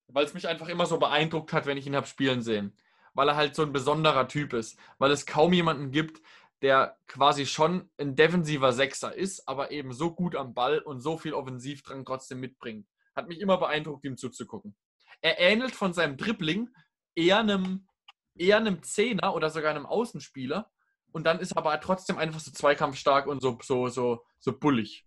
[0.09, 2.77] Weil es mich einfach immer so beeindruckt hat, wenn ich ihn habe spielen sehen.
[3.15, 4.79] Weil er halt so ein besonderer Typ ist.
[4.99, 6.23] Weil es kaum jemanden gibt,
[6.63, 11.19] der quasi schon ein defensiver Sechser ist, aber eben so gut am Ball und so
[11.19, 12.87] viel Offensivdrang trotzdem mitbringt.
[13.17, 14.75] Hat mich immer beeindruckt, ihm zuzugucken.
[15.21, 16.71] Er ähnelt von seinem Dribbling
[17.15, 17.89] eher einem,
[18.37, 20.71] eher einem Zehner oder sogar einem Außenspieler.
[21.11, 25.05] Und dann ist er aber trotzdem einfach so zweikampfstark und so, so, so, so bullig.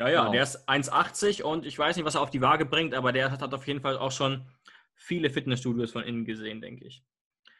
[0.00, 0.32] Ja, ja, Genau.
[0.32, 3.30] der ist 1,80 und ich weiß nicht, was er auf die Waage bringt, aber der
[3.30, 4.46] hat, hat auf jeden Fall auch schon
[4.94, 7.04] viele Fitnessstudios von innen gesehen, denke ich.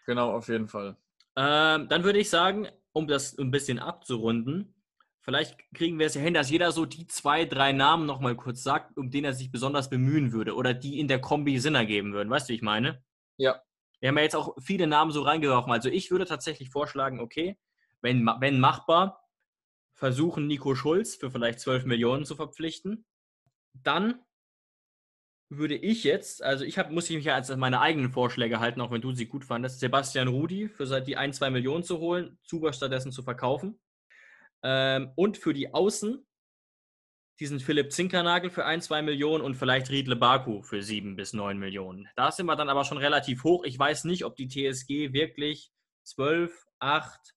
[0.06, 0.96] Genau, auf jeden Fall.
[1.36, 4.74] Ähm, dann würde ich sagen, um das ein bisschen abzurunden,
[5.20, 8.62] vielleicht kriegen wir es ja hin, dass jeder so die zwei, drei Namen nochmal kurz
[8.62, 12.14] sagt, um den er sich besonders bemühen würde oder die in der Kombi Sinn ergeben
[12.14, 12.30] würden.
[12.30, 13.04] Weißt du, wie ich meine?
[13.36, 13.60] Ja.
[14.00, 15.70] Wir haben ja jetzt auch viele Namen so reingeworfen.
[15.70, 17.58] Also ich würde tatsächlich vorschlagen, okay,
[18.00, 19.19] wenn, wenn machbar,
[20.00, 23.04] versuchen Nico Schulz für vielleicht 12 Millionen zu verpflichten.
[23.74, 24.24] Dann
[25.50, 28.80] würde ich jetzt, also ich hab, muss ich mich ja als meine eigenen Vorschläge halten,
[28.80, 32.38] auch wenn du sie gut fandest, Sebastian Rudi für die 1, 2 Millionen zu holen,
[32.44, 33.78] Zuber stattdessen zu verkaufen.
[34.62, 36.26] Ähm, und für die Außen
[37.38, 41.58] diesen Philipp Zinkernagel für 1, 2 Millionen und vielleicht Riedle Baku für 7 bis 9
[41.58, 42.08] Millionen.
[42.16, 43.64] Da sind wir dann aber schon relativ hoch.
[43.64, 45.70] Ich weiß nicht, ob die TSG wirklich
[46.04, 47.34] 12, 8,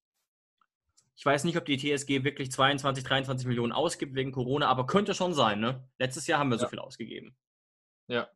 [1.23, 5.13] ich weiß nicht, ob die TSG wirklich 22, 23 Millionen ausgibt wegen Corona, aber könnte
[5.13, 5.87] schon sein, ne?
[5.97, 6.69] Letztes Jahr haben wir so Ja.
[6.69, 7.33] viel ausgegeben.
[8.09, 8.27] Ja.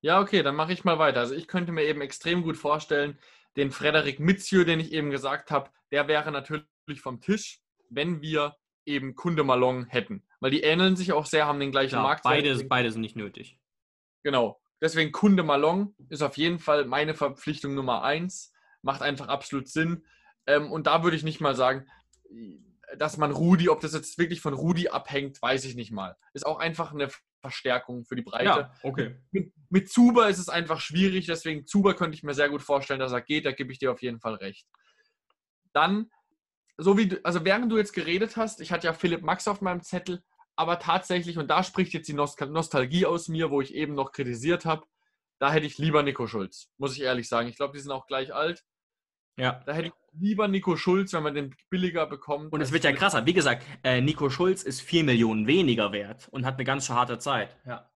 [0.00, 1.20] Ja, okay, dann mache ich mal weiter.
[1.20, 3.18] Also ich könnte mir eben extrem gut vorstellen,
[3.58, 6.64] den Frederik Mitzieu, den ich eben gesagt habe, der wäre natürlich
[7.02, 7.60] vom Tisch,
[7.90, 8.56] wenn wir
[8.86, 10.26] eben Kunde Malong hätten.
[10.40, 12.22] Weil die ähneln sich auch sehr, haben den gleichen Klar, Markt.
[12.22, 13.58] beide, beide sind nicht nötig.
[14.22, 14.58] Genau.
[14.80, 18.54] Deswegen Kunde Malong ist auf jeden Fall meine Verpflichtung Nummer eins.
[18.80, 20.02] Macht einfach absolut Sinn.
[20.46, 21.86] Ähm, und da würde ich nicht mal sagen,
[22.96, 26.16] dass man Rudi, ob das jetzt wirklich von Rudi abhängt, weiß ich nicht mal.
[26.34, 27.08] Ist auch einfach eine
[27.40, 28.44] Verstärkung für die Breite.
[28.44, 29.16] Ja, okay.
[29.30, 33.00] Mit, mit Zuber ist es einfach schwierig, deswegen Zuber könnte ich mir sehr gut vorstellen,
[33.00, 34.66] dass er geht, da gebe ich dir auf jeden Fall recht.
[35.72, 36.10] Dann,
[36.76, 39.60] so wie du, also während du jetzt geredet hast, ich hatte ja Philipp Max auf
[39.60, 40.22] meinem Zettel,
[40.56, 44.12] aber tatsächlich, und da spricht jetzt die Nostal Nostalgie aus mir, wo ich eben noch
[44.12, 44.84] kritisiert habe,
[45.38, 47.48] da hätte ich lieber Nico Schulz, muss ich ehrlich sagen.
[47.48, 48.62] Ich glaube, die sind auch gleich alt.
[49.38, 49.62] Ja.
[49.64, 52.52] Da hätte ich lieber Nico Schulz, wenn man den billiger bekommt.
[52.52, 53.26] Und es wird ja krasser.
[53.26, 57.18] Wie gesagt, äh, Nico Schulz ist 4 Millionen weniger wert und hat eine ganz harte
[57.18, 57.56] Zeit.
[57.64, 57.90] Ja.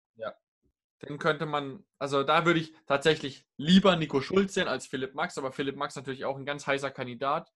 [1.08, 5.36] Den könnte man, also da würde ich tatsächlich lieber Nico Schulz sehen als Philipp Max,
[5.36, 7.52] aber Philipp Max natürlich auch ein ganz heißer Kandidat.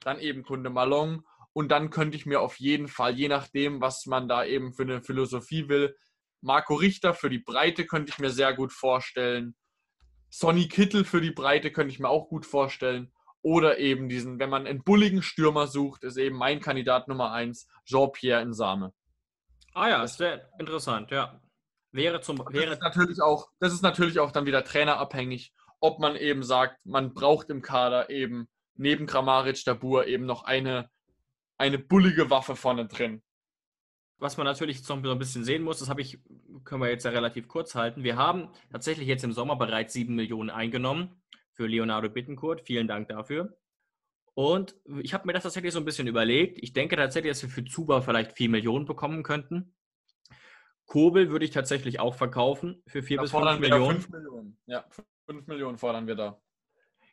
[0.00, 4.06] Dann eben Kunde Malong und dann könnte ich mir auf jeden Fall, je nachdem, was
[4.06, 5.96] man da eben für eine Philosophie will,
[6.42, 9.56] Marco Richter für die Breite könnte ich mir sehr gut vorstellen.
[10.30, 13.12] Sonny Kittel für die Breite könnte ich mir auch gut vorstellen.
[13.46, 17.68] Oder eben diesen, wenn man einen bulligen Stürmer sucht, ist eben mein Kandidat Nummer eins,
[17.84, 18.92] Jean-Pierre Insame.
[19.72, 21.40] Ah ja, ist sehr interessant, ja.
[21.92, 26.00] Wäre zum Das wäre ist, natürlich auch, das ist natürlich auch dann wieder trainerabhängig, ob
[26.00, 30.90] man eben sagt, man braucht im Kader eben neben Kramaric, Dabur eben noch eine,
[31.56, 33.22] eine bullige Waffe vorne drin.
[34.18, 36.18] was man natürlich jetzt noch so ein bisschen sehen muss, das habe ich,
[36.64, 38.02] können wir jetzt ja relativ kurz halten.
[38.02, 41.22] Wir haben tatsächlich jetzt im Sommer bereits 7 Millionen eingenommen
[41.56, 42.60] für Leonardo Bittencourt.
[42.60, 43.56] Vielen Dank dafür.
[44.34, 46.58] Und ich habe mir das tatsächlich so ein bisschen überlegt.
[46.60, 49.74] Ich denke tatsächlich, dass wir für Zuba vielleicht 4 Millionen bekommen könnten.
[50.84, 54.00] Kobel würde ich tatsächlich auch verkaufen für 4 Da bis 5 fordern wir da Millionen.
[54.00, 54.58] 5 Millionen.
[54.66, 54.84] Ja,
[55.26, 56.40] 5 Millionen fordern wir da.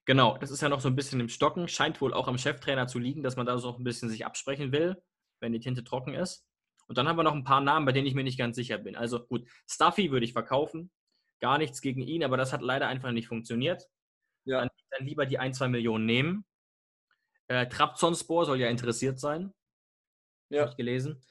[0.05, 1.69] Genau, das ist ja noch so ein bisschen im Stocken.
[1.69, 4.73] Scheint wohl auch am Cheftrainer zu liegen, dass man da so ein bisschen sich absprechen
[4.73, 5.01] will,
[5.39, 6.45] wenn die Tinte trocken ist.
[6.87, 8.77] Und dann haben wir noch ein paar Namen, bei denen ich mir nicht ganz sicher
[8.77, 8.97] bin.
[8.97, 10.91] Also gut, Stuffy würde ich verkaufen.
[11.39, 13.87] Gar nichts gegen ihn, aber das hat leider einfach nicht funktioniert.
[14.45, 14.59] Ja.
[14.59, 16.45] Dann, dann lieber die 1, 2 Millionen nehmen.
[17.47, 19.53] Äh, Trabzonspor soll ja interessiert sein.
[20.49, 20.61] Ja.
[20.61, 21.21] Habe ich gelesen.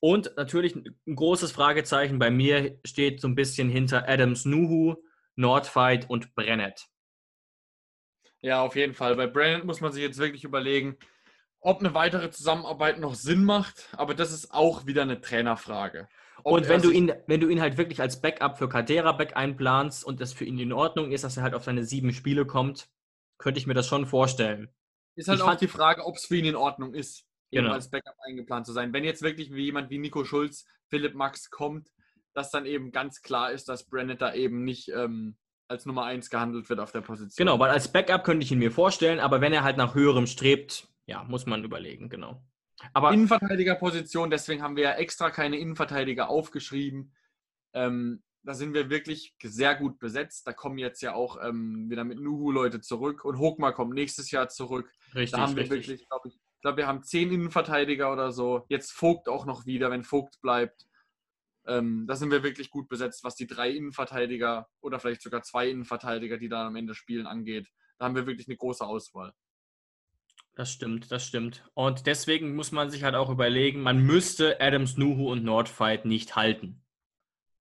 [0.00, 4.96] Und natürlich ein ein großes Fragezeichen bei mir steht so ein bisschen hinter Adams Nuhu,
[5.34, 6.86] Nordfight und Brennett.
[8.40, 9.16] Ja, auf jeden Fall.
[9.16, 10.96] Bei Brandon muss man sich jetzt wirklich überlegen,
[11.60, 13.88] ob eine weitere Zusammenarbeit noch Sinn macht.
[13.96, 16.08] Aber das ist auch wieder eine Trainerfrage.
[16.50, 20.04] Und wenn du, ihn, wenn du ihn halt wirklich als Backup für Caldera Back einplanst
[20.04, 22.88] und das für ihn in Ordnung ist, dass er halt auf seine sieben Spiele kommt,
[23.38, 24.68] könnte ich mir das schon vorstellen.
[25.14, 27.72] Ist halt Ich auch die Frage, ob es für ihn in Ordnung ist, Genau.
[27.72, 28.92] als Backup eingeplant zu sein.
[28.92, 31.88] Wenn jetzt wirklich wie jemand wie Nico Schulz, Philipp Max kommt,
[32.34, 36.30] dass dann eben ganz klar ist, dass Brennett da eben nicht ähm, als Nummer 1
[36.30, 37.44] gehandelt wird auf der Position.
[37.46, 40.26] Genau, weil als Backup könnte ich ihn mir vorstellen, aber wenn er halt nach höherem
[40.26, 42.42] strebt, ja, muss man überlegen, genau.
[42.92, 47.14] Aber Innenverteidigerposition, deswegen haben wir ja extra keine Innenverteidiger aufgeschrieben.
[47.72, 50.46] Ähm, da sind wir wirklich sehr gut besetzt.
[50.46, 54.30] Da kommen jetzt ja auch ähm, wieder mit Nuhu Leute zurück und Hogmar kommt nächstes
[54.30, 54.90] Jahr zurück.
[55.14, 55.88] richtig, Da haben wir richtig.
[55.88, 58.64] wirklich, glaube ich, ich glaube, wir haben zehn Innenverteidiger oder so.
[58.68, 60.86] Jetzt Vogt auch noch wieder, wenn Vogt bleibt.
[61.66, 65.68] Ähm, da sind wir wirklich gut besetzt, was die drei Innenverteidiger oder vielleicht sogar zwei
[65.68, 67.68] Innenverteidiger, die da am Ende spielen, angeht.
[67.98, 69.34] Da haben wir wirklich eine große Auswahl.
[70.58, 71.62] Das stimmt, das stimmt.
[71.74, 76.34] Und deswegen muss man sich halt auch überlegen, man müsste Adams, Nuhu und Nordfight nicht
[76.34, 76.82] halten.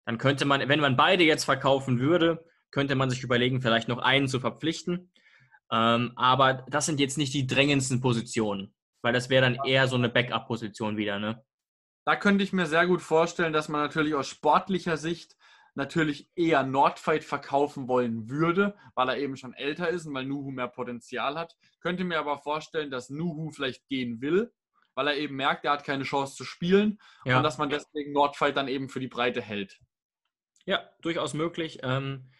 [0.06, 3.98] Dann könnte man, wenn man beide jetzt verkaufen würde, könnte man sich überlegen, vielleicht noch
[3.98, 5.10] einen zu verpflichten.
[5.72, 8.72] Ähm, aber das sind jetzt nicht die drängendsten Positionen,
[9.02, 11.42] weil das wäre dann eher so eine Backup-Position wieder, ne?
[12.04, 15.34] Da könnte ich mir sehr gut vorstellen, dass man natürlich aus sportlicher Sicht
[15.74, 20.50] natürlich eher Nordfight verkaufen wollen würde, weil er eben schon älter ist und weil Nuhu
[20.50, 21.56] mehr Potenzial hat.
[21.80, 24.52] Könnte mir aber vorstellen, dass Nuhu vielleicht gehen will,
[24.94, 27.38] weil er eben merkt, er hat keine Chance zu spielen Ja.
[27.38, 29.80] und dass man deswegen Nordfight dann eben für die Breite hält.
[30.66, 31.80] Ja, durchaus möglich.
[31.82, 32.30] Ähm,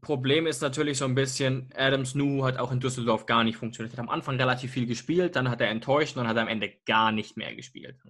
[0.00, 3.92] Problem ist natürlich so ein bisschen, Adams Nu hat auch in Düsseldorf gar nicht funktioniert.
[3.92, 6.42] Er hat am Anfang relativ viel gespielt, dann hat er enttäuscht und dann hat er
[6.42, 8.00] am Ende gar nicht mehr gespielt.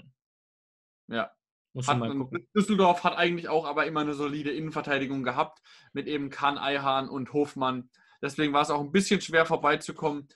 [1.08, 1.32] Ja.
[1.72, 2.48] Muss Hat, schon mal gucken.
[2.56, 5.60] Düsseldorf hat eigentlich auch aber immer eine solide Innenverteidigung gehabt
[5.92, 7.90] mit eben Kahn, Eihahn und Hofmann.
[8.22, 10.28] Deswegen war es auch ein bisschen schwer vorbeizukommen.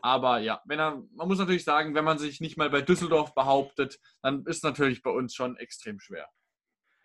[0.00, 3.34] Aber ja, wenn er, man muss natürlich sagen, wenn man sich nicht mal bei Düsseldorf
[3.34, 6.28] behauptet, dann ist natürlich bei uns schon extrem schwer.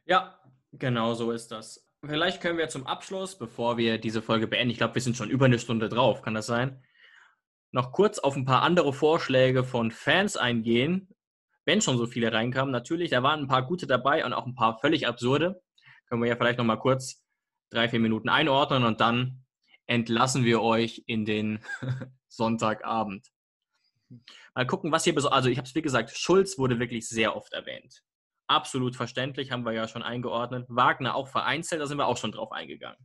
[0.06, 0.40] Ja,
[0.72, 1.88] genau so ist das.
[2.06, 5.30] Vielleicht können wir zum Abschluss, bevor wir diese Folge beenden, ich glaube, wir sind schon
[5.30, 6.84] über eine Stunde drauf, kann das sein?
[7.72, 11.08] Noch kurz auf ein paar andere Vorschläge von Fans eingehen,
[11.66, 12.72] wenn schon so viele reinkamen.
[12.72, 15.62] Natürlich, da waren ein paar gute dabei und auch ein paar völlig absurde.
[16.08, 17.24] Können wir ja vielleicht nochmal kurz
[17.70, 19.46] drei, vier Minuten einordnen und dann
[19.88, 21.64] entlassen wir euch in den
[22.28, 23.28] Sonntagabend.
[24.56, 25.38] Mal gucken, was hier besonders.
[25.38, 28.02] Also, ich habe es wie gesagt, Schulz wurde wirklich sehr oft erwähnt.
[28.48, 30.66] Absolut verständlich, haben wir ja schon eingeordnet.
[30.68, 33.00] Wagner auch vereinzelt, da sind wir auch schon drauf eingegangen.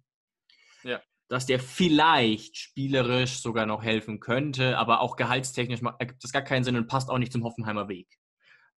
[0.82, 1.00] Ja.
[1.28, 6.64] Dass der vielleicht spielerisch sogar noch helfen könnte, aber auch gehaltstechnisch ergibt das gar keinen
[6.64, 8.08] Sinn und passt auch nicht zum Hoffenheimer Weg.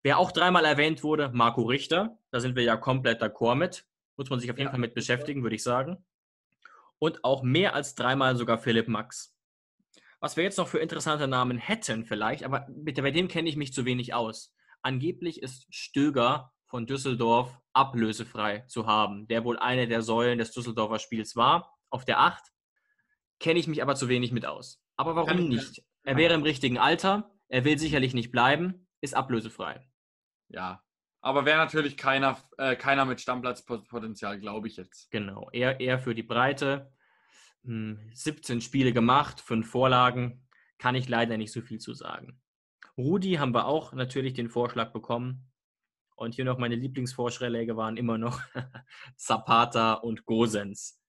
[0.02, 2.18] Wer auch dreimal erwähnt wurde, Marco Richter.
[2.30, 3.86] Da sind wir ja komplett d'accord mit.
[4.16, 4.70] Muss man sich auf jeden Ja.
[4.70, 6.04] Fall mit beschäftigen, würde ich sagen.
[6.98, 9.34] Und auch mehr als dreimal sogar Philipp Max.
[10.20, 13.72] Was wir jetzt noch für interessante Namen hätten vielleicht, aber bei dem kenne ich mich
[13.72, 14.52] zu wenig aus.
[14.82, 20.98] Angeblich ist Stöger von Düsseldorf ablösefrei zu haben, der wohl eine der Säulen des Düsseldorfer
[20.98, 22.42] Spiels war, auf der 8.
[23.38, 24.82] Kenne ich mich aber zu wenig mit aus.
[24.96, 25.84] Aber warum nicht?
[26.02, 29.86] Er wäre im richtigen Alter, er will sicherlich nicht bleiben, ist ablösefrei.
[30.48, 30.82] Ja.
[31.20, 35.10] Aber wäre natürlich keiner, äh, keiner mit Stammplatzpotenzial, glaube ich jetzt.
[35.10, 36.92] Genau, eher, eher für die Breite.
[37.64, 40.46] Hm, 17 Spiele gemacht, 5 Vorlagen.
[40.78, 42.40] Kann ich leider nicht so viel zu sagen.
[42.96, 45.50] Rudi haben wir auch natürlich den Vorschlag bekommen.
[46.14, 48.40] Und hier noch meine Lieblingsvorschläge waren immer noch
[49.16, 51.00] Zapata und Gosens.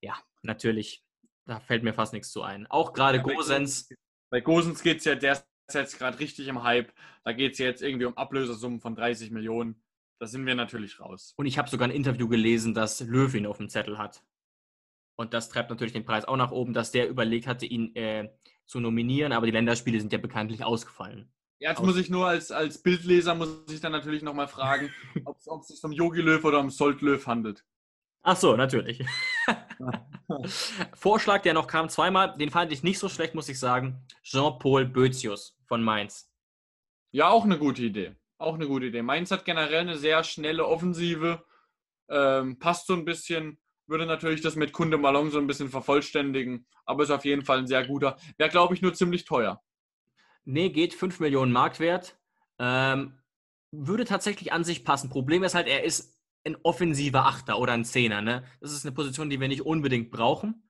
[0.00, 1.04] Ja, natürlich.
[1.44, 2.66] Da fällt mir fast nichts zu ein.
[2.66, 3.88] Auch gerade Ja, Gosens.
[4.30, 6.92] Bei Gosens geht es ja, der ist jetzt gerade richtig im Hype.
[7.24, 9.82] Da geht es jetzt irgendwie um Ablösesummen von 30 Millionen.
[10.18, 11.34] Da sind wir natürlich raus.
[11.36, 14.22] Und ich habe sogar ein Interview gelesen, dass Löw ihn auf dem Zettel hat.
[15.18, 18.30] Und das treibt natürlich den Preis auch nach oben, dass der überlegt hatte, ihn äh,
[18.66, 21.30] zu nominieren, aber die Länderspiele sind ja bekanntlich ausgefallen.
[21.58, 24.90] Ja, Jetzt Aus- muss ich nur als, als Bildleser muss ich dann natürlich nochmal fragen,
[25.24, 27.64] ob es sich um Yogi Löw oder um Solt Löw handelt.
[28.22, 29.04] Ach so, natürlich.
[30.94, 34.04] Vorschlag, der noch kam zweimal, den fand ich nicht so schlecht, muss ich sagen.
[34.22, 36.30] Jean-Paul Bözius von Mainz.
[37.10, 38.14] Ja, auch eine gute Idee.
[38.38, 39.02] Auch eine gute Idee.
[39.02, 41.44] Mainz hat generell eine sehr schnelle Offensive.
[42.08, 43.58] Ähm, passt so ein bisschen.
[43.86, 46.66] Würde natürlich das mit Kunde Malong so ein bisschen vervollständigen.
[46.84, 48.16] Aber ist auf jeden Fall ein sehr guter.
[48.36, 49.62] Wäre, glaube ich, nur ziemlich teuer.
[50.44, 52.18] Nee, geht 5 Millionen Marktwert.
[52.58, 53.18] Ähm,
[53.70, 55.10] würde tatsächlich an sich passen.
[55.10, 56.15] Problem ist halt, er ist
[56.46, 58.22] ein offensiver Achter oder ein Zehner.
[58.22, 58.44] Ne?
[58.60, 60.62] Das ist eine Position, die wir nicht unbedingt brauchen.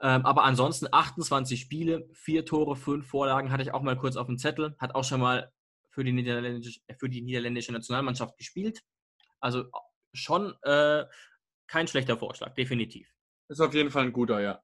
[0.00, 4.26] Ähm, aber ansonsten 28 Spiele, 4 Tore, 5 Vorlagen hatte ich auch mal kurz auf
[4.26, 4.74] dem Zettel.
[4.78, 5.52] Hat auch schon mal
[5.90, 8.82] für die niederländische, für die niederländische Nationalmannschaft gespielt.
[9.40, 9.64] Also
[10.12, 11.04] schon äh,
[11.68, 13.08] kein schlechter Vorschlag, definitiv.
[13.48, 14.60] Ist auf jeden Fall ein guter, ja.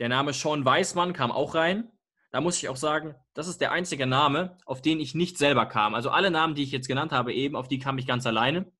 [0.00, 1.92] Der Name Sean Weismann kam auch rein.
[2.32, 5.66] Da muss ich auch sagen, das ist der einzige Name, auf den ich nicht selber
[5.66, 5.94] kam.
[5.94, 8.72] Also alle Namen, die ich jetzt genannt habe, eben, auf die kam ich ganz alleine.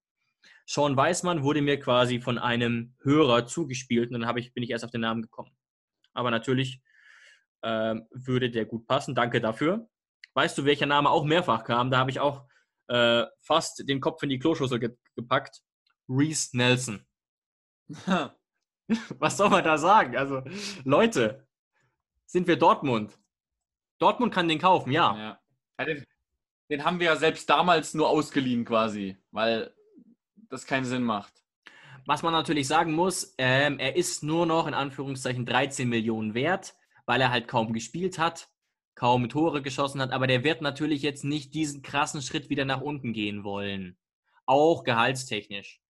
[0.66, 4.84] Sean Weismann wurde mir quasi von einem Hörer zugespielt und dann ich, bin ich erst
[4.84, 5.51] auf den Namen gekommen.
[6.14, 6.80] Aber natürlich
[7.62, 9.14] ähm, würde der gut passen.
[9.14, 9.89] Danke dafür.
[10.34, 11.90] Weißt du, welcher Name auch mehrfach kam?
[11.90, 12.47] Da habe ich auch
[12.89, 15.62] äh, fast den Kopf in die Kloschüssel ge gepackt.
[16.09, 17.06] Reese Nelson.
[19.18, 20.16] Was soll man da sagen?
[20.16, 20.43] Also,
[20.84, 21.47] Leute,
[22.26, 23.18] sind wir Dortmund?
[23.98, 25.39] Dortmund kann den kaufen, ja.
[25.78, 25.94] Ja.
[26.68, 29.74] Den haben wir ja selbst damals nur ausgeliehen quasi, weil
[30.52, 31.32] das keinen Sinn macht.
[32.06, 36.74] Was man natürlich sagen muss, ähm, er ist nur noch in Anführungszeichen 13 Millionen wert,
[37.06, 38.48] weil er halt kaum gespielt hat,
[38.94, 42.80] kaum Tore geschossen hat, aber der wird natürlich jetzt nicht diesen krassen Schritt wieder nach
[42.80, 43.96] unten gehen wollen.
[44.44, 45.80] Auch gehaltstechnisch.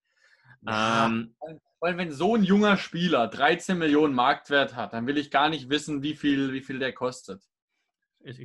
[0.62, 1.06] Ja.
[1.06, 1.34] Ähm,
[1.80, 5.70] Weil wenn so ein junger Spieler 13 Millionen Marktwert hat, dann will ich gar nicht
[5.70, 7.43] wissen, wie viel, wie viel der kostet.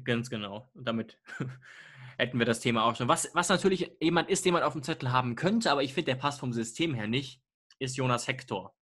[0.03, 0.71] Ganz genau.
[0.73, 1.19] Und damit
[2.17, 3.07] hätten wir das Thema auch schon.
[3.07, 6.11] Was, was natürlich jemand ist, den man auf dem Zettel haben könnte, aber ich finde,
[6.11, 7.41] der passt vom System her nicht,
[7.79, 8.75] ist Jonas Hector.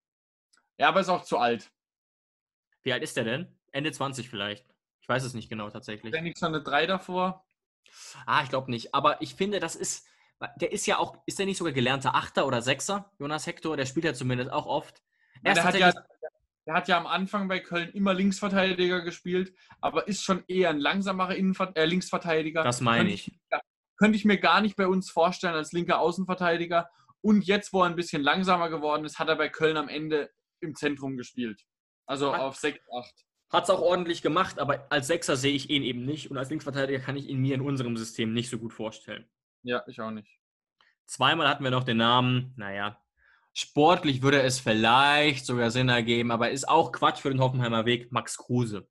[0.78, 1.72] Ja, aber ist auch zu alt.
[2.84, 3.58] Wie alt ist der denn?
[3.72, 4.66] Ende 20 vielleicht.
[5.02, 6.14] Ich weiß es nicht genau tatsächlich.
[6.14, 7.46] Ist nicht schon eine 3 davor?
[8.26, 8.96] Ah, ich glaube nicht.
[8.96, 10.08] Aber ich finde, das ist
[10.60, 13.78] Der ist ja auch, ist der nicht sogar gelernter Achter oder Sechser, Jonas Hector?
[13.78, 15.02] Der spielt ja zumindest auch oft.
[15.36, 16.04] Ja, Er ist der, hat ja,
[16.66, 20.80] der hat ja am Anfang bei Köln immer Linksverteidiger gespielt, aber ist schon eher ein
[20.80, 22.64] langsamerer Innenver äh, Linksverteidiger.
[22.64, 23.32] Das meine Könnte ich.
[23.98, 26.90] Könnte ich mir gar nicht bei uns vorstellen als linker Außenverteidiger.
[27.22, 30.32] Und jetzt, wo er ein bisschen langsamer geworden ist, hat er bei Köln am Ende
[30.60, 31.62] im Zentrum gespielt.
[32.06, 33.14] Also Hat- auf 6, 8.
[33.52, 36.50] Hat es auch ordentlich gemacht, aber als Sechser sehe ich ihn eben nicht und als
[36.50, 39.30] Linksverteidiger kann ich ihn mir in unserem System nicht so gut vorstellen.
[39.64, 40.40] Ja, ich auch nicht.
[41.06, 43.00] Zweimal hatten wir noch den Namen, naja,
[43.56, 48.12] sportlich würde es vielleicht sogar Sinn ergeben, aber ist auch Quatsch für den Hoffenheimer Weg,
[48.12, 48.88] Max Kruse.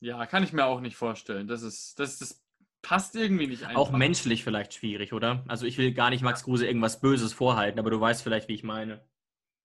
[0.00, 1.48] Ja, kann ich mir auch nicht vorstellen.
[1.48, 2.44] Das ist, das, das
[2.82, 3.80] passt irgendwie nicht einfach.
[3.80, 5.44] Auch menschlich vielleicht schwierig, oder?
[5.48, 8.54] Also ich will gar nicht Max Kruse irgendwas Böses vorhalten, aber du weißt vielleicht, wie
[8.54, 9.04] ich meine.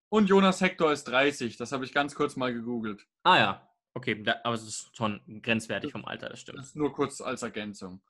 [0.09, 1.55] Und Jonas Hector ist 30.
[1.55, 3.05] Das habe ich ganz kurz mal gegoogelt.
[3.23, 6.57] Ah ja, okay, da, aber es ist schon grenzwertig vom Alter, das stimmt.
[6.57, 8.01] Das ist nur kurz als Ergänzung.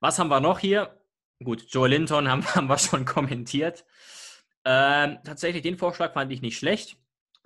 [0.00, 0.98] Was haben wir noch hier?
[1.42, 3.84] Gut, Joe Linton haben, haben wir schon kommentiert.
[4.64, 6.96] Ähm, tatsächlich, den Vorschlag fand ich nicht schlecht.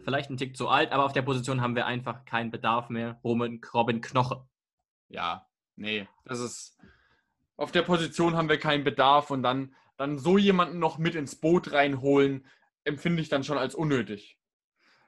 [0.01, 3.19] Vielleicht ein Tick zu alt, aber auf der Position haben wir einfach keinen Bedarf mehr.
[3.25, 4.47] Robin, Robin Knoche.
[5.09, 6.79] Ja, nee, das ist.
[7.57, 11.41] Auf der Position haben wir keinen Bedarf und dann, dann so jemanden noch mit ins
[11.41, 12.47] Boot reinholen,
[12.85, 14.39] empfinde ich dann schon als unnötig.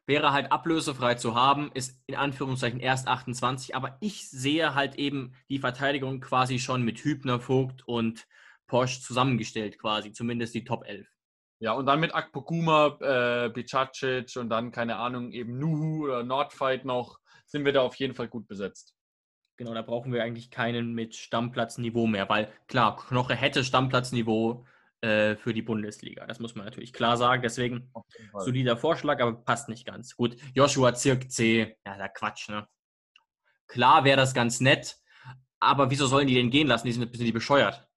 [0.07, 5.35] Wäre halt ablösefrei zu haben, ist in Anführungszeichen erst 28, aber ich sehe halt eben
[5.49, 8.27] die Verteidigung quasi schon mit Hübner, Vogt und
[8.71, 11.07] Porsche zusammengestellt, quasi, zumindest die Top 11.
[11.59, 16.85] Ja, und dann mit Akpoguma, äh, Bicacic und dann, keine Ahnung, eben Nuhu oder Nordfight
[16.87, 18.95] noch, sind wir da auf jeden Fall gut besetzt.
[19.59, 24.65] Genau, da brauchen wir eigentlich keinen mit Stammplatzniveau mehr, weil klar, Knoche hätte Stammplatzniveau
[25.03, 26.27] äh, für die Bundesliga.
[26.27, 27.43] Das muss man natürlich klar sagen.
[27.43, 27.93] Deswegen
[28.39, 30.17] solider Vorschlag, aber passt nicht ganz.
[30.17, 32.67] Gut, Joshua Zirkzee, ja, da Quatsch, ne?
[33.67, 34.97] Klar wäre das ganz nett,
[35.59, 36.87] aber wieso sollen die den gehen lassen?
[36.87, 37.90] Die sind, sind die bescheuert.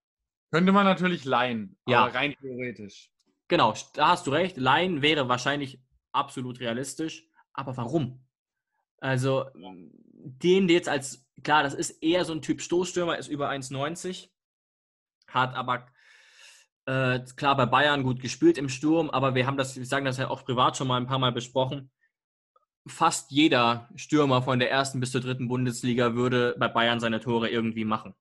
[0.54, 2.04] Könnte man natürlich leihen, Ja.
[2.04, 3.10] aber rein theoretisch.
[3.48, 4.56] Genau, da hast du recht.
[4.56, 5.80] Laien wäre wahrscheinlich
[6.12, 7.26] absolut realistisch.
[7.52, 8.24] Aber warum?
[9.00, 9.46] Also,
[10.12, 14.28] den jetzt als, klar, das ist eher so ein Typ Stoßstürmer, ist über 1,90.
[15.26, 15.88] Hat aber,
[16.86, 20.18] äh, klar, bei Bayern gut gespielt im Sturm, aber wir haben das, wir sagen das
[20.18, 21.90] ja auch privat schon mal ein paar Mal besprochen.
[22.86, 27.48] Fast jeder Stürmer von der ersten bis zur dritten Bundesliga würde bei Bayern seine Tore
[27.48, 28.14] irgendwie machen,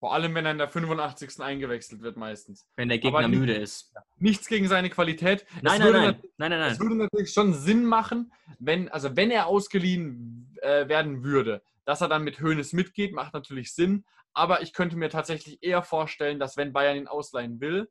[0.00, 1.40] Vor allem, wenn er in der 85.
[1.40, 2.66] eingewechselt wird meistens.
[2.76, 3.92] wenn der Gegner nicht- müde ist.
[4.16, 5.44] Nichts gegen seine Qualität.
[5.62, 6.88] Nein, nein, nein, natürlich- nein, nein, Es nein.
[6.88, 12.08] würde natürlich schon Sinn machen, wenn, also wenn er ausgeliehen äh, werden würde, dass er
[12.08, 14.04] dann mit Hoeneß mitgeht, macht natürlich Sinn.
[14.32, 17.90] Aber ich könnte mir tatsächlich eher vorstellen, dass wenn Bayern ihn ausleihen will,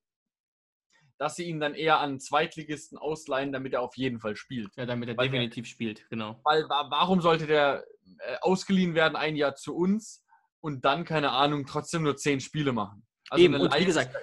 [1.17, 4.69] dass sie ihn dann eher an Zweitligisten ausleihen, damit er auf jeden Fall spielt.
[4.77, 6.39] Ja, damit er Weil der- definitiv spielt, genau.
[6.43, 7.83] Weil wa- warum sollte der
[8.19, 10.23] äh, ausgeliehen werden ein Jahr zu uns
[10.61, 13.05] und dann, keine Ahnung, trotzdem nur zehn Spiele machen?
[13.29, 14.15] Also Eben, und wie gesagt.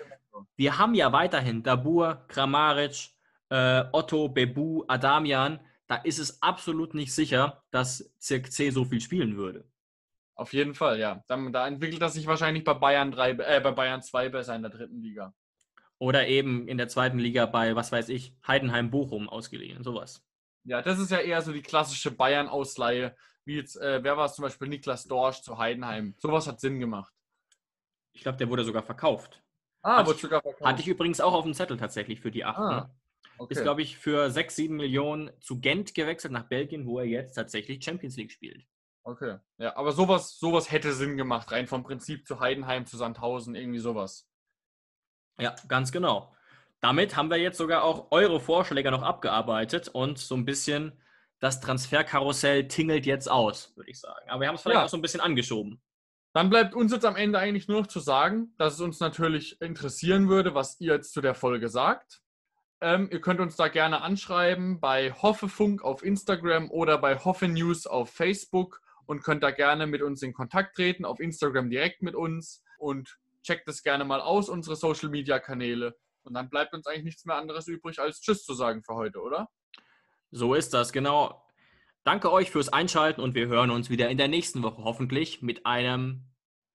[0.56, 3.10] Wir haben ja weiterhin Dabur, Kramaric,
[3.48, 5.60] äh, Otto, Bebu, Adamian.
[5.86, 9.64] Da ist es absolut nicht sicher, dass Zirk C so viel spielen würde.
[10.34, 11.24] Auf jeden Fall, ja.
[11.28, 14.62] Dann, da entwickelt er sich wahrscheinlich bei Bayern 3, äh, bei Bayern 2 besser in
[14.62, 15.32] der dritten Liga.
[15.98, 20.25] Oder eben in der zweiten Liga bei, was weiß ich, Heidenheim, Bochum ausgeliehen, sowas.
[20.66, 24.34] Ja, das ist ja eher so die klassische Bayern-Ausleihe, wie jetzt, äh, wer war es
[24.34, 26.14] zum Beispiel, Niklas Dorsch zu Heidenheim.
[26.18, 27.12] Sowas hat Sinn gemacht.
[28.12, 29.42] Ich glaube, der wurde sogar verkauft.
[29.82, 30.64] Ah, Hatte wurde ich- sogar verkauft.
[30.64, 32.62] Hatte ich übrigens auch auf dem Zettel tatsächlich für die achten.
[32.62, 32.90] Ah,
[33.38, 33.52] okay.
[33.54, 37.34] Ist, glaube ich, für 6, 7 Millionen zu Gent gewechselt nach Belgien, wo er jetzt
[37.34, 38.66] tatsächlich Champions League spielt.
[39.04, 39.38] okay.
[39.58, 43.78] Ja, aber sowas, sowas hätte Sinn gemacht, rein vom Prinzip zu Heidenheim, zu Sandhausen, irgendwie
[43.78, 44.28] sowas.
[45.38, 46.34] Ja, ganz genau.
[46.86, 50.92] Damit haben wir jetzt sogar auch eure Vorschläge noch abgearbeitet und so ein bisschen
[51.40, 54.30] das Transferkarussell tingelt jetzt aus, würde ich sagen.
[54.30, 54.84] Aber wir haben es vielleicht Ja.
[54.84, 55.82] auch so ein bisschen angeschoben.
[56.32, 59.60] Dann bleibt uns jetzt am Ende eigentlich nur noch zu sagen, dass es uns natürlich
[59.60, 62.20] interessieren würde, was ihr jetzt zu der Folge sagt.
[62.80, 67.88] Ähm, ihr könnt uns da gerne anschreiben bei Hoffefunk auf Instagram oder bei Hoffe News
[67.88, 72.14] auf Facebook und könnt da gerne mit uns in Kontakt treten, auf Instagram direkt mit
[72.14, 75.96] uns und checkt es gerne mal aus, unsere Social Media Kanäle.
[76.26, 79.20] Und dann bleibt uns eigentlich nichts mehr anderes übrig, als Tschüss zu sagen für heute,
[79.20, 79.48] oder?
[80.30, 81.42] So ist das, genau.
[82.04, 85.66] Danke euch fürs Einschalten und wir hören uns wieder in der nächsten Woche hoffentlich mit
[85.66, 86.26] einem,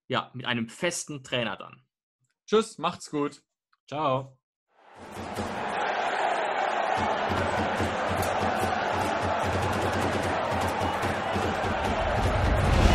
[0.07, 1.85] ja, mit einem festen Trainer dann.
[2.47, 3.41] Tschüss, macht's gut.
[3.87, 4.37] Ciao.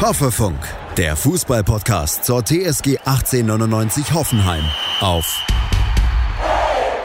[0.00, 0.58] Hoffefunk,
[0.96, 4.64] der Fußballpodcast zur TSG 1899 Hoffenheim
[5.00, 5.46] auf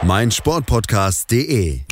[0.04, 1.84] meinsportpodcast.de.